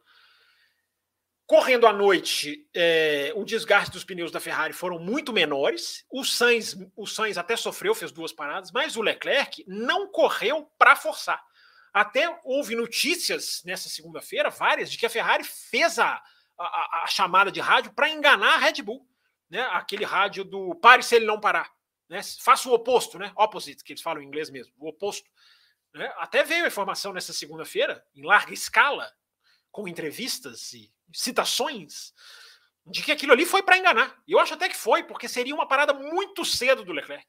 [1.51, 6.07] Correndo à noite, é, o desgaste dos pneus da Ferrari foram muito menores.
[6.09, 10.95] O Sainz, o Sainz até sofreu, fez duas paradas, mas o Leclerc não correu para
[10.95, 11.45] forçar.
[11.93, 16.23] Até houve notícias nessa segunda-feira, várias, de que a Ferrari fez a,
[16.57, 19.05] a, a chamada de rádio para enganar a Red Bull.
[19.51, 19.61] Né?
[19.73, 21.69] Aquele rádio do pare se ele não parar.
[22.09, 22.21] Né?
[22.39, 23.33] Faça o oposto, né?
[23.35, 25.29] Opposite, que eles falam em inglês mesmo, o oposto.
[25.93, 26.15] Né?
[26.19, 29.13] Até veio a informação nessa segunda-feira, em larga escala,
[29.71, 32.13] com entrevistas e citações,
[32.87, 34.17] de que aquilo ali foi para enganar.
[34.27, 37.27] Eu acho até que foi, porque seria uma parada muito cedo do Leclerc.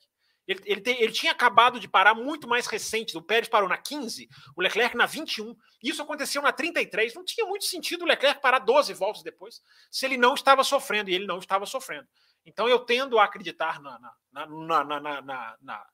[0.48, 3.16] Ele, ele, te, ele, tinha acabado de parar muito mais recente.
[3.16, 5.56] O Pérez parou na 15, o Leclerc na 21.
[5.84, 7.14] Isso aconteceu na 33.
[7.14, 11.10] Não tinha muito sentido o Leclerc parar 12 voltas depois, se ele não estava sofrendo,
[11.10, 12.08] e ele não estava sofrendo.
[12.46, 14.00] Então eu tendo a acreditar na,
[14.32, 15.88] na, na, na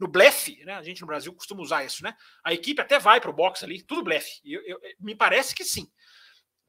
[0.00, 0.74] no blefe, né?
[0.74, 2.16] A gente no Brasil costuma usar isso, né?
[2.42, 4.40] A equipe até vai para o box ali, tudo blefe.
[4.44, 5.86] Eu, eu, me parece que sim,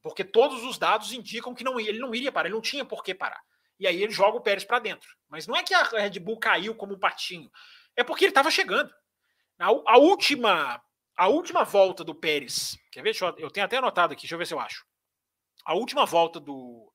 [0.02, 3.04] porque todos os dados indicam que não, ele não iria parar, ele não tinha por
[3.04, 3.42] que parar.
[3.80, 5.10] E aí ele joga o Pérez para dentro.
[5.28, 7.50] Mas não é que a Red Bull caiu como um patinho,
[7.96, 8.94] é porque ele estava chegando.
[9.58, 10.82] A, a, última
[11.18, 13.16] a última volta do Pérez, quer ver?
[13.20, 14.86] Eu, eu tenho até anotado aqui, deixa eu ver se eu acho.
[15.64, 16.92] A última volta do,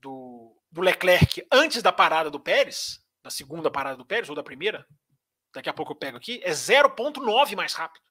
[0.00, 4.42] do do Leclerc antes da parada do Pérez, da segunda parada do Pérez, ou da
[4.42, 4.86] primeira,
[5.52, 8.04] daqui a pouco eu pego aqui, é 0,9 mais rápido.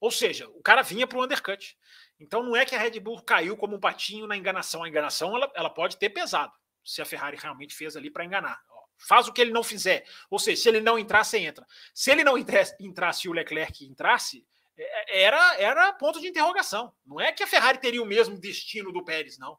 [0.00, 1.76] Ou seja, o cara vinha para o undercut.
[2.20, 4.82] Então não é que a Red Bull caiu como um patinho na enganação.
[4.82, 6.52] A enganação ela, ela pode ter pesado,
[6.84, 8.62] se a Ferrari realmente fez ali para enganar.
[8.68, 10.06] Ó, faz o que ele não fizer.
[10.30, 11.66] Ou seja, se ele não entrar, entra.
[11.92, 14.46] Se ele não entrasse, e o Leclerc entrasse,
[14.76, 16.92] é, era, era ponto de interrogação.
[17.06, 19.58] Não é que a Ferrari teria o mesmo destino do Pérez, não.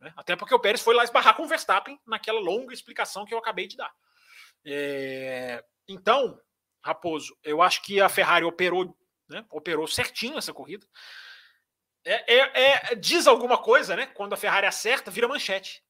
[0.00, 0.12] Né?
[0.16, 3.38] Até porque o Pérez foi lá esbarrar com o Verstappen naquela longa explicação que eu
[3.38, 3.92] acabei de dar.
[4.64, 5.64] É...
[5.88, 6.40] Então,
[6.82, 8.96] Raposo, eu acho que a Ferrari operou,
[9.28, 9.44] né?
[9.50, 10.86] operou certinho essa corrida.
[12.04, 14.06] É, é, é, diz alguma coisa, né?
[14.06, 15.82] Quando a Ferrari acerta, vira manchete.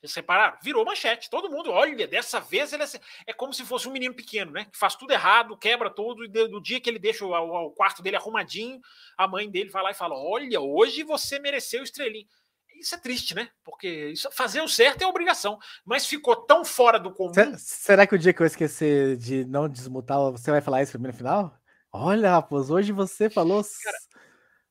[0.00, 0.58] Vocês repararam?
[0.62, 1.28] Virou manchete.
[1.28, 2.82] Todo mundo, olha, dessa vez ele
[3.26, 4.64] é, como se fosse um menino pequeno, né?
[4.64, 8.02] Que faz tudo errado, quebra tudo, e no dia que ele deixa o, o, quarto
[8.02, 8.80] dele arrumadinho,
[9.16, 12.26] a mãe dele vai lá e fala: Olha, hoje você mereceu estrelinho.
[12.80, 13.50] Isso é triste, né?
[13.62, 15.58] Porque isso, fazer o certo é obrigação.
[15.84, 17.32] Mas ficou tão fora do comum.
[17.58, 21.00] Será que o dia que eu esquecer de não desmutar, você vai falar isso pra
[21.00, 21.54] mim no final?
[21.92, 23.62] Olha, rapaz, hoje você falou.
[23.62, 23.98] Cara,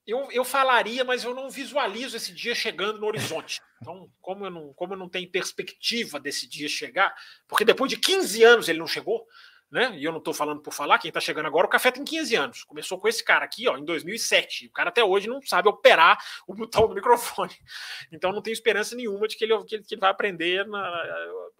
[0.08, 3.62] eu, eu falaria, mas eu não visualizo esse dia chegando no horizonte.
[3.80, 7.14] Então, como eu, não, como eu não tenho perspectiva desse dia chegar,
[7.48, 9.26] porque depois de 15 anos ele não chegou,
[9.72, 9.96] né?
[9.96, 12.36] E eu não estou falando por falar, quem está chegando agora, o café tem 15
[12.36, 12.64] anos.
[12.64, 14.68] Começou com esse cara aqui, ó, em 2007.
[14.68, 16.18] O cara até hoje não sabe operar
[16.48, 17.54] o botão do microfone.
[18.12, 21.06] Então não tenho esperança nenhuma de que ele, que ele, que ele vai aprender na,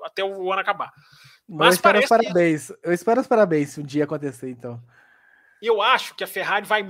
[0.04, 0.92] até o ano acabar.
[1.48, 2.68] Mas eu espero os parabéns.
[2.68, 2.80] Que...
[2.84, 4.82] Eu espero os parabéns se um dia acontecer, então.
[5.62, 6.86] Eu acho que a Ferrari vai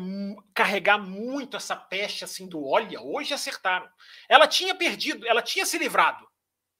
[0.53, 3.87] carregar muito essa peste assim do olha, hoje acertaram.
[4.27, 6.25] Ela tinha perdido, ela tinha se livrado,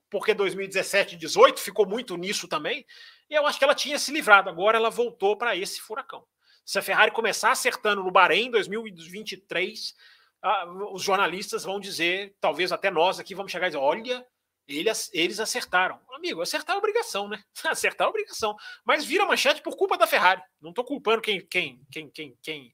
[0.10, 2.86] porque 2017 e 2018 ficou muito nisso também
[3.30, 4.50] e eu acho que ela tinha se livrado.
[4.50, 6.26] Agora ela voltou para esse furacão.
[6.66, 9.96] Se a Ferrari começar acertando no Bahrein em 2023,
[10.42, 14.26] ah, os jornalistas vão dizer, talvez até nós aqui vamos chegar e dizer: olha,
[14.68, 16.00] eles, eles acertaram.
[16.12, 17.44] Amigo, acertar é obrigação, né?
[17.66, 18.56] Acertar é obrigação.
[18.86, 20.42] Mas vira manchete por culpa da Ferrari.
[20.62, 22.74] Não estou culpando quem, quem, quem, quem, quem,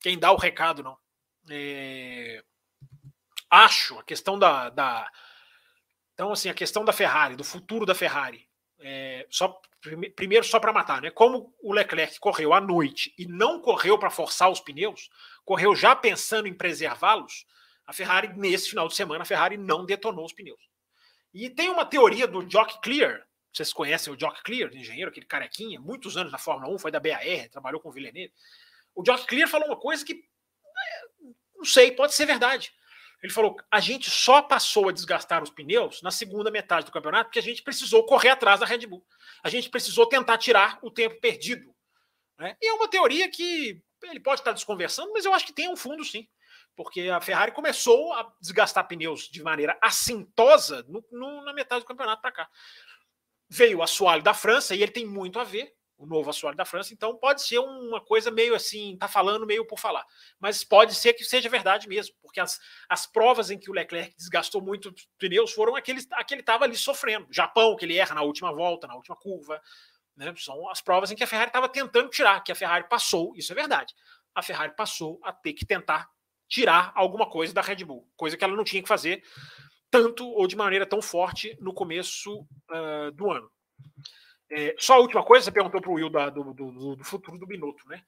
[0.00, 0.96] quem dá o recado, não.
[1.50, 2.42] É...
[3.50, 5.10] Acho a questão da, da.
[6.14, 8.48] Então, assim, a questão da Ferrari, do futuro da Ferrari.
[8.78, 9.60] É, só
[10.14, 11.10] primeiro só para matar, né?
[11.10, 15.10] Como o Leclerc correu à noite e não correu para forçar os pneus,
[15.44, 17.46] correu já pensando em preservá-los,
[17.86, 20.60] a Ferrari nesse final de semana a Ferrari não detonou os pneus.
[21.32, 25.80] E tem uma teoria do Jock Clear, vocês conhecem o Jock Clear, engenheiro, aquele carequinha,
[25.80, 28.32] muitos anos na Fórmula 1, foi da BAR, trabalhou com o Villeneuve.
[28.94, 31.24] O Jock Clear falou uma coisa que é,
[31.56, 32.72] não sei, pode ser verdade.
[33.24, 37.30] Ele falou: a gente só passou a desgastar os pneus na segunda metade do campeonato
[37.30, 39.02] porque a gente precisou correr atrás da Red Bull.
[39.42, 41.74] A gente precisou tentar tirar o tempo perdido.
[42.38, 42.54] Né?
[42.60, 45.76] E é uma teoria que ele pode estar desconversando, mas eu acho que tem um
[45.76, 46.28] fundo sim.
[46.76, 51.88] Porque a Ferrari começou a desgastar pneus de maneira assintosa no, no, na metade do
[51.88, 52.50] campeonato para cá.
[53.48, 55.72] veio o assoalho da França e ele tem muito a ver,
[56.04, 59.66] o novo assoalho da França, então pode ser uma coisa meio assim, tá falando meio
[59.66, 60.04] por falar.
[60.38, 64.14] Mas pode ser que seja verdade mesmo, porque as, as provas em que o Leclerc
[64.16, 67.26] desgastou muito pneus foram aqueles que ele estava ali sofrendo.
[67.30, 69.60] Japão, que ele erra na última volta, na última curva.
[70.16, 70.32] Né?
[70.36, 73.52] São as provas em que a Ferrari estava tentando tirar, que a Ferrari passou, isso
[73.52, 73.94] é verdade.
[74.34, 76.08] A Ferrari passou a ter que tentar
[76.48, 79.22] tirar alguma coisa da Red Bull, coisa que ela não tinha que fazer
[79.90, 83.48] tanto ou de maneira tão forte no começo uh, do ano.
[84.56, 87.36] É, só a última coisa, você perguntou para o Will da, do, do, do, futuro
[87.36, 88.00] do Binotto, né?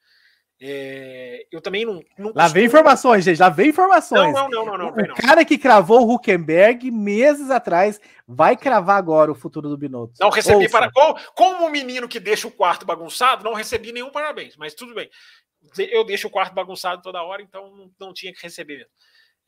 [0.59, 2.01] É, eu também não.
[2.17, 4.33] não lá vem informações, gente, lá vem informações.
[4.33, 4.91] Não, não, não, não.
[4.91, 9.77] não o cara que cravou o Huckenberg meses atrás vai cravar agora o futuro do
[9.77, 10.13] Binotto.
[10.19, 10.69] Não recebi Ouça.
[10.69, 10.91] para.
[10.91, 14.95] Como, como o menino que deixa o quarto bagunçado, não recebi nenhum parabéns, mas tudo
[14.95, 15.09] bem.
[15.77, 18.91] Eu deixo o quarto bagunçado toda hora, então não, não tinha que receber mesmo.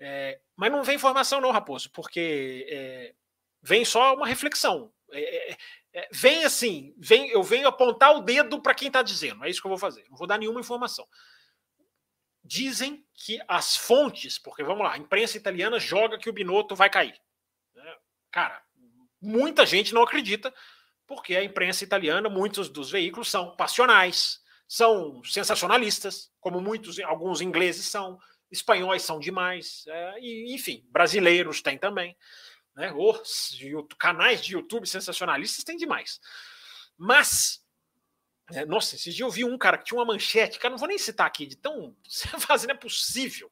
[0.02, 3.14] É, mas não vem informação, não, Raposo, porque é,
[3.64, 4.92] vem só uma reflexão.
[5.12, 5.58] É, é,
[5.94, 9.44] é, vem assim, vem, eu venho apontar o dedo para quem está dizendo.
[9.44, 10.06] É isso que eu vou fazer.
[10.10, 11.08] Não vou dar nenhuma informação.
[12.44, 16.90] Dizem que as fontes, porque vamos lá, a imprensa italiana joga que o Binotto vai
[16.90, 17.20] cair.
[17.76, 17.96] Né?
[18.32, 18.62] Cara,
[19.22, 20.54] muita gente não acredita,
[21.06, 27.88] porque a imprensa italiana, muitos dos veículos são passionais, são sensacionalistas, como muitos, alguns ingleses
[27.88, 28.20] são,
[28.52, 32.16] espanhóis são demais, é, e, enfim, brasileiros têm também.
[32.80, 32.94] Né?
[32.94, 33.58] Os
[34.00, 36.22] canais de YouTube sensacionalistas tem demais.
[36.98, 37.62] Mas,
[38.54, 40.88] é, nossa, esses dias eu vi um cara que tinha uma manchete, cara, não vou
[40.88, 41.94] nem citar aqui, de tão
[42.40, 43.52] fazendo é possível,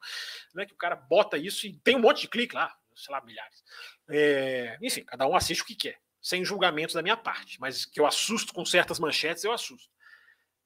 [0.55, 0.65] né?
[0.65, 3.61] Que o cara bota isso e tem um monte de clique lá, sei lá, milhares.
[4.09, 7.99] É, enfim, cada um assiste o que quer, sem julgamentos da minha parte, mas que
[7.99, 9.91] eu assusto com certas manchetes, eu assusto.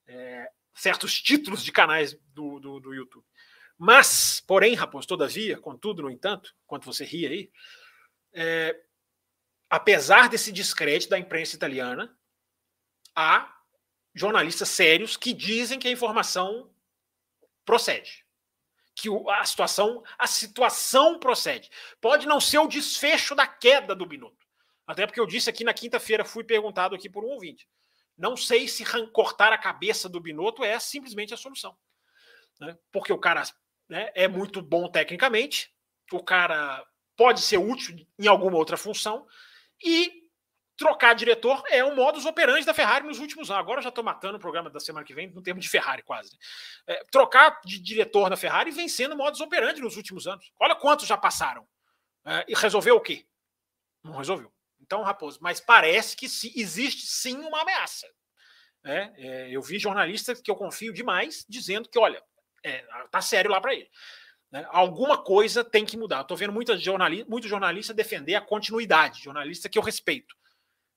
[0.05, 3.25] É, certos títulos de canais do, do, do YouTube.
[3.75, 7.51] Mas, porém, Raposo, todavia, contudo, no entanto, enquanto você ri aí,
[8.34, 8.80] é,
[9.70, 12.16] apesar desse descrédito da imprensa italiana,
[13.16, 13.58] há
[14.14, 16.74] jornalistas sérios que dizem que a informação
[17.66, 18.26] procede.
[18.94, 21.70] Que a situação, a situação procede.
[22.02, 24.45] Pode não ser o desfecho da queda do Binotto.
[24.86, 27.68] Até porque eu disse aqui na quinta-feira, fui perguntado aqui por um ouvinte.
[28.18, 31.78] Não sei se cortar a cabeça do Binotto é simplesmente a solução.
[32.60, 32.78] Né?
[32.91, 33.44] Porque o cara
[33.88, 35.74] né, é muito bom tecnicamente,
[36.12, 36.86] o cara
[37.22, 39.27] pode ser útil em alguma outra função.
[39.84, 40.11] E
[40.76, 43.61] trocar diretor é o modus operandi da Ferrari nos últimos anos.
[43.61, 46.02] Agora eu já estou matando o programa da semana que vem no termo de Ferrari,
[46.02, 46.31] quase.
[46.31, 46.38] Né?
[46.88, 50.52] É, trocar de diretor na Ferrari vem sendo modus operandi nos últimos anos.
[50.60, 51.68] Olha quantos já passaram.
[52.26, 53.23] É, e resolveu o quê?
[54.03, 54.52] Não resolveu.
[54.80, 58.07] Então, Raposo, mas parece que se, existe sim uma ameaça.
[58.84, 62.23] É, é, eu vi jornalistas que eu confio demais dizendo que, olha,
[62.64, 63.88] é, tá sério lá para ele.
[64.52, 64.65] Né?
[64.69, 66.22] Alguma coisa tem que mudar.
[66.22, 70.36] Estou vendo muita jornalista, muito jornalista defender a continuidade, jornalista que eu respeito.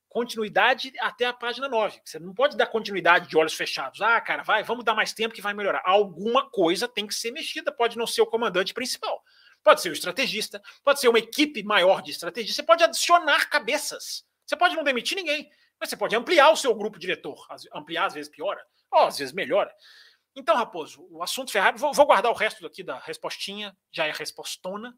[0.09, 2.01] Continuidade até a página 9.
[2.05, 4.01] Você não pode dar continuidade de olhos fechados.
[4.01, 5.83] Ah, cara, vai, vamos dar mais tempo que vai melhorar.
[5.85, 7.73] Alguma coisa tem que ser mexida.
[7.73, 9.23] Pode não ser o comandante principal.
[9.65, 12.57] Pode ser o estrategista, pode ser uma equipe maior de estrategistas.
[12.57, 14.23] Você pode adicionar cabeças.
[14.45, 15.51] Você pode não demitir ninguém,
[15.81, 17.47] mas você pode ampliar o seu grupo diretor.
[17.75, 18.63] Ampliar, às vezes, piora,
[18.93, 19.75] ou às vezes melhora.
[20.37, 24.13] Então, Raposo, o assunto Ferrari, vou, vou guardar o resto aqui da respostinha, já é
[24.13, 24.97] respostona,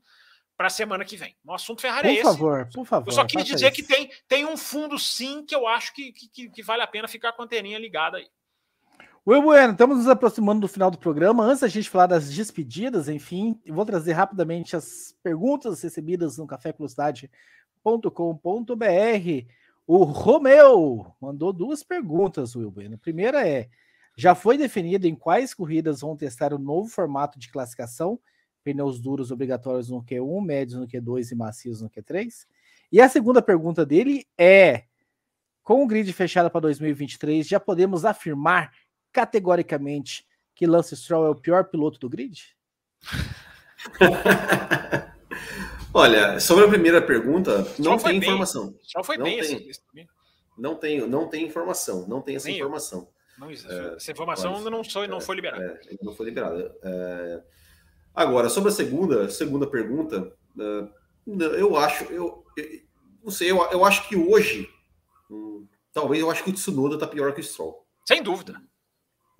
[0.57, 1.37] para a semana que vem.
[1.45, 2.23] O assunto Ferrari por é esse.
[2.23, 3.09] Por favor, por favor.
[3.09, 3.77] Eu só quis dizer isso.
[3.77, 7.07] que tem, tem um fundo, sim, que eu acho que, que, que vale a pena
[7.07, 8.27] ficar com a anteninha ligada aí.
[9.27, 11.45] Will Bueno, estamos nos aproximando do final do programa.
[11.45, 19.47] Antes da gente falar das despedidas, enfim, vou trazer rapidamente as perguntas recebidas no cafévelocidade.com.br.
[19.85, 22.95] O Romeu mandou duas perguntas, Will Bueno.
[22.95, 23.69] A primeira é:
[24.17, 28.19] já foi definido em quais corridas vão testar o novo formato de classificação,
[28.65, 32.47] pneus duros obrigatórios no Q1, médios no Q2 e macios no Q3.
[32.91, 34.85] E a segunda pergunta dele é:
[35.63, 38.73] com o grid fechado para 2023, já podemos afirmar
[39.13, 42.57] categoricamente que Lance Stroll é o pior piloto do grid?
[45.93, 48.29] Olha, sobre a primeira pergunta, não tem bem.
[48.29, 48.75] informação.
[48.83, 49.71] Só foi não bem tem,
[50.57, 53.01] não tem, não tem informação, não tem essa Nem informação.
[53.01, 53.16] Eu.
[53.39, 53.73] Não existe.
[53.73, 55.63] É, Essa informação mas, não, foi, não foi liberada.
[55.63, 56.75] É, não foi liberada.
[56.83, 57.43] É...
[58.15, 62.65] Agora, sobre a segunda, segunda pergunta, é, eu acho, eu, eu
[63.23, 64.69] não sei, eu, eu acho que hoje,
[65.31, 67.85] hum, talvez eu acho que o Tsunoda está pior que o Stroll.
[68.07, 68.55] Sem dúvida.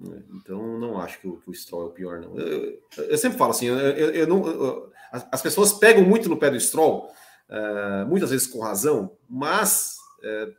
[0.03, 2.37] É, então, não acho que o, que o Stroll é o pior, não.
[2.39, 7.11] Eu, eu sempre falo assim, eu, não, as pessoas pegam muito no pé do Stroll,
[7.49, 10.53] uh, muitas vezes com razão, mas uh,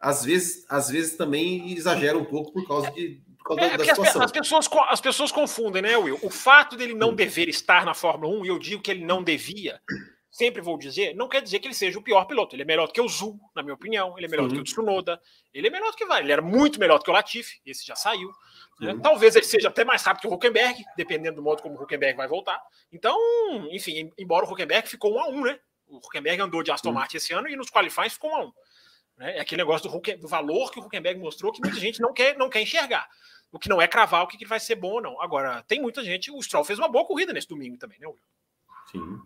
[0.00, 3.84] às vezes, às vezes também exagera um pouco por causa de por causa é, da,
[3.84, 4.22] situação.
[4.22, 6.18] As, pessoas, as pessoas confundem, né, Will?
[6.22, 9.22] O fato dele não dever estar na Fórmula 1, e eu digo que ele não
[9.22, 9.80] devia,
[10.30, 12.54] sempre vou dizer, não quer dizer que ele seja o pior piloto.
[12.54, 14.16] Ele é melhor do que o Zul, na minha opinião.
[14.16, 15.20] Ele é melhor do que o Tsunoda.
[15.52, 16.22] Ele é melhor do que vai.
[16.22, 17.60] Ele era muito melhor do que o Latifi.
[17.66, 18.30] Esse já saiu.
[18.78, 18.98] Né?
[19.02, 22.16] Talvez ele seja até mais rápido que o Huckenberg, dependendo do modo como o Huckenberg
[22.16, 22.60] vai voltar.
[22.92, 23.18] Então,
[23.70, 25.58] enfim, embora o Huckenberg ficou um a um, né?
[25.86, 28.52] O Huckenberg andou de Aston Martin esse ano e nos qualifies ficou um a um.
[29.20, 29.36] Né?
[29.36, 32.12] É aquele negócio do, Hucken, do valor que o Huckenberg mostrou que muita gente não
[32.12, 33.06] quer, não quer enxergar.
[33.52, 35.20] O que não é cravar o que, que vai ser bom ou não.
[35.20, 36.30] Agora, tem muita gente.
[36.30, 38.18] O Stroll fez uma boa corrida nesse domingo também, né, Will?
[38.90, 39.20] Sim.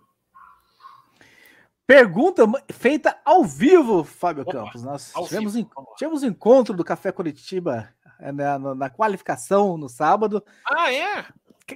[1.87, 2.43] Pergunta
[2.73, 4.83] feita ao vivo, Fábio Opa, Campos.
[4.83, 10.43] Nós tivemos, vivo, tivemos um encontro do Café Curitiba é, na, na, qualificação no sábado.
[10.67, 11.27] Ah, é?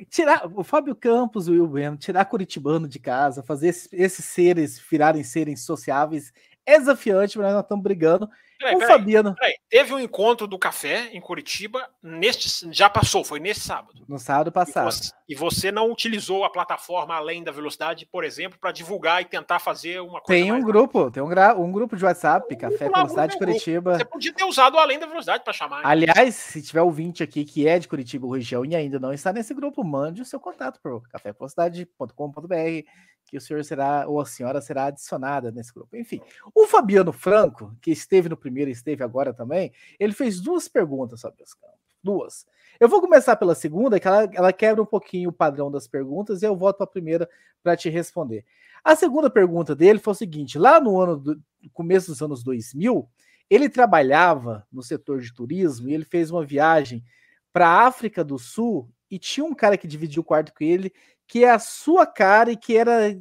[0.09, 4.25] Tirar o Fábio Campos e o Will Bueno, tirar Curitibano de casa, fazer esses, esses
[4.25, 6.33] seres virarem serem sociáveis
[6.69, 8.29] é desafiante, mas nós estamos brigando.
[8.59, 9.35] Peraí, o peraí, Fabiano.
[9.37, 9.55] Peraí.
[9.71, 14.05] Teve um encontro do café em Curitiba, neste já passou, foi nesse sábado.
[14.09, 14.89] No sábado passado.
[14.89, 19.23] E você, e você não utilizou a plataforma além da velocidade, por exemplo, para divulgar
[19.23, 20.43] e tentar fazer uma coisa.
[20.43, 21.13] Tem um grupo, rápida.
[21.15, 23.97] tem um, um grupo de WhatsApp, um Café Velocidade de Curitiba.
[23.97, 25.87] Você podia ter usado o além da velocidade para chamar.
[25.87, 29.33] Aliás, se tiver ouvinte aqui que é de Curitiba ou região e ainda não está
[29.33, 32.85] nesse grupo, mande o seu contato para o cafévelocidade.com.br
[33.29, 35.97] que o senhor será, ou a senhora será adicionada nesse grupo.
[35.97, 36.21] Enfim,
[36.55, 41.21] o Fabiano Franco, que esteve no primeiro e esteve agora também, ele fez duas perguntas
[41.21, 41.79] sobre os campos.
[42.03, 42.47] Duas.
[42.81, 46.43] Eu vou começar pela segunda, que ela, ela quebra um pouquinho o padrão das perguntas,
[46.43, 47.29] e eu volto para a primeira
[47.63, 48.45] para te responder.
[48.85, 51.43] A segunda pergunta dele foi o seguinte: lá no ano do
[51.73, 53.09] começo dos anos 2000,
[53.51, 57.05] ele trabalhava no setor de turismo e ele fez uma viagem
[57.53, 60.93] para a África do Sul e tinha um cara que dividiu o quarto com ele
[61.29, 63.15] que é a sua cara e que era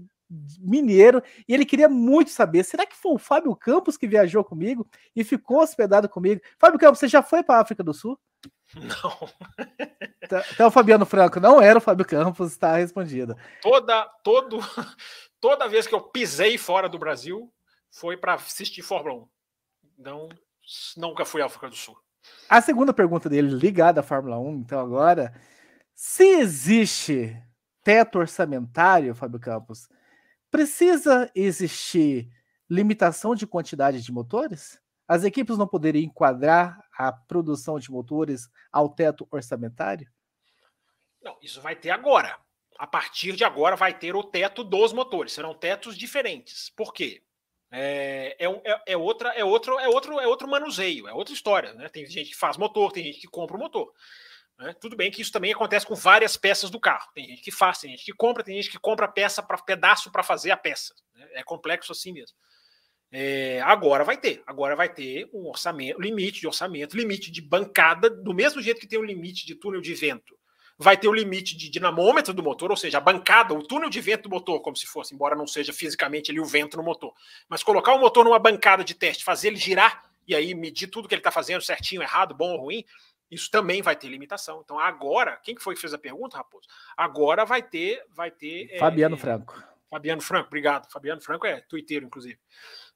[0.60, 4.88] mineiro, e ele queria muito saber: será que foi o Fábio Campos que viajou comigo
[5.16, 6.42] e ficou hospedado comigo?
[6.58, 8.18] Fábio Campos, você já foi para a África do Sul?
[8.74, 9.30] Não.
[10.24, 13.36] Então, então, Fabiano Franco, não era o Fábio Campos, está respondido.
[13.62, 14.60] Toda, todo,
[15.40, 17.52] toda vez que eu pisei fora do Brasil
[17.90, 19.28] foi para assistir Fórmula 1.
[20.00, 20.30] Não,
[20.98, 21.98] nunca fui à África do Sul.
[22.50, 25.34] A segunda pergunta dele, ligada à Fórmula 1, então agora,
[26.00, 27.36] se existe
[27.84, 29.90] teto orçamentário, Fábio Campos,
[30.52, 32.30] precisa existir
[32.70, 34.80] limitação de quantidade de motores?
[35.08, 40.08] As equipes não poderiam enquadrar a produção de motores ao teto orçamentário?
[41.20, 42.38] Não, isso vai ter agora.
[42.78, 45.34] A partir de agora vai ter o teto dos motores.
[45.34, 46.70] Serão tetos diferentes.
[46.70, 47.24] Por quê?
[47.72, 51.74] É, é, é, é outra, é, outro, é, outro, é outro manuseio, é outra história.
[51.74, 51.90] Né?
[51.90, 53.92] Tem gente que faz motor, tem gente que compra o motor.
[54.58, 54.74] Né?
[54.80, 57.10] Tudo bem que isso também acontece com várias peças do carro.
[57.14, 60.12] Tem gente que faz, tem gente que compra, tem gente que compra peça para pedaço
[60.12, 60.94] para fazer a peça.
[61.16, 61.28] Né?
[61.34, 62.36] É complexo assim mesmo.
[63.10, 68.10] É, agora vai ter, agora vai ter um orçamento, limite de orçamento, limite de bancada,
[68.10, 70.38] do mesmo jeito que tem o limite de túnel de vento,
[70.78, 74.02] vai ter o limite de dinamômetro do motor, ou seja, a bancada, o túnel de
[74.02, 77.14] vento do motor, como se fosse, embora não seja fisicamente ali o vento no motor,
[77.48, 81.08] mas colocar o motor numa bancada de teste, fazer ele girar e aí medir tudo
[81.08, 82.84] que ele está fazendo certinho, errado, bom ou ruim,
[83.30, 84.62] isso também vai ter limitação.
[84.64, 86.68] Então agora, quem que foi que fez a pergunta, Raposo?
[86.96, 88.70] Agora vai ter, vai ter.
[88.72, 89.64] É, Fabiano é, Franco.
[89.90, 90.92] Fabiano Franco, obrigado.
[90.92, 92.40] Fabiano Franco é tuiteiro, inclusive.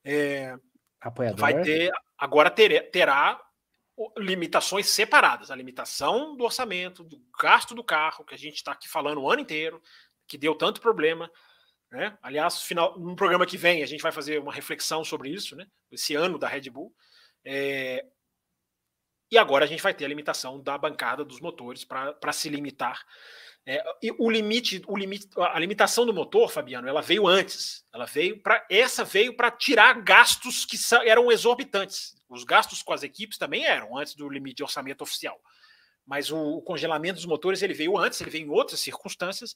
[0.03, 0.58] É,
[1.02, 1.40] Apoiador.
[1.40, 3.41] Vai ter, agora ter, terá
[4.18, 5.49] limitações separadas.
[5.49, 9.30] A limitação do orçamento, do gasto do carro, que a gente está aqui falando o
[9.30, 9.82] ano inteiro,
[10.28, 11.30] que deu tanto problema.
[11.91, 12.18] Né?
[12.22, 15.68] Aliás, final, no programa que vem a gente vai fazer uma reflexão sobre isso, né?
[15.91, 16.94] esse ano da Red Bull.
[17.44, 18.06] É,
[19.32, 23.02] e agora a gente vai ter a limitação da bancada dos motores para se limitar.
[23.66, 27.86] É, e o limite, o limite, a limitação do motor, Fabiano, ela veio antes.
[27.94, 32.16] Ela veio para essa veio para tirar gastos que eram exorbitantes.
[32.28, 35.40] Os gastos com as equipes também eram antes do limite de orçamento oficial.
[36.06, 39.56] Mas o, o congelamento dos motores ele veio antes, ele veio em outras circunstâncias.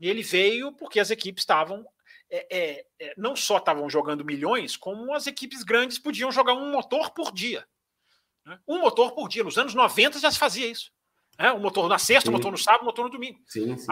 [0.00, 1.86] E ele veio porque as equipes estavam
[2.28, 6.72] é, é, é não só estavam jogando milhões, como as equipes grandes podiam jogar um
[6.72, 7.64] motor por dia.
[8.44, 8.58] Né?
[8.66, 9.44] Um motor por dia.
[9.44, 10.90] Nos anos 90 já se fazia isso.
[11.38, 11.52] Né?
[11.52, 13.40] Um motor na sexta, um motor no sábado, um motor no domingo.
[13.46, 13.86] Sim, sim.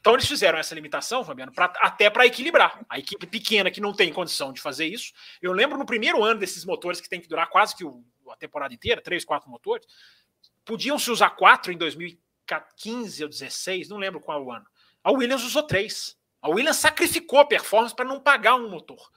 [0.00, 2.84] Então eles fizeram essa limitação, Fabiano, pra, até para equilibrar.
[2.88, 5.12] A equipe pequena que não tem condição de fazer isso.
[5.42, 8.36] Eu lembro no primeiro ano desses motores que tem que durar quase que o, a
[8.36, 9.84] temporada inteira, três, quatro motores,
[10.64, 14.64] podiam se usar quatro em 2015 ou 16, não lembro qual o ano.
[15.02, 16.16] A Williams usou três.
[16.40, 19.10] A Williams sacrificou a performance para não pagar um motor.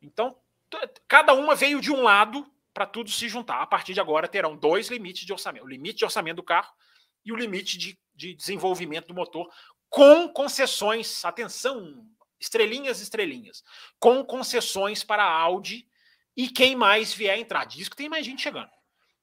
[0.00, 0.36] Então,
[1.08, 2.46] cada uma veio de um lado
[2.76, 3.62] para tudo se juntar.
[3.62, 6.70] A partir de agora terão dois limites de orçamento: o limite de orçamento do carro
[7.24, 9.50] e o limite de, de desenvolvimento do motor,
[9.88, 11.24] com concessões.
[11.24, 12.06] Atenção,
[12.38, 13.64] estrelinhas, estrelinhas,
[13.98, 15.88] com concessões para a Audi
[16.36, 17.64] e quem mais vier entrar.
[17.64, 18.70] Diz que tem mais gente chegando,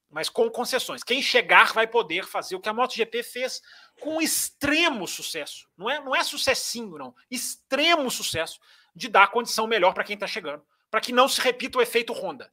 [0.10, 1.04] mas com concessões.
[1.04, 3.62] Quem chegar vai poder fazer o que a MotoGP fez
[4.02, 5.70] com extremo sucesso.
[5.78, 7.14] Não é, não é sucessinho, não.
[7.30, 8.60] Extremo sucesso
[8.96, 10.66] de dar condição melhor para quem está chegando.
[10.90, 12.52] Para que não se repita o efeito Honda,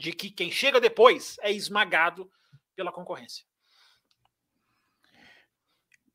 [0.00, 2.30] de que quem chega depois é esmagado
[2.74, 3.44] pela concorrência.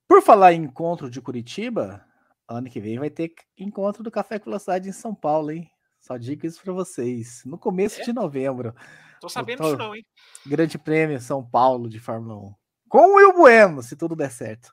[0.07, 2.03] Por falar em encontro de Curitiba,
[2.49, 5.70] ano que vem vai ter encontro do Café com Velocidade em São Paulo, hein?
[6.02, 7.44] Só digo isso para vocês.
[7.45, 8.03] No começo é?
[8.03, 8.76] de novembro.
[9.22, 10.03] Tô sabendo disso não, hein?
[10.45, 12.56] Grande Prêmio São Paulo de Fórmula 1.
[12.90, 14.72] Com o Will Bueno, se tudo der certo.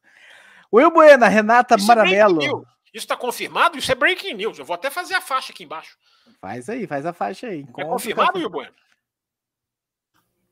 [0.73, 2.43] Will Bueno, Renata isso Maranello.
[2.43, 3.77] É isso está confirmado?
[3.77, 4.59] Isso é breaking news.
[4.59, 5.99] Eu vou até fazer a faixa aqui embaixo.
[6.41, 7.67] Faz aí, faz a faixa aí.
[7.77, 8.73] É confirmado, Will Bueno?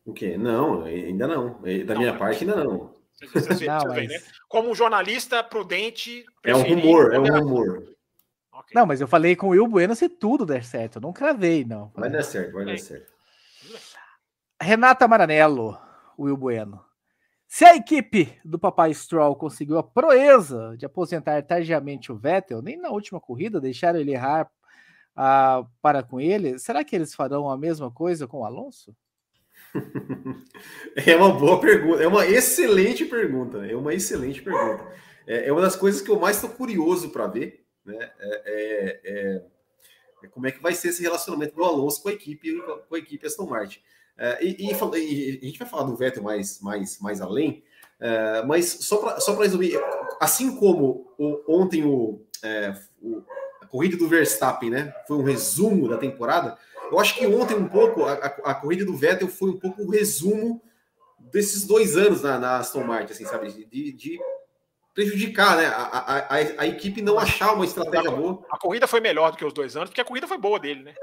[0.04, 0.36] O quê?
[0.36, 1.60] Não, ainda não.
[1.86, 2.94] Da não, minha parte, ainda não.
[3.32, 4.08] Vocês, não, mas...
[4.08, 4.18] né?
[4.48, 6.24] Como um jornalista prudente.
[6.44, 7.78] É um rumor, é um rumor.
[8.52, 8.74] Okay.
[8.74, 10.96] Não, mas eu falei com o Will Bueno se tudo der certo.
[10.96, 11.92] Eu não cravei, não.
[11.94, 13.12] Vai dar certo, vai dar certo.
[14.60, 15.78] Renata Maranello,
[16.18, 16.84] Will Bueno.
[17.46, 22.76] Se a equipe do Papai Stroll conseguiu a proeza de aposentar tardiamente o Vettel, nem
[22.76, 24.48] na última corrida deixaram ele errar
[25.16, 28.94] uh, para com ele, será que eles farão a mesma coisa com o Alonso?
[31.06, 34.84] É uma boa pergunta, é uma excelente pergunta, é uma excelente pergunta.
[35.26, 38.10] É, é uma das coisas que eu mais estou curioso para ver, né?
[38.18, 39.42] É, é, é,
[40.24, 42.98] é, como é que vai ser esse relacionamento do Alonso com a equipe, com a
[42.98, 43.80] equipe Aston Martin.
[44.18, 47.64] É, e, e, e, a gente vai falar do Vettel mais, mais, mais além,
[48.46, 49.78] mas só para só resumir,
[50.20, 52.22] assim como o, ontem o,
[53.00, 53.22] o,
[53.62, 56.58] a corrida do Verstappen, né, foi um resumo da temporada.
[56.90, 59.90] Eu acho que ontem um pouco a, a, corrida do Vettel foi um pouco o
[59.90, 60.60] resumo
[61.18, 63.52] desses dois anos na, na Aston Martin, assim, sabe?
[63.52, 64.18] De, de
[64.94, 65.66] prejudicar, né?
[65.66, 68.42] A, a, a, equipe não achar uma estratégia boa.
[68.50, 70.82] A corrida foi melhor do que os dois anos, porque a corrida foi boa dele,
[70.82, 70.94] né?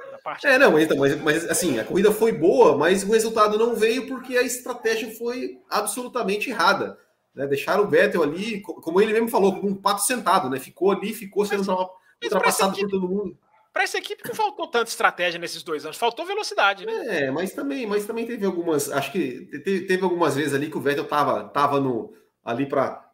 [0.43, 4.07] É, não, mas, mas, mas assim, a corrida foi boa, mas o resultado não veio
[4.07, 6.97] porque a estratégia foi absolutamente errada.
[7.33, 7.47] Né?
[7.47, 10.59] Deixaram o Vettel ali, como ele mesmo falou, como um pato sentado, né?
[10.59, 11.87] Ficou ali, ficou sendo mas,
[12.23, 13.37] ultrapassado por todo mundo.
[13.77, 17.25] Para essa equipe não faltou tanta estratégia nesses dois anos, faltou velocidade, né?
[17.25, 20.77] É, mas também, mas também teve algumas, acho que teve, teve algumas vezes ali que
[20.79, 22.11] o Vettel tava, tava no,
[22.43, 23.07] ali para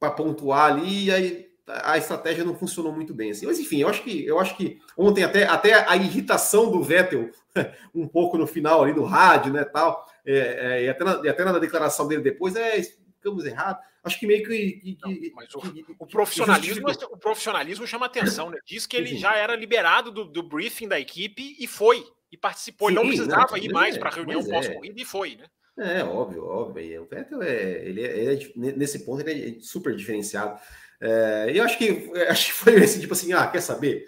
[0.00, 3.46] para pontuar ali e aí a estratégia não funcionou muito bem assim.
[3.46, 7.30] Mas enfim, eu acho que eu acho que ontem até, até a irritação do Vettel
[7.94, 11.28] um pouco no final ali do rádio, né, tal, é, é, e, até na, e
[11.28, 12.80] até na declaração dele depois é
[13.20, 13.84] ficamos errados.
[14.02, 18.50] Acho que meio que, que, não, mas o, que, o profissionalismo o profissionalismo chama atenção,
[18.50, 18.58] né?
[18.64, 22.88] Diz que ele já era liberado do, do briefing da equipe e foi e participou,
[22.88, 24.48] Sim, não precisava ir mais para a reunião é.
[24.48, 25.44] pós-corrida e foi, né?
[25.78, 27.02] É, óbvio, óbvio.
[27.02, 30.58] O Vettel é, ele é, ele é, nesse ponto ele é super diferenciado.
[31.00, 34.06] É, eu acho que acho que foi esse tipo assim, ah, quer saber?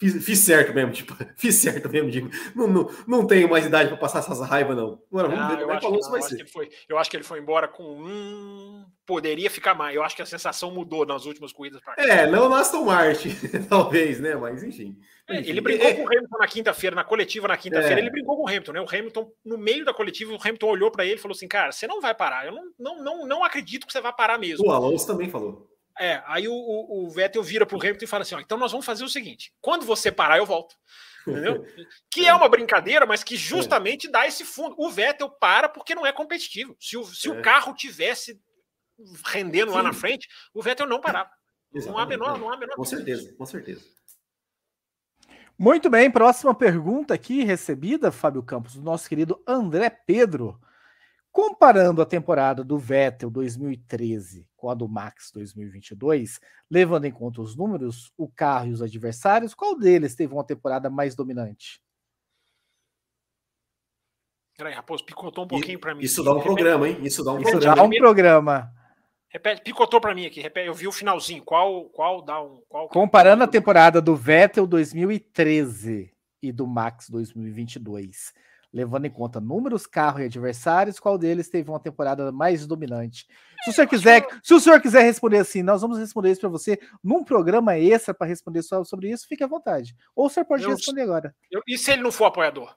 [0.00, 3.90] Fiz, fiz certo mesmo, tipo, fiz certo mesmo, digo, não, não, não tenho mais idade
[3.90, 4.98] para passar essas raivas, não.
[5.12, 6.48] Agora vamos ah, ver como é que o vai ser.
[6.48, 8.86] Foi, eu acho que ele foi embora com um.
[9.04, 9.94] Poderia ficar mais.
[9.94, 11.82] Eu acho que a sensação mudou nas últimas corridas.
[11.98, 13.28] É, não na Aston Martin,
[13.68, 14.34] talvez, né?
[14.36, 14.96] Mas enfim.
[15.28, 18.02] É, ele brincou é, com o Hamilton na quinta-feira, na coletiva na quinta-feira, é.
[18.02, 18.80] ele brincou com o Hamilton, né?
[18.80, 21.72] O Hamilton, no meio da coletiva, o Hamilton olhou para ele e falou assim: Cara,
[21.72, 22.46] você não vai parar.
[22.46, 24.66] Eu não, não, não, não acredito que você vai parar mesmo.
[24.66, 25.68] O Alonso também falou.
[25.98, 28.72] É, aí o, o, o Vettel vira pro Hamilton e fala assim: ó, então nós
[28.72, 30.76] vamos fazer o seguinte: quando você parar, eu volto.
[31.26, 31.64] Entendeu?
[32.10, 34.74] que é uma brincadeira, mas que justamente dá esse fundo.
[34.78, 36.76] O Vettel para porque não é competitivo.
[36.80, 37.32] Se o, se é.
[37.32, 38.40] o carro tivesse
[39.26, 39.76] rendendo Sim.
[39.76, 41.30] lá na frente, o Vettel não parava.
[41.72, 42.74] Não há menor, não há menor.
[42.74, 43.82] Com certeza, com certeza.
[45.56, 50.58] Muito bem, próxima pergunta aqui recebida, Fábio Campos, do nosso querido André Pedro.
[51.32, 57.56] Comparando a temporada do Vettel 2013 com a do Max 2022, levando em conta os
[57.56, 61.80] números, o carro e os adversários, qual deles teve uma temporada mais dominante?
[64.56, 66.04] Peraí, Raposo, picotou um pouquinho para mim.
[66.04, 66.98] Isso dá um programa, hein?
[67.02, 67.76] Isso dá um Isso programa.
[67.76, 68.72] Dá um programa.
[69.28, 70.40] Repete, picotou para mim aqui.
[70.40, 71.42] Repete, eu vi o finalzinho.
[71.44, 72.60] Qual, qual dá um.
[72.68, 76.12] Qual, Comparando a temporada do Vettel 2013
[76.42, 78.34] e do Max 2022
[78.72, 83.26] levando em conta números, carro e adversários, qual deles teve uma temporada mais dominante?
[83.64, 86.48] Se o senhor quiser, se o senhor quiser responder assim, nós vamos responder isso para
[86.48, 89.94] você num programa extra para responder só sobre isso, fique à vontade.
[90.14, 91.34] Ou o senhor pode eu, responder agora.
[91.50, 92.74] Eu, e se ele não for apoiador?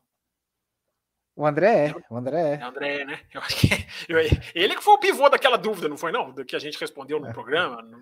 [1.36, 2.54] O André é, o André é.
[2.54, 3.20] é André, né?
[3.34, 3.68] Eu acho que
[4.54, 6.32] ele que foi o pivô daquela dúvida, não foi não?
[6.32, 7.34] Do que a gente respondeu no é.
[7.34, 7.82] programa.
[7.82, 7.98] No,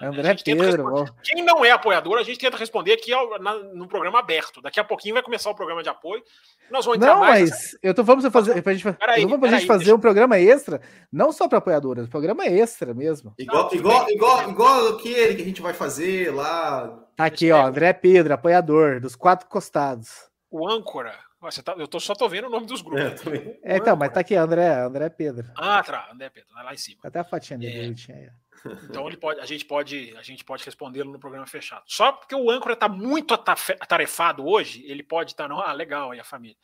[0.00, 1.06] André Pedro.
[1.22, 4.60] Quem não é apoiador, a gente tenta responder aqui ao, na, no programa aberto.
[4.60, 6.22] Daqui a pouquinho vai começar o programa de apoio.
[6.70, 7.50] Nós vamos entrar não, mais.
[7.50, 9.94] mas eu tô vamos fazer pra gente, peraí, vamos pra gente fazer deixa...
[9.94, 13.32] um programa extra, não só para apoiadoras, programa extra mesmo.
[13.38, 16.88] Igual, igual, igual, igual aquele que a gente vai fazer lá.
[17.16, 20.28] Tá aqui, ó, André Pedro, apoiador dos quatro costados.
[20.50, 21.25] o âncora.
[21.40, 23.26] Você tá, eu tô, só tô vendo o nome dos grupos.
[23.62, 25.46] É, é então, mas tá aqui, André, André Pedro.
[25.54, 26.98] Ah, tá, André Pedro, lá em cima.
[27.04, 28.12] Até a fatinha dele é.
[28.12, 28.30] aí.
[28.84, 31.84] Então ele pode, a gente pode, a gente pode respondê-lo no programa fechado.
[31.86, 36.10] Só porque o âncora está muito atarefado hoje, ele pode estar, tá, não, ah, legal
[36.10, 36.56] aí a família.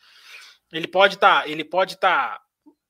[0.73, 2.43] Ele pode estar, tá, ele pode estar, tá,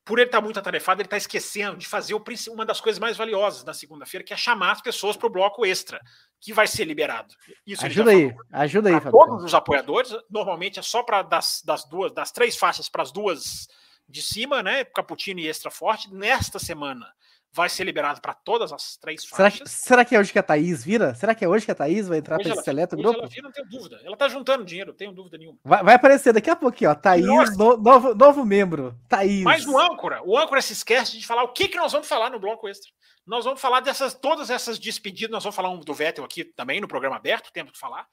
[0.04, 2.98] por ele estar tá muito atarefado, ele está esquecendo de fazer o, uma das coisas
[2.98, 6.00] mais valiosas da segunda-feira, que é chamar as pessoas para o bloco extra,
[6.40, 7.34] que vai ser liberado.
[7.66, 9.12] Isso ajuda aí, ajuda aí, Fabio.
[9.12, 13.12] Todos os apoiadores, normalmente é só para das, das duas, das três faixas para as
[13.12, 13.68] duas
[14.08, 14.84] de cima, né?
[14.84, 16.12] Caputino e extra forte.
[16.12, 17.06] Nesta semana
[17.52, 19.36] vai ser liberado para todas as três faixas.
[19.36, 21.14] Será que, será que é hoje que a Thaís vira?
[21.14, 23.18] Será que é hoje que a Thaís vai entrar para esse seleto grupo?
[23.18, 24.00] Ela vira, não tenho dúvida.
[24.04, 25.58] Ela tá juntando dinheiro, não tenho dúvida nenhuma.
[25.62, 26.94] Vai, vai aparecer daqui a pouquinho, ó.
[26.94, 28.98] Thaís, no, novo, novo membro.
[29.08, 29.42] Thaís.
[29.42, 32.30] Mas o âncora, o âncora se esquece de falar o que, que nós vamos falar
[32.30, 32.90] no bloco extra.
[33.26, 35.30] Nós vamos falar dessas, todas essas despedidas.
[35.30, 38.06] Nós vamos falar um do Vettel aqui também no programa aberto, tempo de falar.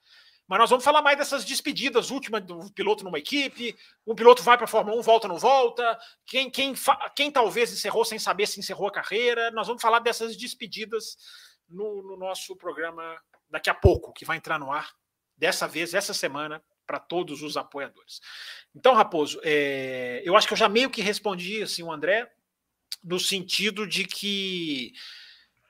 [0.50, 3.78] Mas nós vamos falar mais dessas despedidas últimas do piloto numa equipe.
[4.04, 5.96] Um piloto vai para a Fórmula 1, volta, não volta.
[6.26, 6.74] Quem, quem,
[7.14, 9.52] quem talvez encerrou sem saber se encerrou a carreira.
[9.52, 11.16] Nós vamos falar dessas despedidas
[11.68, 13.16] no, no nosso programa
[13.48, 14.92] daqui a pouco, que vai entrar no ar,
[15.36, 18.20] dessa vez, essa semana, para todos os apoiadores.
[18.74, 22.28] Então, Raposo, é, eu acho que eu já meio que respondi assim, o André,
[23.04, 24.94] no sentido de que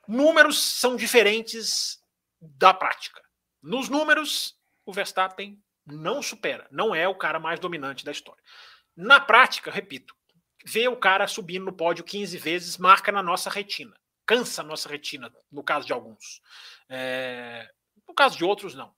[0.07, 2.03] números são diferentes
[2.41, 3.21] da prática.
[3.61, 8.41] Nos números, o Verstappen não supera, não é o cara mais dominante da história.
[8.95, 10.15] Na prática, repito,
[10.65, 13.93] ver o cara subindo no pódio 15 vezes marca na nossa retina,
[14.25, 16.41] cansa a nossa retina, no caso de alguns.
[16.89, 17.69] É,
[18.07, 18.93] no caso de outros, não.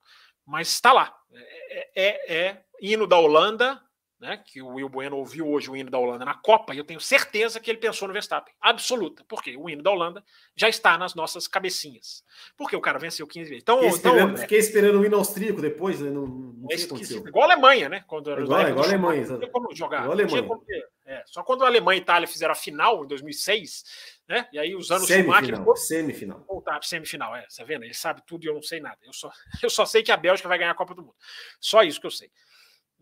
[0.46, 1.16] Mas está lá.
[1.32, 3.82] É, é, é hino da Holanda,
[4.24, 6.86] né, que o Will Bueno ouviu hoje o hino da Holanda na Copa, e eu
[6.86, 8.54] tenho certeza que ele pensou no Verstappen.
[8.62, 9.24] Absoluta.
[9.28, 10.24] Porque o hino da Holanda
[10.56, 12.24] já está nas nossas cabecinhas.
[12.58, 13.62] Porque o cara venceu 15 vezes.
[13.62, 16.10] Então, fiquei, esperando, então, fiquei esperando o hino austríaco depois, né?
[16.10, 18.06] Não, não é esqueci, igual a Alemanha, né?
[18.08, 19.28] Quando, igual, né, igual a Alemanha.
[19.28, 20.04] Não tinha como jogar.
[20.04, 20.44] Igual a Alemanha.
[20.44, 20.64] Como,
[21.06, 23.84] é, só quando a Alemanha e a Itália fizeram a final, em 2006,
[24.26, 24.48] né?
[24.54, 25.76] E aí usando semifinal, o Schumacher...
[25.86, 26.46] Semifinal.
[26.48, 27.46] Voltar para semifinal, é.
[27.56, 27.84] Tá vendo?
[27.84, 28.98] Ele sabe tudo e eu não sei nada.
[29.04, 29.30] Eu só,
[29.62, 31.16] eu só sei que a Bélgica vai ganhar a Copa do Mundo.
[31.60, 32.32] Só isso que eu sei.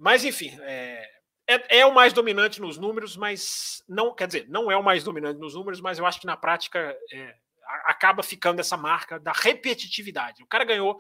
[0.02, 1.08] Mas, enfim, é,
[1.48, 5.04] é, é, o mais dominante nos números, mas não quer dizer, não é o mais
[5.04, 7.36] dominante nos números, mas eu acho que na prática é,
[7.86, 10.42] acaba ficando essa marca da repetitividade.
[10.42, 11.00] O cara ganhou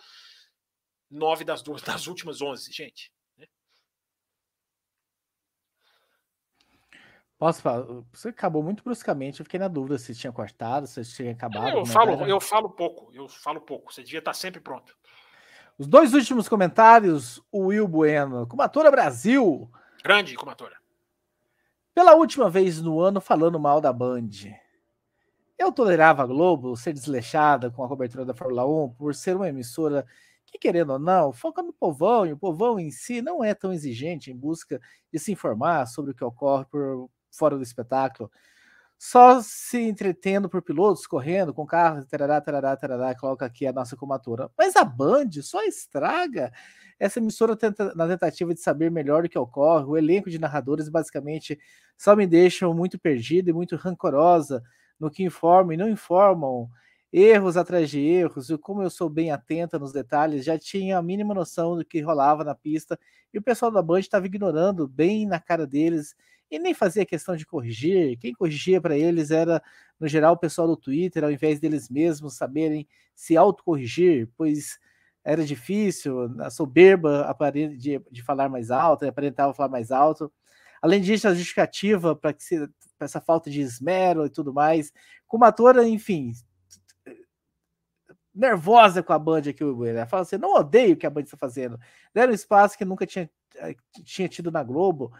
[1.09, 3.11] nove das duas das últimas onze, gente.
[3.35, 3.47] Né?
[7.39, 7.83] Posso falar?
[8.13, 9.39] Você acabou muito bruscamente.
[9.39, 11.75] Eu fiquei na dúvida se tinha cortado, se tinha acabado.
[11.75, 13.11] Eu falo, eu falo pouco.
[13.15, 13.91] Eu falo pouco.
[13.91, 14.95] Você devia estar sempre pronto.
[15.81, 19.67] Os dois últimos comentários, o Will Bueno, Comatura Brasil.
[20.03, 20.75] Grande comatora.
[21.91, 24.29] Pela última vez no ano falando mal da Band.
[25.57, 29.49] Eu tolerava a Globo ser desleixada com a cobertura da Fórmula 1 por ser uma
[29.49, 30.05] emissora
[30.45, 33.73] que, querendo ou não, foca no povão, e o povão em si não é tão
[33.73, 34.79] exigente em busca
[35.11, 38.31] de se informar sobre o que ocorre por fora do espetáculo.
[39.03, 43.95] Só se entretendo por pilotos, correndo com carros, tarará, tarará, tarará, coloca aqui a nossa
[43.97, 44.51] comatura.
[44.55, 46.51] Mas a Band só estraga
[46.99, 50.87] essa emissora tenta, na tentativa de saber melhor o que ocorre, o elenco de narradores
[50.87, 51.57] basicamente
[51.97, 54.61] só me deixam muito perdida e muito rancorosa
[54.99, 56.69] no que informam e não informam.
[57.11, 61.01] Erros atrás de erros, e como eu sou bem atenta nos detalhes, já tinha a
[61.01, 62.99] mínima noção do que rolava na pista,
[63.33, 66.15] e o pessoal da Band estava ignorando bem na cara deles
[66.51, 68.17] e nem fazia questão de corrigir.
[68.19, 69.63] Quem corrigia para eles era,
[69.97, 74.77] no geral, o pessoal do Twitter, ao invés deles mesmos saberem se autocorrigir, pois
[75.23, 77.33] era difícil, a soberba
[77.77, 80.31] de, de falar mais alto, aparentava falar mais alto.
[80.81, 82.35] Além disso, a justificativa para
[82.99, 84.91] essa falta de esmero e tudo mais.
[85.27, 86.33] Com uma atora, enfim,
[88.33, 91.21] nervosa com a Band aqui, o Ela fala assim: não odeio o que a Band
[91.21, 91.79] está fazendo.
[92.13, 95.13] Deram um espaço que nunca tinha, eh, tinha tido na Globo.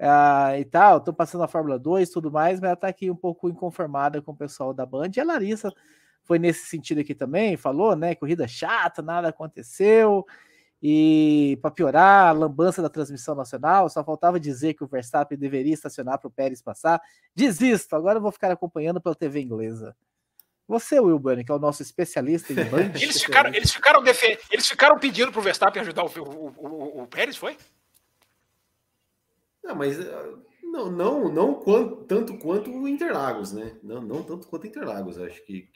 [0.00, 3.10] Uh, e tal, estão passando a Fórmula 2 e tudo mais, mas ela está aqui
[3.10, 5.10] um pouco inconformada com o pessoal da Band.
[5.16, 5.72] E a Larissa
[6.24, 8.14] foi nesse sentido aqui também, falou, né?
[8.14, 10.24] Corrida chata, nada aconteceu.
[10.80, 15.74] E para piorar, a lambança da transmissão nacional, só faltava dizer que o Verstappen deveria
[15.74, 17.00] estacionar para o Pérez passar.
[17.34, 19.96] Desisto, agora eu vou ficar acompanhando pela TV inglesa.
[20.68, 22.92] Você, Will Bunny, que é o nosso especialista em Band.
[23.00, 24.02] eles, ficaram, eles, ficaram
[24.50, 27.56] eles ficaram pedindo para o Verstappen ajudar o, o, o, o, Pérez, foi?
[29.68, 33.76] Não, mas eh, não, não, não quanto, tanto quanto o Interlagos, né?
[33.82, 35.18] Não, não tanto quanto Interlagos.
[35.18, 35.70] Acho que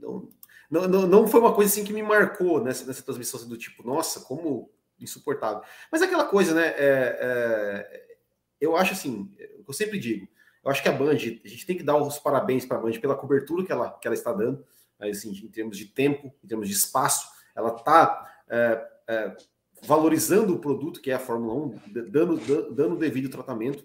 [0.00, 3.58] não, não, não foi uma coisa assim que me marcou nessa, nessa transmissão assim, do
[3.58, 5.62] tipo, nossa, como insuportável.
[5.92, 6.68] Mas é aquela coisa, né?
[6.68, 8.16] É, é,
[8.58, 9.30] eu acho assim,
[9.66, 10.26] eu sempre digo,
[10.64, 12.92] eu acho que a Band, a gente tem que dar os parabéns para a Band
[12.92, 14.64] pela cobertura que ela, que ela está dando,
[14.98, 19.36] assim, em termos de tempo, em termos de espaço, ela está é, é,
[19.82, 21.80] valorizando o produto que é a Fórmula 1,
[22.10, 23.84] dando, dando devido tratamento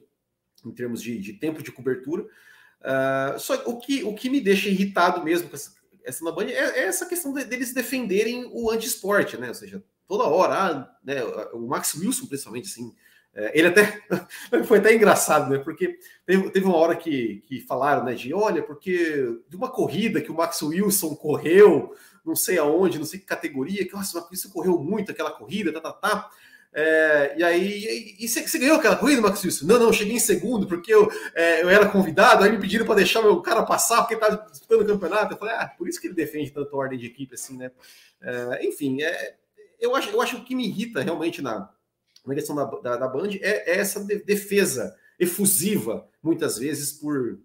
[0.66, 2.24] em termos de, de tempo de cobertura.
[2.24, 5.74] Uh, só o que, o que me deixa irritado mesmo com essa,
[6.04, 9.48] essa na Band é, é, essa questão de, deles defenderem o anti-esporte, né?
[9.50, 11.24] Ou seja, toda hora, ah, né,
[11.54, 12.94] o Max Wilson, principalmente, assim,
[13.54, 14.02] ele até
[14.66, 15.60] foi até engraçado, né?
[15.60, 18.14] Porque teve, teve uma hora que, que falaram, né?
[18.14, 21.94] De olha, porque de uma corrida que o Max Wilson correu,
[22.26, 25.32] não sei aonde, não sei que categoria, que nossa, o Max Wilson correu muito aquela
[25.32, 26.30] corrida, tá, tá, tá.
[26.78, 29.66] É, e aí, e, você, ganhou aquela corrida, Max Wilson?
[29.66, 32.96] Não, não, cheguei em segundo porque eu, é, eu era convidado, aí me pediram para
[32.96, 35.34] deixar meu cara passar porque ele tá disputando o campeonato.
[35.34, 37.72] Eu falei, ah, por isso que ele defende tanto a ordem de equipe assim, né?
[38.22, 39.36] É, enfim, é,
[39.80, 41.70] eu, acho, eu acho o que me irrita realmente na,
[42.26, 47.40] na questão da, da, da Band é, é essa defesa efusiva, muitas vezes, por,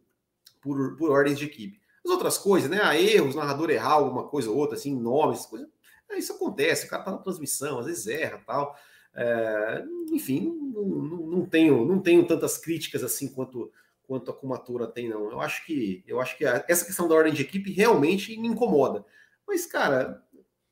[0.60, 1.80] por, por ordens de equipe.
[2.04, 2.80] As outras coisas, né?
[2.82, 5.68] Ah, erros, narrador errar alguma coisa ou outra, assim, nomes, coisa,
[6.10, 8.76] é, isso acontece, o cara tá na transmissão, às vezes erra tal.
[9.14, 13.70] É, enfim, não, não, não, tenho, não tenho tantas críticas assim quanto
[14.10, 15.30] quanto a Kumatura tem, não.
[15.30, 18.48] Eu acho que eu acho que a, essa questão da ordem de equipe realmente me
[18.48, 19.04] incomoda.
[19.46, 20.20] Mas, cara,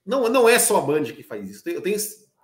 [0.04, 1.68] não, não é só a Band que faz isso.
[1.68, 1.96] Eu tenho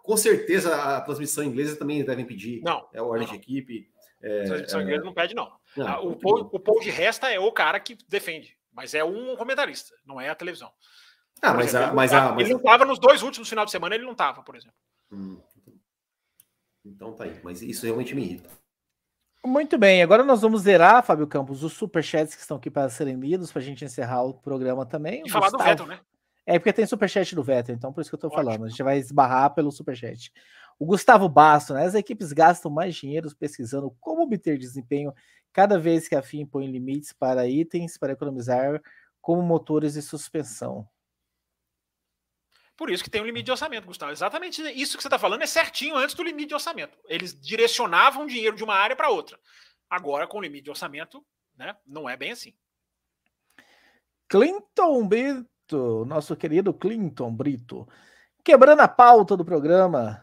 [0.04, 2.60] com certeza a transmissão inglesa também devem pedir.
[2.62, 2.86] Não.
[2.92, 3.90] É ordem de equipe.
[4.22, 4.82] É, a transmissão é...
[4.82, 5.50] inglesa não pede, não.
[5.74, 9.02] não ah, o, Paul, o Paul de Resta é o cara que defende, mas é
[9.02, 10.70] um comentarista, não é a televisão.
[11.40, 13.70] Ah, mas, exemplo, a, mas, a, mas ele não estava nos dois últimos final de
[13.70, 14.76] semana, ele não estava, por exemplo.
[15.10, 15.40] Hum,
[16.84, 18.50] então tá aí, mas isso realmente me irrita.
[19.42, 23.16] Muito bem, agora nós vamos zerar, Fábio Campos, os superchats que estão aqui para serem
[23.16, 25.22] lidos, para a gente encerrar o programa também.
[25.24, 26.00] E falar do Vettel, né?
[26.46, 28.44] É porque tem superchat do Vettel, então por isso que eu tô Ótimo.
[28.44, 28.64] falando.
[28.66, 30.30] A gente vai esbarrar pelo superchat.
[30.78, 31.86] O Gustavo Basto, né?
[31.86, 35.14] As equipes gastam mais dinheiro pesquisando como obter desempenho
[35.52, 38.82] cada vez que a FIM põe limites para itens para economizar,
[39.22, 40.86] como motores e suspensão.
[42.76, 44.12] Por isso que tem um limite de orçamento, Gustavo.
[44.12, 46.98] Exatamente isso que você está falando é certinho antes do limite de orçamento.
[47.08, 49.38] Eles direcionavam dinheiro de uma área para outra.
[49.88, 51.24] Agora, com o limite de orçamento,
[51.56, 52.52] né, não é bem assim.
[54.28, 57.88] Clinton B Brito, nosso querido Clinton Brito.
[58.44, 60.22] Quebrando a pauta do programa.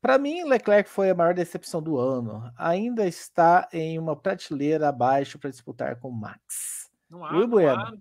[0.00, 2.50] Para mim, Leclerc foi a maior decepção do ano.
[2.56, 6.90] Ainda está em uma prateleira abaixo para disputar com o Max.
[7.08, 7.92] Não há, não há,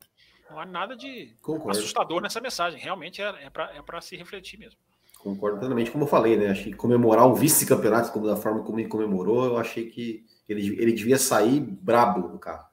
[0.50, 1.78] não há nada de Concordo.
[1.78, 2.80] assustador nessa mensagem.
[2.80, 4.80] Realmente é, é para é se refletir mesmo.
[5.20, 6.48] Concordo plenamente, como eu falei, né?
[6.48, 10.82] Acho que comemorar o vice-campeonato como da forma como ele comemorou, eu achei que ele,
[10.82, 12.71] ele devia sair brabo do carro.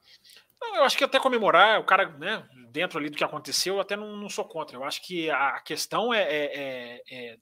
[0.61, 3.81] Não, eu acho que até comemorar, o cara, né, dentro ali do que aconteceu, eu
[3.81, 4.75] até não, não sou contra.
[4.75, 7.37] Eu acho que a questão é, é, é, é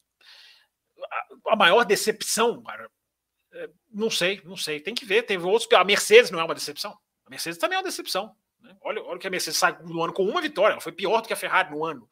[1.47, 2.89] a maior decepção, cara.
[3.53, 4.79] É, não sei, não sei.
[4.79, 5.23] Tem que ver.
[5.23, 5.71] Teve outros.
[5.73, 6.97] A Mercedes não é uma decepção.
[7.25, 8.35] A Mercedes também é uma decepção.
[8.61, 8.75] Né?
[8.81, 10.73] Olha, olha que a Mercedes sai no ano com uma vitória.
[10.73, 12.09] Ela foi pior do que a Ferrari no ano.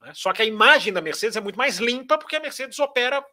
[0.00, 0.12] Né?
[0.14, 3.24] Só que a imagem da Mercedes é muito mais limpa porque a Mercedes opera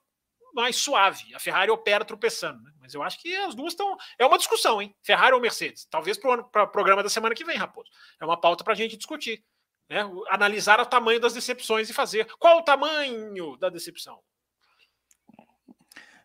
[0.58, 1.34] mais suave.
[1.36, 2.62] A Ferrari opera tropeçando.
[2.64, 2.72] Né?
[2.82, 3.96] Mas eu acho que as duas estão.
[4.18, 4.94] É uma discussão, hein?
[5.04, 5.86] Ferrari ou Mercedes?
[5.86, 7.90] Talvez para o programa da semana que vem, Raposo.
[8.20, 9.44] É uma pauta para a gente discutir.
[9.88, 10.02] Né?
[10.30, 12.26] Analisar o tamanho das decepções e fazer.
[12.40, 14.20] Qual o tamanho da decepção?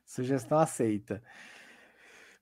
[0.07, 1.23] Sugestão aceita.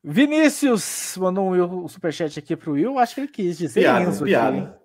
[0.02, 2.98] Vinícius mandou um, superchat aqui para o Will.
[2.98, 4.58] Acho que ele quis dizer piada, Enzo piada.
[4.58, 4.80] Aqui.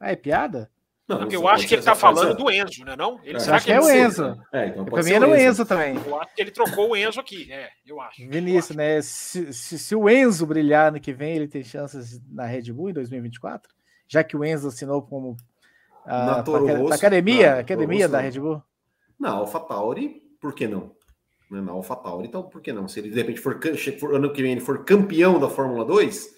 [0.00, 0.70] Ah, é piada?
[1.08, 2.94] Não, eu acho que ele está falando do Enzo, né?
[2.94, 3.18] Não?
[3.24, 4.38] Ele, é, acho que é o Enzo.
[4.52, 5.64] É, então mim era o Enzo.
[5.64, 5.98] também.
[6.06, 7.50] Eu acho que ele trocou o Enzo aqui.
[7.50, 8.28] É, eu acho.
[8.28, 8.94] Vinícius, eu acho.
[8.96, 9.00] né?
[9.00, 12.90] Se, se, se, o Enzo brilhar no que vem, ele tem chances na Red Bull
[12.90, 13.72] em 2024?
[14.06, 15.34] Já que o Enzo assinou como
[16.04, 18.62] a, na, Rosso, academia, na, academia Rosso, da Red Bull?
[19.18, 20.92] Na AlphaTauri, por que não?
[21.50, 22.86] Na AlphaTauri, então por que não?
[22.86, 23.58] Se ele de repente for,
[23.98, 26.36] for ano que vem ele for campeão da Fórmula 2,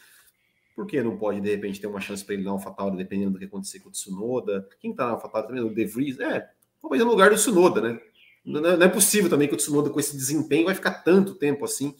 [0.81, 3.39] por que não pode, de repente, ter uma chance para ele na AlphaTauri, dependendo do
[3.39, 4.67] que acontecer com o Tsunoda?
[4.81, 5.63] Quem está na AlphaTauri também?
[5.63, 6.19] O De Vries?
[6.19, 6.49] É,
[6.81, 8.01] talvez no lugar do Tsunoda, né?
[8.43, 11.67] Não, não, é possível também que o Tsunoda, com esse desempenho, vai ficar tanto tempo
[11.67, 11.95] assim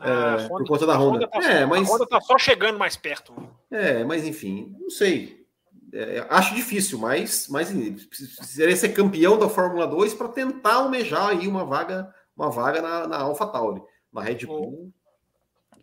[0.00, 1.28] ah, é, por conta da Honda.
[1.28, 3.32] Tá, é, mas, a Honda está só chegando mais perto.
[3.70, 5.46] É, mas enfim, não sei.
[5.92, 7.70] É, acho difícil, mas, mas
[8.08, 13.06] precisaria ser campeão da Fórmula 2 para tentar almejar aí uma vaga, uma vaga na,
[13.06, 13.80] na AlphaTauri.
[14.12, 14.92] Na Red Bull,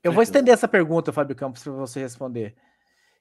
[0.03, 2.55] eu vou estender essa pergunta, Fábio Campos, para você responder.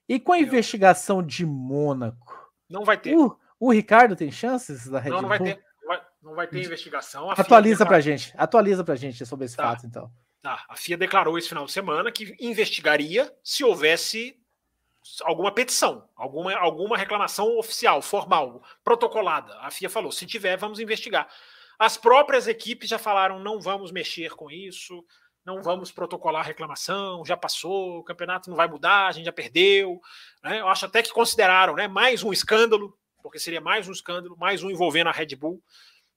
[0.07, 2.51] E com a investigação de Mônaco?
[2.69, 3.15] Não vai ter.
[3.15, 5.63] O, o Ricardo tem chances da Red Não, não vai ter.
[5.81, 7.29] Não vai, não vai ter investigação.
[7.29, 8.33] A Atualiza para gente.
[8.37, 9.63] Atualiza para gente sobre esse tá.
[9.63, 10.11] fato, então.
[10.41, 10.65] Tá.
[10.67, 14.35] A FIA declarou esse final de semana que investigaria se houvesse
[15.23, 19.55] alguma petição, alguma, alguma reclamação oficial, formal, protocolada.
[19.59, 21.27] A FIA falou: se tiver, vamos investigar.
[21.77, 25.03] As próprias equipes já falaram: não vamos mexer com isso,
[25.45, 29.99] não vamos protocolar reclamação, já passou, o campeonato não vai mudar, a gente já perdeu.
[30.43, 30.59] Né?
[30.59, 34.63] Eu acho até que consideraram né, mais um escândalo, porque seria mais um escândalo, mais
[34.63, 35.61] um envolvendo a Red Bull.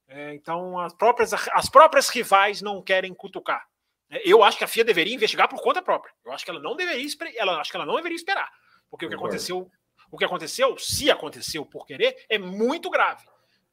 [0.06, 3.66] É, então, as próprias, as próprias rivais não querem cutucar.
[4.10, 6.12] É, eu acho que a FIA deveria investigar por conta própria.
[6.24, 8.50] Eu acho que ela não deveria, ela, acho que ela não deveria esperar.
[8.90, 9.70] Porque o que aconteceu,
[10.10, 13.24] o que aconteceu, se aconteceu por querer, é muito grave.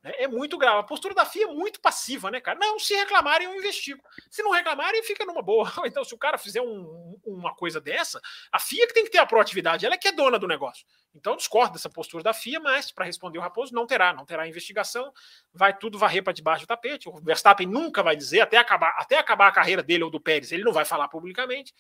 [0.04, 0.12] Né?
[0.18, 0.80] É muito grave.
[0.80, 2.58] A postura da FIA é muito passiva, né, cara?
[2.60, 4.02] Não, se reclamarem, eu investigo.
[4.30, 5.72] Se não reclamarem, fica numa boa.
[5.92, 8.22] Então, se o cara fizer um, uma coisa dessa,
[8.52, 10.86] a FIA que tem que ter a proatividade, ela é que é dona do negócio.
[11.14, 14.48] Então, discordo dessa postura da FIA, mas para responder o Raposo, não terá, não terá
[14.48, 15.12] investigação,
[15.54, 17.10] vai tudo varrer para debaixo do tapete.
[17.10, 20.52] O Verstappen nunca vai dizer, até acabar, até acabar a carreira dele ou do Pérez,
[20.52, 21.74] ele não vai falar publicamente,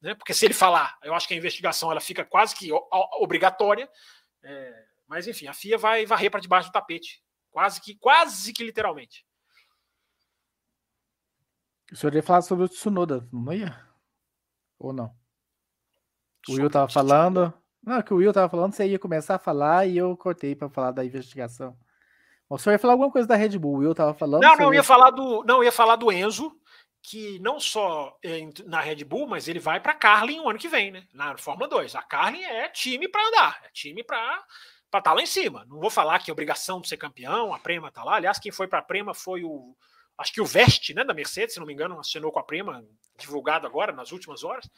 [0.00, 0.14] né?
[0.14, 2.70] Porque se ele falar, eu acho que a investigação ela fica quase que
[3.20, 3.90] obrigatória.
[4.44, 7.20] É, mas enfim, a FIA vai varrer para debaixo do tapete
[7.58, 9.26] Quase que, quase que literalmente.
[11.90, 13.84] O senhor ia falar sobre o Tsunoda, não ia?
[14.78, 15.12] Ou não?
[16.48, 17.52] O Will tava falando.
[17.82, 20.68] Não, que o Will tava falando, você ia começar a falar e eu cortei para
[20.68, 21.76] falar da investigação.
[22.48, 24.40] O senhor ia falar alguma coisa da Red Bull, o Will tava falando.
[24.40, 25.42] Não, não, ia falar do.
[25.42, 26.56] Não, ia falar do Enzo,
[27.02, 28.16] que não só
[28.66, 31.08] na Red Bull, mas ele vai para Carlin o ano que vem, né?
[31.12, 31.96] Na Fórmula 2.
[31.96, 34.46] A Carlin é time para andar, é time para
[34.90, 35.64] para estar tá lá em cima.
[35.68, 38.16] Não vou falar que é obrigação de ser campeão, a Prema está lá.
[38.16, 39.76] Aliás, quem foi para a Prema foi o.
[40.16, 42.84] Acho que o Veste, né, da Mercedes, se não me engano, assinou com a Prema,
[43.16, 44.68] divulgado agora, nas últimas horas.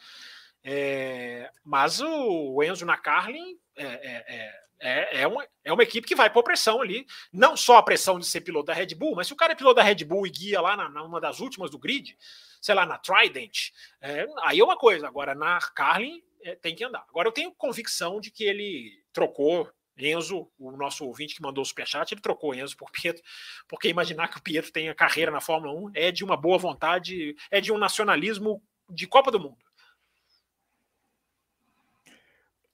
[0.63, 6.15] É, mas o Enzo na Carlin é, é, é, é, uma, é uma equipe que
[6.15, 7.07] vai pôr pressão ali.
[7.33, 9.57] Não só a pressão de ser piloto da Red Bull, mas se o cara é
[9.57, 12.17] piloto da Red Bull e guia lá na, na uma das últimas do grid,
[12.61, 13.71] sei lá, na Trident,
[14.01, 15.07] é, aí é uma coisa.
[15.07, 17.05] Agora, na Carlin, é, tem que andar.
[17.09, 19.71] Agora, eu tenho convicção de que ele trocou
[20.03, 23.23] Enzo, o nosso ouvinte que mandou o superchat, ele trocou Enzo por Pietro,
[23.69, 27.37] porque imaginar que o Pietro tenha carreira na Fórmula 1 é de uma boa vontade,
[27.51, 29.59] é de um nacionalismo de Copa do Mundo.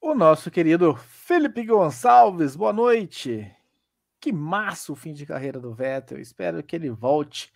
[0.00, 3.52] O nosso querido Felipe Gonçalves, boa noite.
[4.20, 6.20] Que massa o fim de carreira do Vettel.
[6.20, 7.52] Espero que ele volte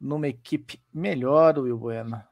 [0.00, 2.22] numa equipe melhor, Will Bueno.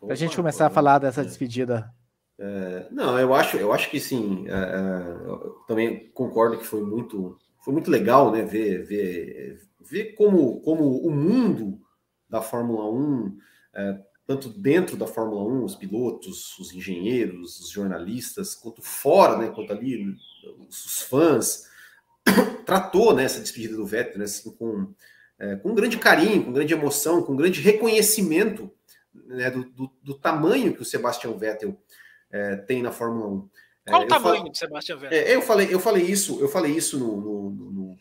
[0.00, 1.94] Para a gente começar a falar dessa despedida
[2.38, 4.46] é, não, eu acho, eu acho que sim.
[4.48, 8.42] É, é também concordo que foi muito, foi muito legal, né?
[8.42, 11.80] Ver, ver, ver como, como o mundo
[12.28, 13.38] da Fórmula 1,
[13.74, 19.48] é, tanto dentro da Fórmula 1, os pilotos, os engenheiros, os jornalistas, quanto fora, né?
[19.48, 20.14] Quanto ali
[20.68, 21.66] os fãs,
[22.66, 24.92] tratou né, essa despedida do Vettel, né, assim, com,
[25.38, 28.70] é, com grande carinho, com grande emoção, com grande reconhecimento
[29.14, 31.78] né, do, do, do tamanho que o Sebastian Vettel
[32.30, 33.48] é, tem na Fórmula 1.
[33.86, 34.50] É, Qual o tamanho fal...
[34.50, 35.18] de Sebastian Vettel?
[35.18, 37.98] É, eu falei, eu falei isso, eu falei isso no, no, no,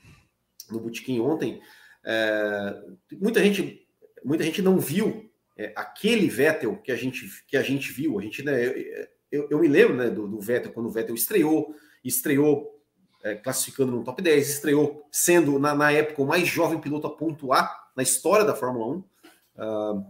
[0.72, 1.62] no Botequim ontem.
[2.04, 2.82] É,
[3.14, 3.88] muita gente,
[4.24, 5.30] muita gente não viu
[5.76, 8.20] aquele Vettel que a gente que a gente viu.
[8.20, 8.66] A gente, né,
[9.32, 11.74] eu, eu me lembro né, do, do Vettel quando o Vettel estreou,
[12.04, 12.76] estreou
[13.42, 17.90] classificando no top 10, estreou sendo na, na, época o mais jovem piloto a pontuar
[17.96, 18.98] na história da Fórmula 1.
[18.98, 19.06] Uh,
[19.58, 20.04] ah,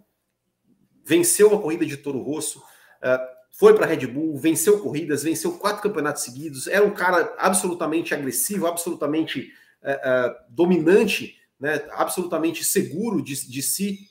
[1.06, 2.60] venceu uma corrida de Toro Rosso.
[2.60, 7.34] Uh, foi para a Red Bull, venceu corridas, venceu quatro campeonatos seguidos, era um cara
[7.38, 9.50] absolutamente agressivo, absolutamente
[9.82, 14.10] é, é, dominante, né, absolutamente seguro de, de si.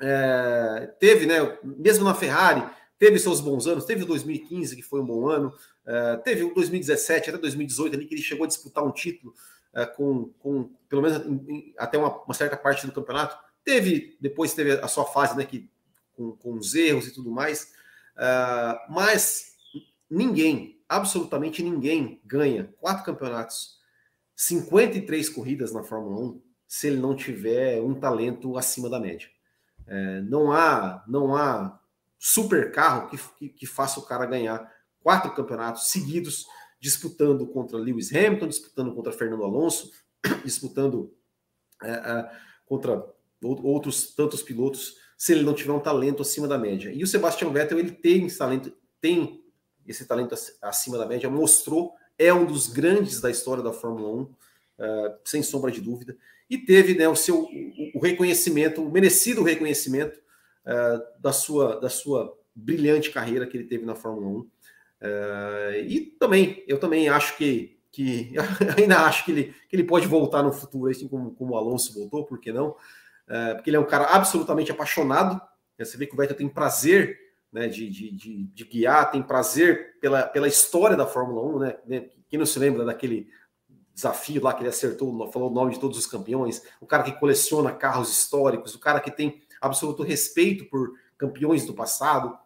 [0.00, 2.68] É, teve, né, mesmo na Ferrari,
[2.98, 5.54] teve seus bons anos, teve o 2015, que foi um bom ano,
[5.86, 9.32] é, teve o 2017 até 2018 ali, que ele chegou a disputar um título
[9.72, 11.22] é, com, com, pelo menos
[11.78, 13.36] até uma, uma, certa parte do campeonato.
[13.64, 15.70] Teve, depois teve a sua fase, né, que,
[16.16, 17.80] com, com os erros e tudo mais,
[18.16, 19.52] Uh, mas
[20.10, 23.80] ninguém, absolutamente ninguém, ganha quatro campeonatos,
[24.36, 29.28] 53 corridas na Fórmula 1, se ele não tiver um talento acima da média.
[29.86, 31.78] É, não há não há
[32.18, 36.46] super carro que, que, que, faça o cara ganhar quatro campeonatos seguidos,
[36.80, 39.90] disputando contra Lewis Hamilton, disputando contra Fernando Alonso,
[40.44, 41.12] disputando
[41.82, 42.30] é, é,
[42.64, 43.04] contra
[43.42, 46.90] outros tantos pilotos se ele não tiver um talento acima da média.
[46.92, 49.40] E o Sebastian Vettel, ele tem esse talento, tem
[49.86, 54.20] esse talento acima da média, mostrou, é um dos grandes da história da Fórmula 1,
[54.20, 54.36] uh,
[54.80, 56.16] eh, sem sombra de dúvida,
[56.50, 57.48] e teve né, o seu
[57.94, 60.18] o, reconhecimento, o merecido reconhecimento
[60.66, 64.38] uh, da, sua, da sua brilhante carreira que ele teve na Fórmula 1.
[64.40, 64.48] Uh,
[65.02, 68.32] eh, e também, eu também acho que, que
[68.76, 71.94] ainda acho que ele, que ele pode voltar no futuro, assim como, como o Alonso
[71.94, 72.74] voltou, por que não?
[73.32, 75.40] É, porque ele é um cara absolutamente apaixonado.
[75.78, 75.86] Né?
[75.86, 77.18] Você vê que o Vettel tem prazer
[77.50, 81.76] né, de, de, de, de, guiar, tem prazer pela, pela história da Fórmula 1, né?
[81.86, 82.08] né?
[82.28, 83.30] Quem não se lembra daquele
[83.94, 87.12] desafio lá que ele acertou, falou o nome de todos os campeões, o cara que
[87.12, 92.38] coleciona carros históricos, o cara que tem absoluto respeito por campeões do passado.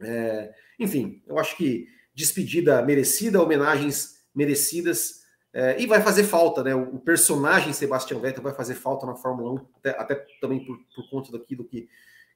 [0.00, 5.22] É, enfim, eu acho que despedida merecida, homenagens merecidas.
[5.52, 6.74] É, e vai fazer falta, né?
[6.74, 11.10] O personagem Sebastian Vettel vai fazer falta na Fórmula 1, até, até também por, por
[11.10, 11.88] conta daquilo que,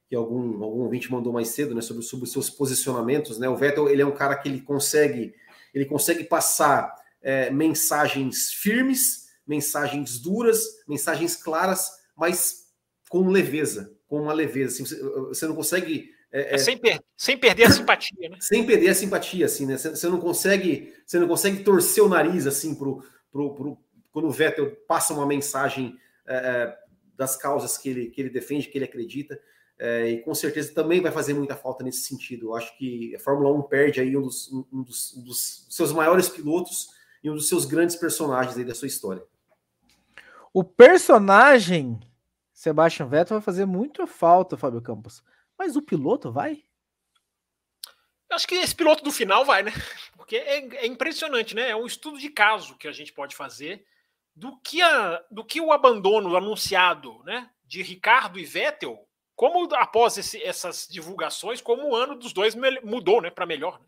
[0.09, 1.81] que algum, algum ouvinte mandou mais cedo, né?
[1.81, 3.47] Sobre, sobre os seus posicionamentos, né?
[3.47, 5.33] O Vettel ele é um cara que ele consegue,
[5.73, 12.63] ele consegue passar é, mensagens firmes, mensagens duras, mensagens claras, mas
[13.09, 14.73] com leveza, com uma leveza.
[14.73, 18.37] Assim, você, você não consegue é, é, sem, per sem, perder a simpatia, né?
[18.41, 19.77] Sem perder a simpatia, assim, né?
[19.77, 23.77] Você não consegue, você não consegue torcer o nariz assim pro, pro, pro
[24.11, 25.95] quando o Vettel passa uma mensagem
[26.25, 26.77] é, é,
[27.15, 29.39] das causas que ele, que ele defende, que ele acredita.
[29.77, 32.47] É, e com certeza também vai fazer muita falta nesse sentido.
[32.47, 35.91] Eu acho que a Fórmula 1 perde aí um dos, um dos, um dos seus
[35.91, 36.89] maiores pilotos
[37.23, 39.23] e um dos seus grandes personagens aí da sua história.
[40.51, 41.99] O personagem
[42.51, 45.23] Sebastian Vettel vai fazer muita falta, Fábio Campos.
[45.63, 46.61] Mas o piloto vai?
[48.29, 49.71] Eu acho que esse piloto do final vai, né?
[50.17, 51.69] Porque é, é, impressionante, né?
[51.69, 53.85] É um estudo de caso que a gente pode fazer
[54.35, 57.49] do que, a, do que o abandono anunciado, né?
[57.63, 59.07] De Ricardo e Vettel,
[59.37, 62.53] como após esse, essas divulgações, como o ano dos dois
[62.83, 63.29] mudou, né?
[63.29, 63.79] Para melhor.
[63.79, 63.85] Né?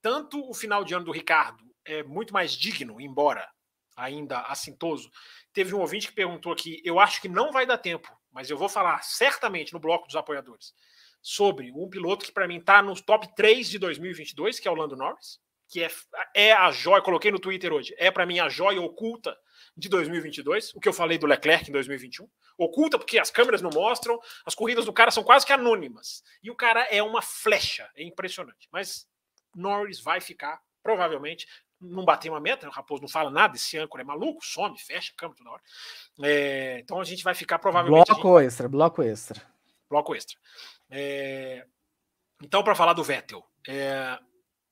[0.00, 3.48] Tanto o final de ano do Ricardo é muito mais digno, embora
[3.96, 5.08] ainda assintoso.
[5.52, 8.58] Teve um ouvinte que perguntou aqui: eu acho que não vai dar tempo, mas eu
[8.58, 10.74] vou falar certamente no bloco dos apoiadores
[11.22, 14.74] sobre um piloto que para mim está no top 3 de 2022, que é o
[14.74, 15.90] Lando Norris, que é,
[16.34, 19.34] é a joia, coloquei no Twitter hoje, é para mim a joia oculta
[19.74, 22.28] de 2022, o que eu falei do Leclerc em 2021.
[22.58, 26.22] Oculta porque as câmeras não mostram, as corridas do cara são quase que anônimas.
[26.42, 28.68] E o cara é uma flecha, é impressionante.
[28.70, 29.08] Mas
[29.54, 31.46] Norris vai ficar, provavelmente,
[31.80, 35.12] não bater uma meta, o Raposo não fala nada, esse âncora é maluco, some, fecha
[35.12, 35.62] a câmera toda hora.
[36.22, 38.06] É, então a gente vai ficar provavelmente.
[38.06, 38.46] Bloco gente...
[38.46, 39.42] extra, bloco extra.
[39.88, 40.38] Bloco extra.
[40.92, 41.64] É...
[42.42, 44.18] Então, para falar do Vettel, é...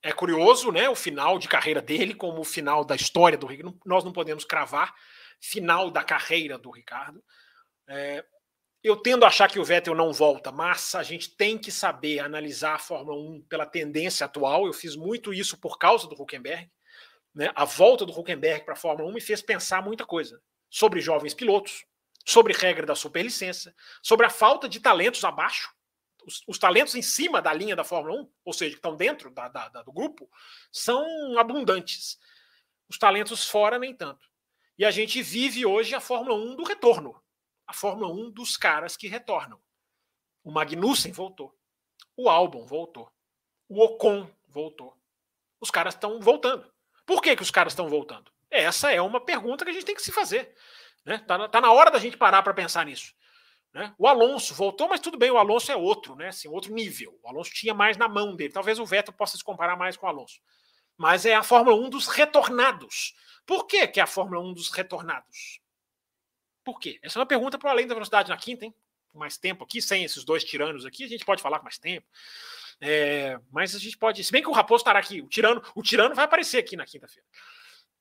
[0.03, 0.13] é...
[0.13, 0.89] curioso, né?
[0.89, 3.81] O final de carreira dele, como o final da história do Ricardo.
[3.87, 4.95] Nós não podemos cravar
[5.41, 7.25] final da carreira do Ricardo.
[7.89, 8.23] É...
[8.83, 12.19] Eu tendo a achar que o Vettel não volta, mas a gente tem que saber
[12.19, 14.67] analisar a Fórmula 1 pela tendência atual.
[14.67, 16.71] Eu fiz muito isso por causa do Huckenberg.
[17.35, 17.51] Né?
[17.55, 20.41] A volta do Huckenberg para a Fórmula 1 me fez pensar muita coisa
[20.71, 21.85] sobre jovens pilotos,
[22.25, 25.71] sobre regra da superlicença, sobre a falta de talentos abaixo
[26.31, 29.31] os, os, talentos em cima da linha da Fórmula 1, ou seja, que estão dentro
[29.31, 30.31] da, da, da, do grupo,
[30.71, 31.05] são
[31.39, 32.19] abundantes.
[32.89, 34.25] Os talentos fora, nem tanto.
[34.79, 37.21] E a gente vive hoje a Fórmula 1 do retorno.
[37.67, 39.61] A Fórmula 1 dos caras que retornam.
[40.43, 41.55] O Magnussen voltou.
[42.17, 43.13] O Albon voltou.
[43.69, 44.97] O Ocon voltou.
[45.61, 46.73] Os caras estão voltando.
[47.05, 48.31] Por que, que os caras estão voltando?
[48.51, 50.55] Essa é uma pergunta que a gente tem que se fazer.
[51.05, 51.19] Né?
[51.19, 53.15] Tá, tá na hora da gente parar para pensar nisso.
[53.73, 53.95] Né?
[53.97, 56.29] O Alonso voltou, mas tudo bem, o Alonso é outro, né?
[56.29, 57.19] Assim, outro nível.
[57.23, 58.53] O Alonso tinha mais na mão dele.
[58.53, 60.41] Talvez o Vettel possa se comparar mais com o Alonso.
[60.97, 63.15] Mas é a Fórmula 1 dos retornados.
[63.47, 65.61] Por que, que é a Fórmula 1 dos retornados?
[66.65, 66.99] Por quê?
[67.03, 68.75] Essa é uma pergunta para além da velocidade na quinta, hein?
[69.15, 72.07] Mais tempo aqui, sem esses dois tiranos aqui, a gente pode falar com mais tempo.
[72.81, 74.23] É, mas a gente pode.
[74.23, 76.87] Se bem que o Raposo estará aqui, o tirano, o tirano vai aparecer aqui na
[76.87, 77.27] quinta-feira.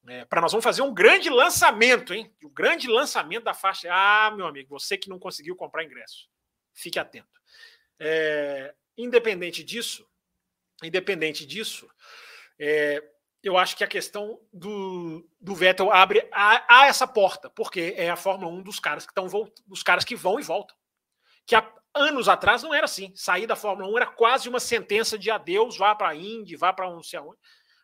[0.10, 2.34] É, para nós vamos fazer um grande lançamento, hein?
[2.44, 3.88] O um grande lançamento da faixa.
[3.92, 6.28] Ah, meu amigo, você que não conseguiu comprar ingresso,
[6.74, 7.40] fique atento.
[8.00, 10.08] É, independente disso,
[10.82, 11.88] independente disso,
[12.60, 13.04] é,
[13.44, 18.10] eu acho que a questão do, do Vettel abre a, a, essa porta, porque é
[18.10, 19.28] a Fórmula 1 dos caras que estão
[19.68, 20.76] dos caras que vão e voltam.
[21.46, 23.14] Que há anos atrás não era assim.
[23.16, 26.74] Sair da Fórmula 1 era quase uma sentença de adeus, vá para a Indy, vá
[26.74, 27.38] para não sei aonde.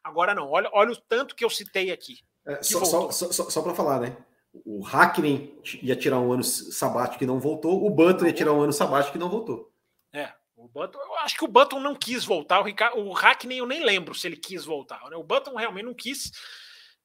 [0.06, 0.52] Agora não.
[0.52, 2.20] Olha, olha o tanto que eu citei aqui.
[2.46, 4.16] É, só, só, só, só para falar, né?
[4.64, 8.62] O Hackney ia tirar um ano sabático que não voltou, o Button ia tirar um
[8.62, 9.74] ano sabático que não voltou.
[10.14, 13.58] É, o Button, eu acho que o Button não quis voltar, o, Ricardo, o Hackney
[13.58, 15.02] eu nem lembro se ele quis voltar.
[15.10, 15.18] Né?
[15.18, 16.32] O Button realmente não quis.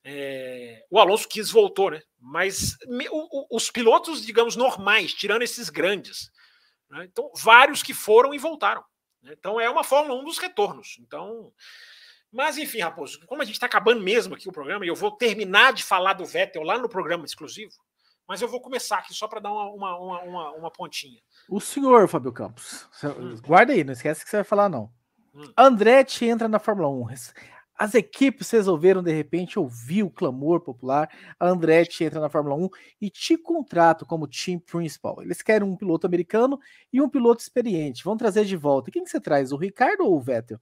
[0.05, 2.03] É, o Alonso quis voltou, né?
[2.21, 6.31] Mas me, o, os pilotos, digamos, normais, tirando esses grandes,
[6.91, 7.07] né?
[7.11, 8.85] então vários que foram e voltaram.
[9.23, 9.35] Né?
[9.39, 10.99] Então é uma Fórmula 1 dos retornos.
[11.01, 11.51] Então
[12.33, 15.11] mas, enfim, Raposo, como a gente está acabando mesmo aqui o programa, e eu vou
[15.11, 17.73] terminar de falar do Vettel lá no programa exclusivo,
[18.27, 21.21] mas eu vou começar aqui só para dar uma, uma, uma, uma, pontinha.
[21.49, 23.37] O senhor, Fábio Campos, hum.
[23.45, 24.93] guarda aí, não esquece que você vai falar, não.
[25.35, 25.53] Hum.
[25.57, 27.09] Andretti entra na Fórmula 1.
[27.77, 31.09] As equipes resolveram, de repente, ouvir o clamor popular.
[31.41, 32.69] A Andretti entra na Fórmula 1
[33.01, 35.23] e te contrata como team principal.
[35.23, 36.61] Eles querem um piloto americano
[36.93, 38.05] e um piloto experiente.
[38.05, 38.91] Vão trazer de volta.
[38.91, 40.61] Quem que você traz, o Ricardo ou o Vettel?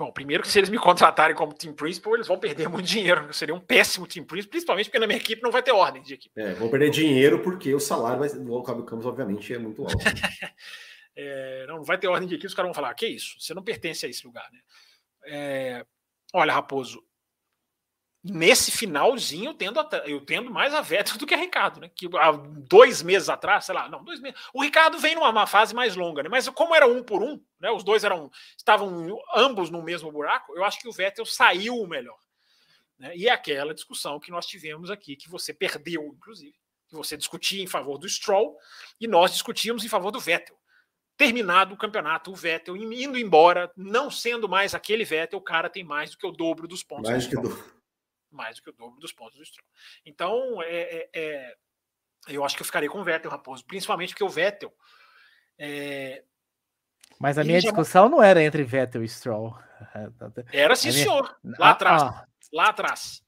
[0.00, 3.30] Bom, primeiro que se eles me contratarem como team principal, eles vão perder muito dinheiro.
[3.34, 6.14] Seria um péssimo team principal, principalmente porque na minha equipe não vai ter ordem de
[6.14, 6.40] equipe.
[6.40, 9.94] É, vão perder dinheiro porque o salário vai, do Cabo Campos, obviamente, é muito alto.
[11.14, 13.38] é, não, não vai ter ordem de equipe, os caras vão falar: que isso?
[13.38, 14.60] Você não pertence a esse lugar, né?
[15.26, 15.86] É,
[16.32, 17.04] olha, Raposo,
[18.22, 21.90] nesse finalzinho eu tendo, eu tendo mais a Vettel do que a Ricardo, né?
[21.94, 24.38] Que há dois meses atrás, sei lá, não, dois meses.
[24.52, 26.28] O Ricardo vem numa fase mais longa, né?
[26.28, 27.70] Mas como era um por um, né?
[27.70, 30.54] Os dois eram estavam ambos no mesmo buraco.
[30.54, 32.18] Eu acho que o Vettel saiu o melhor.
[32.98, 33.16] Né?
[33.16, 36.54] E é aquela discussão que nós tivemos aqui, que você perdeu, inclusive,
[36.88, 38.56] que você discutia em favor do Stroll
[39.00, 40.58] e nós discutíamos em favor do Vettel.
[41.16, 45.84] Terminado o campeonato, o Vettel indo embora, não sendo mais aquele Vettel, o cara tem
[45.84, 47.10] mais do que o dobro dos pontos.
[47.10, 47.79] Mais do que o dobro
[48.34, 49.66] mais do que o dobro dos pontos do Stroll.
[50.04, 51.56] Então, é, é, é,
[52.28, 54.72] eu acho que eu ficaria com o Vettel, Raposo, principalmente porque o Vettel.
[55.58, 56.24] É,
[57.18, 57.68] Mas a minha já...
[57.68, 59.56] discussão não era entre Vettel e Stroll.
[60.52, 61.04] Era sim, minha...
[61.04, 61.36] senhor.
[61.42, 62.02] Lá ah, atrás.
[62.02, 63.22] Ah, lá atrás.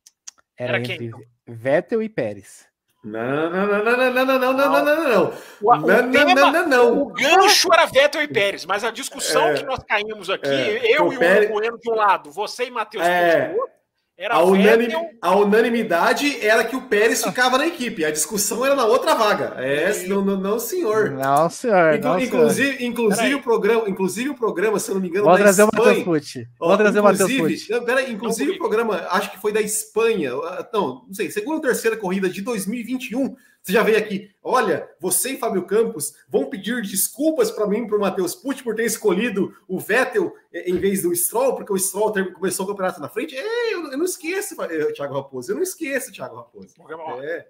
[0.56, 1.10] Era, era entre quem?
[1.46, 2.70] Vettel e Pérez.
[3.04, 5.34] Não, não, não, não, não, não, não, não, não, não, não.
[5.60, 7.02] O, não, tema, não, não, não.
[7.02, 10.96] O gancho era Vettel e Pérez, mas a discussão é, que nós caímos aqui, é,
[10.96, 11.50] eu e o Pérez...
[11.50, 13.74] Bueno de um lado, você e Matheus é, do outro,
[14.16, 14.88] era a, unanim,
[15.20, 18.04] a, unanimidade era que o Pérez ficava na equipe.
[18.04, 19.54] A discussão era na outra vaga.
[19.56, 21.10] É, não, não, não, senhor.
[21.10, 21.94] Não, senhor.
[21.94, 22.90] Inclu, não, inclusive, senhor.
[22.90, 25.82] inclusive o programa, inclusive o programa, se eu não me engano, Vou trazer Espanha.
[25.82, 26.48] o Matheus Pucci.
[26.58, 27.68] Vou trazer o Matheus Pucci.
[28.10, 30.30] Inclusive o programa, acho que foi da Espanha.
[30.72, 35.34] Não, não sei, segunda ou terceira corrida de 2021 você já veio aqui, olha, você
[35.34, 39.56] e Fábio Campos vão pedir desculpas para mim, para o Matheus Pucci, por ter escolhido
[39.68, 43.36] o Vettel eh, em vez do Stroll, porque o Stroll começou o campeonato na frente.
[43.36, 46.74] É, eu, eu não esqueço, eh, Thiago Raposo, eu não esqueço, Thiago Raposo.
[47.22, 47.46] É.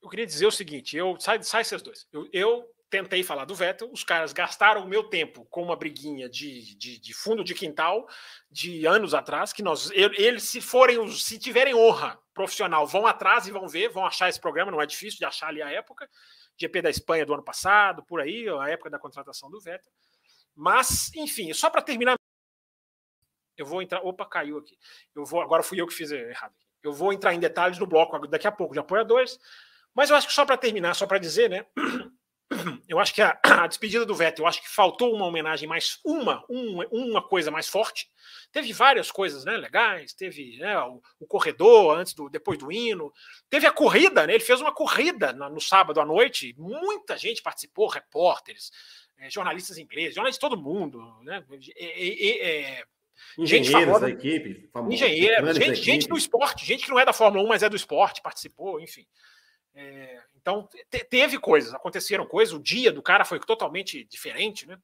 [0.00, 2.06] Eu queria dizer o seguinte: eu sai, sai esses dois.
[2.12, 6.28] Eu, eu tentei falar do Vettel, os caras gastaram o meu tempo com uma briguinha
[6.28, 8.06] de, de, de, fundo de quintal
[8.50, 13.50] de anos atrás, que nós, eles, se forem, se tiverem honra profissional, vão atrás e
[13.50, 16.06] vão ver, vão achar esse programa, não é difícil de achar ali a época,
[16.54, 19.90] GP da Espanha do ano passado, por aí, a época da contratação do Vettel.
[20.54, 22.14] Mas, enfim, só para terminar,
[23.56, 24.76] eu vou entrar, opa, caiu aqui.
[25.14, 26.54] Eu vou, agora fui eu que fiz errado.
[26.82, 29.38] Eu vou entrar em detalhes no bloco daqui a pouco de apoiadores,
[29.94, 31.64] mas eu acho que só para terminar, só para dizer, né,
[32.88, 35.98] eu acho que a, a, despedida do Vettel, eu acho que faltou uma homenagem mais
[36.04, 38.08] uma, uma, uma coisa mais forte.
[38.50, 40.12] Teve várias coisas, né, legais.
[40.12, 43.12] Teve né, o, o, corredor antes do, depois do hino.
[43.48, 44.34] Teve a corrida, né?
[44.34, 46.54] Ele fez uma corrida no, no sábado à noite.
[46.58, 48.70] Muita gente participou, repórteres,
[49.18, 51.44] é, jornalistas ingleses, jornalistas todo mundo, né?
[51.76, 52.84] é,
[53.38, 57.48] Engenheiros da equipe, engenheiros, gente, gente do esporte, gente que não é da Fórmula 1,
[57.48, 59.06] mas é do esporte, participou, enfim.
[59.74, 62.54] É, então, te, teve coisas, aconteceram coisas.
[62.54, 64.78] O dia do cara foi totalmente diferente, né?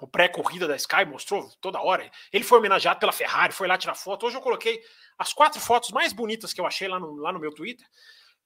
[0.00, 2.10] O pré-corrida da Sky mostrou toda hora.
[2.32, 4.26] Ele foi homenageado pela Ferrari, foi lá tirar foto.
[4.26, 4.82] Hoje eu coloquei
[5.16, 7.86] as quatro fotos mais bonitas que eu achei lá no, lá no meu Twitter.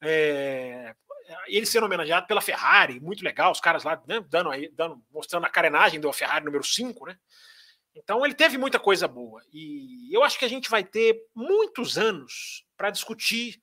[0.01, 0.95] É,
[1.49, 3.51] ele sendo homenageado pela Ferrari, muito legal.
[3.51, 7.19] Os caras lá né, dando aí, dando, mostrando a carenagem do Ferrari número 5, né?
[7.95, 9.43] Então ele teve muita coisa boa.
[9.53, 13.61] E eu acho que a gente vai ter muitos anos para discutir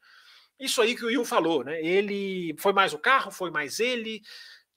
[0.59, 1.81] isso aí que o Will falou, né?
[1.81, 4.21] Ele foi mais o carro, foi mais ele,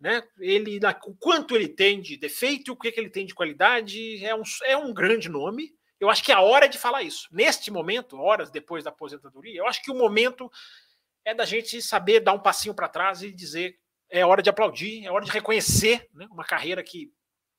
[0.00, 0.22] né?
[0.38, 4.34] Ele, o quanto ele tem de defeito, o que, que ele tem de qualidade, é
[4.34, 5.72] um, é um grande nome.
[6.00, 7.28] Eu acho que é a hora de falar isso.
[7.30, 10.50] Neste momento, horas depois da aposentadoria, eu acho que o momento
[11.24, 13.76] é da gente saber dar um passinho para trás e dizer
[14.10, 16.26] é hora de aplaudir, é hora de reconhecer né?
[16.30, 17.12] uma carreira que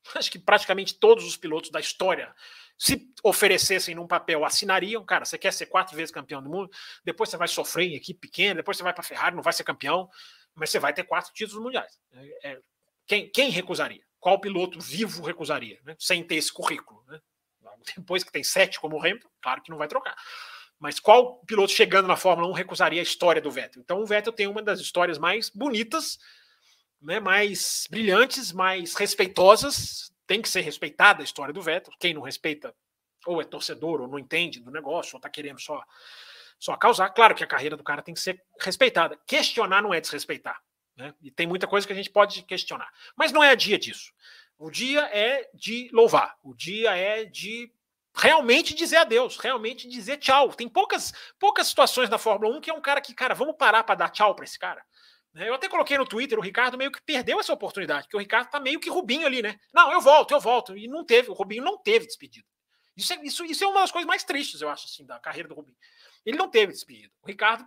[0.16, 2.34] acho que praticamente todos os pilotos da história
[2.80, 6.70] se oferecessem num papel, assinariam, cara, você quer ser quatro vezes campeão do mundo,
[7.04, 9.64] depois você vai sofrer em equipe pequena, depois você vai para Ferrari, não vai ser
[9.64, 10.08] campeão,
[10.54, 12.00] mas você vai ter quatro títulos mundiais.
[12.10, 12.60] É, é,
[13.06, 14.02] quem, quem, recusaria?
[14.18, 15.94] Qual piloto vivo recusaria, né?
[15.98, 17.04] sem ter esse currículo?
[17.06, 17.20] Né?
[17.98, 20.16] Depois que tem sete como o Hamilton, claro que não vai trocar.
[20.78, 23.82] Mas qual piloto chegando na Fórmula 1 recusaria a história do Vettel?
[23.82, 26.18] Então o Vettel tem uma das histórias mais bonitas,
[27.02, 31.92] né, mais brilhantes, mais respeitosas tem que ser respeitada a história do Vettel.
[31.98, 32.72] Quem não respeita,
[33.26, 35.82] ou é torcedor, ou não entende do negócio, ou está querendo só,
[36.56, 37.10] só causar.
[37.10, 39.18] Claro que a carreira do cara tem que ser respeitada.
[39.26, 40.62] Questionar não é desrespeitar.
[40.96, 41.12] Né?
[41.20, 42.88] E tem muita coisa que a gente pode questionar.
[43.16, 44.12] Mas não é dia disso.
[44.56, 46.36] O dia é de louvar.
[46.44, 47.68] O dia é de
[48.14, 50.52] realmente dizer adeus, realmente dizer tchau.
[50.52, 53.82] Tem poucas poucas situações na Fórmula 1 que é um cara que, cara, vamos parar
[53.82, 54.80] para dar tchau para esse cara.
[55.32, 55.48] Né?
[55.48, 58.50] Eu até coloquei no Twitter, o Ricardo meio que perdeu essa oportunidade, porque o Ricardo
[58.50, 59.58] tá meio que Rubinho ali, né?
[59.72, 60.76] Não, eu volto, eu volto.
[60.76, 62.46] E não teve, o Rubinho não teve despedido.
[62.96, 65.48] Isso é, isso, isso é uma das coisas mais tristes, eu acho, assim, da carreira
[65.48, 65.76] do Rubinho.
[66.24, 67.12] Ele não teve despedido.
[67.22, 67.66] O Ricardo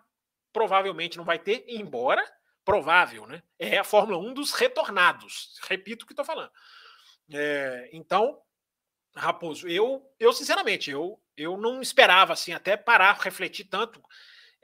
[0.51, 2.23] provavelmente não vai ter, embora
[2.63, 3.41] provável, né?
[3.57, 5.59] É a Fórmula 1 dos retornados.
[5.67, 6.51] Repito o que estou falando.
[7.33, 8.39] É, então,
[9.15, 14.01] Raposo, eu, eu sinceramente, eu, eu não esperava assim até parar, refletir tanto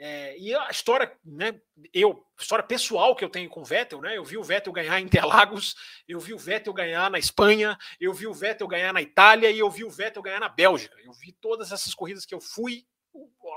[0.02, 1.60] é, e a história, né,
[1.94, 4.16] eu, história pessoal que eu tenho com o Vettel, né?
[4.16, 5.76] Eu vi o Vettel ganhar em Interlagos,
[6.08, 9.60] eu vi o Vettel ganhar na Espanha, eu vi o Vettel ganhar na Itália e
[9.60, 10.96] eu vi o Vettel ganhar na Bélgica.
[11.04, 12.86] Eu vi todas essas corridas que eu fui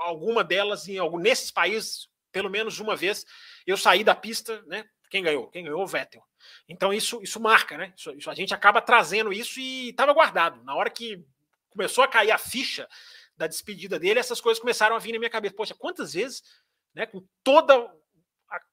[0.01, 3.25] alguma delas em algum nesses países, pelo menos uma vez,
[3.65, 4.83] eu saí da pista, né?
[5.09, 5.47] Quem ganhou?
[5.47, 5.81] Quem ganhou?
[5.81, 6.21] O Vettel.
[6.67, 7.93] Então isso, isso marca, né?
[7.95, 10.61] Isso, isso, a gente acaba trazendo isso e estava guardado.
[10.65, 11.23] Na hora que
[11.69, 12.85] começou a cair a ficha
[13.35, 15.55] da despedida dele, essas coisas começaram a vir na minha cabeça.
[15.55, 16.43] Poxa, quantas vezes,
[16.93, 17.89] né, com todo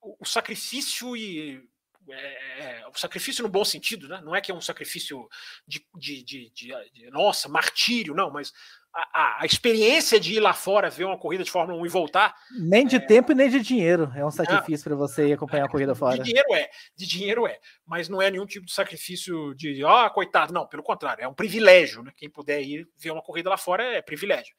[0.02, 1.66] o sacrifício e
[2.08, 4.20] é, é, o sacrifício no bom sentido, né?
[4.22, 5.28] não é que é um sacrifício
[5.66, 8.52] de, de, de, de nossa, martírio, não, mas
[8.92, 12.34] a, a, experiência de ir lá fora ver uma corrida de Fórmula 1 e voltar.
[12.58, 13.00] Nem de é...
[13.00, 14.10] tempo e nem de dinheiro.
[14.14, 16.18] É um sacrifício para você ir acompanhar a corrida fora.
[16.18, 20.10] De dinheiro é, de dinheiro é, mas não é nenhum tipo de sacrifício de, ah,
[20.10, 22.12] coitado, não, pelo contrário, é um privilégio, né?
[22.16, 24.54] Quem puder ir ver uma corrida lá fora é privilégio.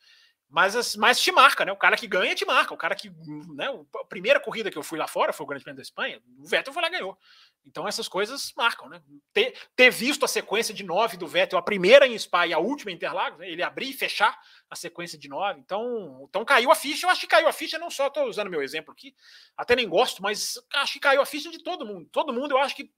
[0.52, 1.72] Mas, mas te marca, né?
[1.72, 2.74] O cara que ganha te marca.
[2.74, 3.10] O cara que.
[3.56, 3.68] Né?
[3.96, 6.22] A primeira corrida que eu fui lá fora foi o Grande Prêmio da Espanha.
[6.38, 7.18] O Vettel foi lá e ganhou.
[7.66, 9.02] Então essas coisas marcam, né?
[9.32, 12.60] Ter, ter visto a sequência de nove do Vettel, a primeira em Spa e a
[12.60, 13.50] última em Interlagos, né?
[13.50, 14.38] ele abrir e fechar
[14.70, 15.62] a sequência de nove.
[15.62, 17.06] Então, então caiu a ficha.
[17.06, 19.16] Eu acho que caiu a ficha, não só estou usando meu exemplo aqui,
[19.56, 22.10] até nem gosto, mas acho que caiu a ficha de todo mundo.
[22.12, 22.92] Todo mundo, eu acho que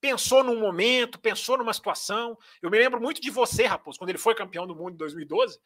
[0.00, 2.38] pensou num momento, pensou numa situação.
[2.62, 5.58] Eu me lembro muito de você, Raposo, quando ele foi campeão do mundo em 2012.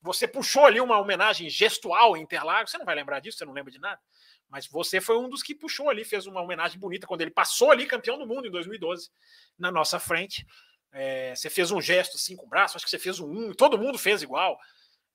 [0.00, 2.70] Você puxou ali uma homenagem gestual em Interlagos.
[2.70, 4.00] Você não vai lembrar disso, você não lembra de nada.
[4.48, 7.70] Mas você foi um dos que puxou ali, fez uma homenagem bonita quando ele passou
[7.70, 9.10] ali campeão do mundo em 2012
[9.58, 10.46] na nossa frente.
[10.92, 13.52] É, você fez um gesto assim com o braço, acho que você fez um um,
[13.52, 14.58] todo mundo fez igual.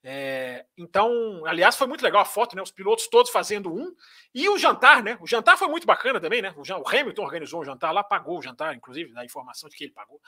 [0.06, 2.60] É, então, aliás, foi muito legal a foto, né?
[2.60, 3.90] Os pilotos todos fazendo um.
[4.34, 5.16] E o jantar, né?
[5.18, 6.54] O jantar foi muito bacana também, né?
[6.58, 9.84] O, o Hamilton organizou um jantar lá, pagou o jantar, inclusive, da informação de que
[9.84, 10.20] ele pagou.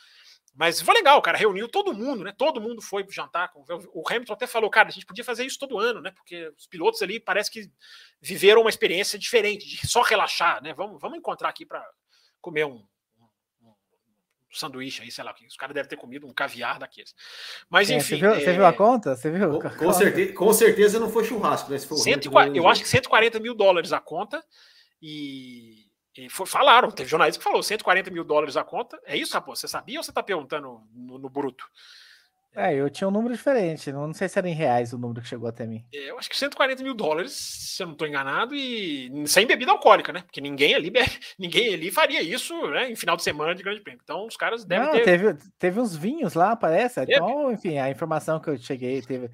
[0.54, 1.36] Mas foi legal, cara.
[1.36, 2.32] Reuniu todo mundo, né?
[2.32, 3.52] Todo mundo foi pro jantar.
[3.92, 6.10] O Hamilton até falou, cara, a gente podia fazer isso todo ano, né?
[6.10, 7.70] Porque os pilotos ali parece que
[8.18, 10.72] viveram uma experiência diferente, de só relaxar, né?
[10.72, 11.86] Vamos, vamos encontrar aqui para
[12.40, 12.82] comer um,
[14.50, 17.14] sanduíche aí, sei lá, os caras devem ter comido um caviar daqueles.
[17.68, 17.96] Mas enfim.
[17.96, 18.40] É, você, viu, é...
[18.40, 19.16] você, viu, a conta?
[19.16, 19.58] Você viu?
[19.58, 21.78] Com, com certeza, com certeza não foi churrasco, né?
[21.78, 24.42] Se for 140, eu acho que 140 mil dólares a conta.
[25.00, 25.86] E,
[26.16, 29.00] e foi, falaram, teve jornalista que falou 140 mil dólares a conta.
[29.04, 29.60] É isso, rapaz?
[29.60, 31.66] Você sabia ou você está perguntando no, no bruto?
[32.56, 33.92] É, eu tinha um número diferente.
[33.92, 35.84] Não, sei se era em reais o número que chegou até mim.
[35.92, 39.72] É, eu acho que 140 mil dólares, se eu não estou enganado, e sem bebida
[39.72, 40.22] alcoólica, né?
[40.22, 43.82] Porque ninguém ali bebe, ninguém ali faria isso né, em final de semana de grande
[43.82, 44.00] prêmio.
[44.02, 45.04] Então os caras devem não, ter.
[45.04, 47.02] Teve, teve uns vinhos lá, parece.
[47.02, 49.30] Então, enfim, a informação que eu cheguei teve.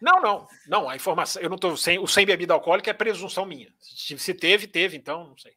[0.00, 0.88] Não, não, não.
[0.88, 3.68] A informação, eu não tô sem o sem bebida alcoólica é presunção minha.
[3.78, 5.52] Se, se teve, teve, então, não sei.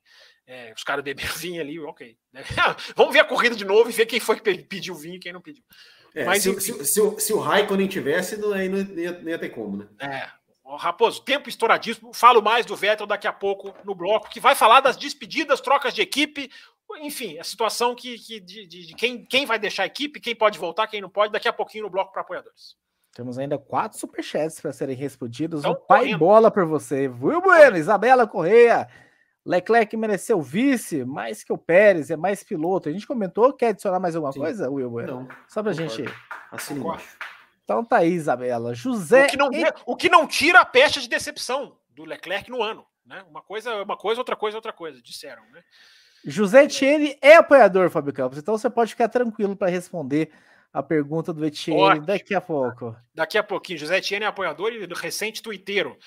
[0.46, 2.16] É, os caras beberam vinho ali, ok.
[2.96, 5.34] Vamos ver a corrida de novo e ver quem foi que pediu vinho e quem
[5.34, 5.64] não pediu.
[6.18, 9.30] É, Mas, se, se, se, o, se o Raikkonen tivesse, não, aí não ia, não
[9.30, 9.88] ia ter como, né?
[10.00, 10.28] É.
[10.80, 12.12] Raposo, tempo estouradíssimo.
[12.12, 15.94] Falo mais do Vettel daqui a pouco no bloco, que vai falar das despedidas, trocas
[15.94, 16.50] de equipe,
[17.02, 20.36] enfim, a situação que, que de, de, de, quem, quem vai deixar a equipe, quem
[20.36, 22.76] pode voltar, quem não pode, daqui a pouquinho no bloco para apoiadores.
[23.14, 25.60] Temos ainda quatro superchats para serem respondidos.
[25.60, 26.18] Então, um pai correndo.
[26.18, 27.08] bola para você.
[27.08, 28.88] Will Bueno, Isabela Correia,
[29.48, 32.90] Leclerc mereceu vice mais que o Pérez, é mais piloto.
[32.90, 34.40] A gente comentou, quer adicionar mais alguma Sim.
[34.40, 34.90] coisa, Will?
[34.90, 35.28] Não.
[35.48, 35.96] Só pra concordo.
[35.96, 36.14] gente.
[36.52, 37.18] Assim embaixo.
[37.64, 38.76] Então tá aí, Isabela.
[38.76, 39.26] José.
[39.26, 39.50] O que, não,
[39.86, 42.86] o que não tira a peste de decepção do Leclerc no ano.
[43.06, 43.24] Né?
[43.30, 45.44] Uma coisa uma coisa, outra coisa, outra coisa, disseram.
[45.52, 45.64] Né?
[46.26, 50.30] José Etienne é apoiador, Fábio Campos, então você pode ficar tranquilo para responder
[50.74, 52.96] a pergunta do Etienne daqui a pouco.
[53.16, 53.80] Daqui a pouquinho.
[53.80, 55.98] José Etienne é apoiador e recente tuiteiro.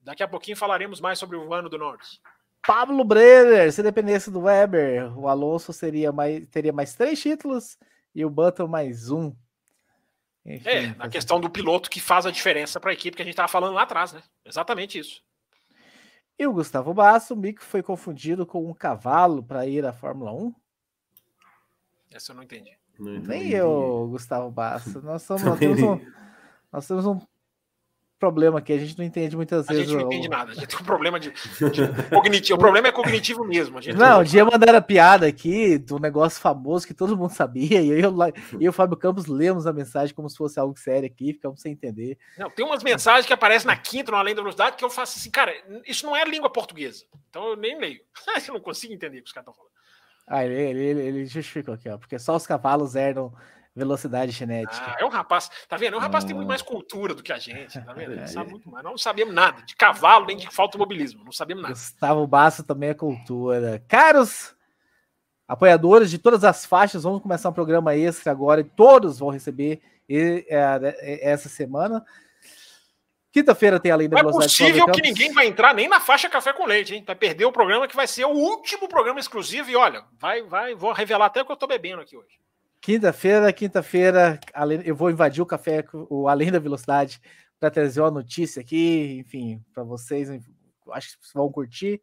[0.00, 2.20] Daqui a pouquinho falaremos mais sobre o ano do Norte.
[2.64, 7.76] Pablo Brenner, se dependesse do Weber, o Alonso seria mais, teria mais três títulos
[8.14, 9.34] e o Button mais um.
[10.44, 13.24] Enfim, é, na questão do piloto que faz a diferença para a equipe que a
[13.24, 14.22] gente estava falando lá atrás, né?
[14.44, 15.22] Exatamente isso.
[16.38, 20.32] E o Gustavo Basso, o Mick foi confundido com um cavalo para ir à Fórmula
[20.32, 20.54] 1?
[22.12, 22.76] Essa eu não entendi.
[22.98, 23.28] Não entendi.
[23.28, 25.00] Nem eu, Gustavo Basso.
[25.02, 26.00] Nós, somos, nós, temos um,
[26.72, 27.20] nós temos um
[28.22, 29.82] problema aqui, a gente não entende muitas vezes.
[29.82, 31.30] A gente não entende nada, a gente tem um problema de,
[31.72, 32.54] de cognitivo.
[32.54, 33.80] O problema é cognitivo mesmo.
[33.96, 37.90] não, um dia mandaram a piada aqui do negócio famoso que todo mundo sabia, e
[37.90, 38.14] eu
[38.60, 41.72] e o Fábio Campos lemos a mensagem como se fosse algo sério aqui, ficamos sem
[41.72, 42.16] entender.
[42.38, 45.18] Não, tem umas mensagens que aparecem na quinta, no Além da Velocidade, que eu faço
[45.18, 45.52] assim, cara,
[45.84, 47.04] isso não é língua portuguesa.
[47.28, 48.00] Então eu nem leio.
[48.46, 49.72] eu não consigo entender o que os caras estão falando.
[50.28, 53.32] Ah, ele, ele, ele justificou aqui, ó, porque só os cavalos herdam
[53.74, 54.84] velocidade genética.
[54.86, 55.94] Ah, é um rapaz, tá vendo?
[55.94, 58.12] É um rapaz que tem muito mais cultura do que a gente, tá vendo?
[58.12, 58.84] Ele sabe muito mais.
[58.84, 61.74] Não sabíamos nada de cavalo, nem de mobilismo, não sabíamos nada.
[61.74, 63.82] Gustavo Basso também é cultura.
[63.88, 64.54] Caros
[65.48, 69.80] apoiadores de todas as faixas, vamos começar um programa extra agora e todos vão receber
[70.08, 72.04] essa semana.
[73.30, 76.52] Quinta-feira tem além da Não é possível que ninguém vai entrar nem na faixa café
[76.52, 77.02] com leite, hein?
[77.06, 80.74] Vai perder o programa que vai ser o último programa exclusivo e olha, vai, vai,
[80.74, 82.38] vou revelar até o que eu tô bebendo aqui hoje.
[82.82, 84.40] Quinta-feira, quinta-feira,
[84.84, 87.20] eu vou invadir o café, o Além da Velocidade,
[87.60, 92.02] para trazer uma notícia aqui, enfim, para vocês, acho que vocês vão curtir.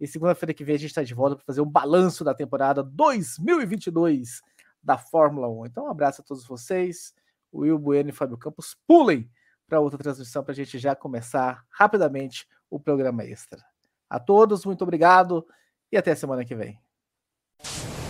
[0.00, 2.82] E segunda-feira que vem a gente está de volta para fazer um balanço da temporada
[2.82, 4.42] 2022
[4.82, 5.66] da Fórmula 1.
[5.66, 7.14] Então, um abraço a todos vocês.
[7.52, 9.30] O Will Bueno e Fábio Campos pulem
[9.68, 13.64] para outra transmissão para a gente já começar rapidamente o programa extra.
[14.10, 15.46] A todos, muito obrigado
[15.92, 16.76] e até semana que vem.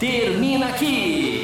[0.00, 1.27] Termina aqui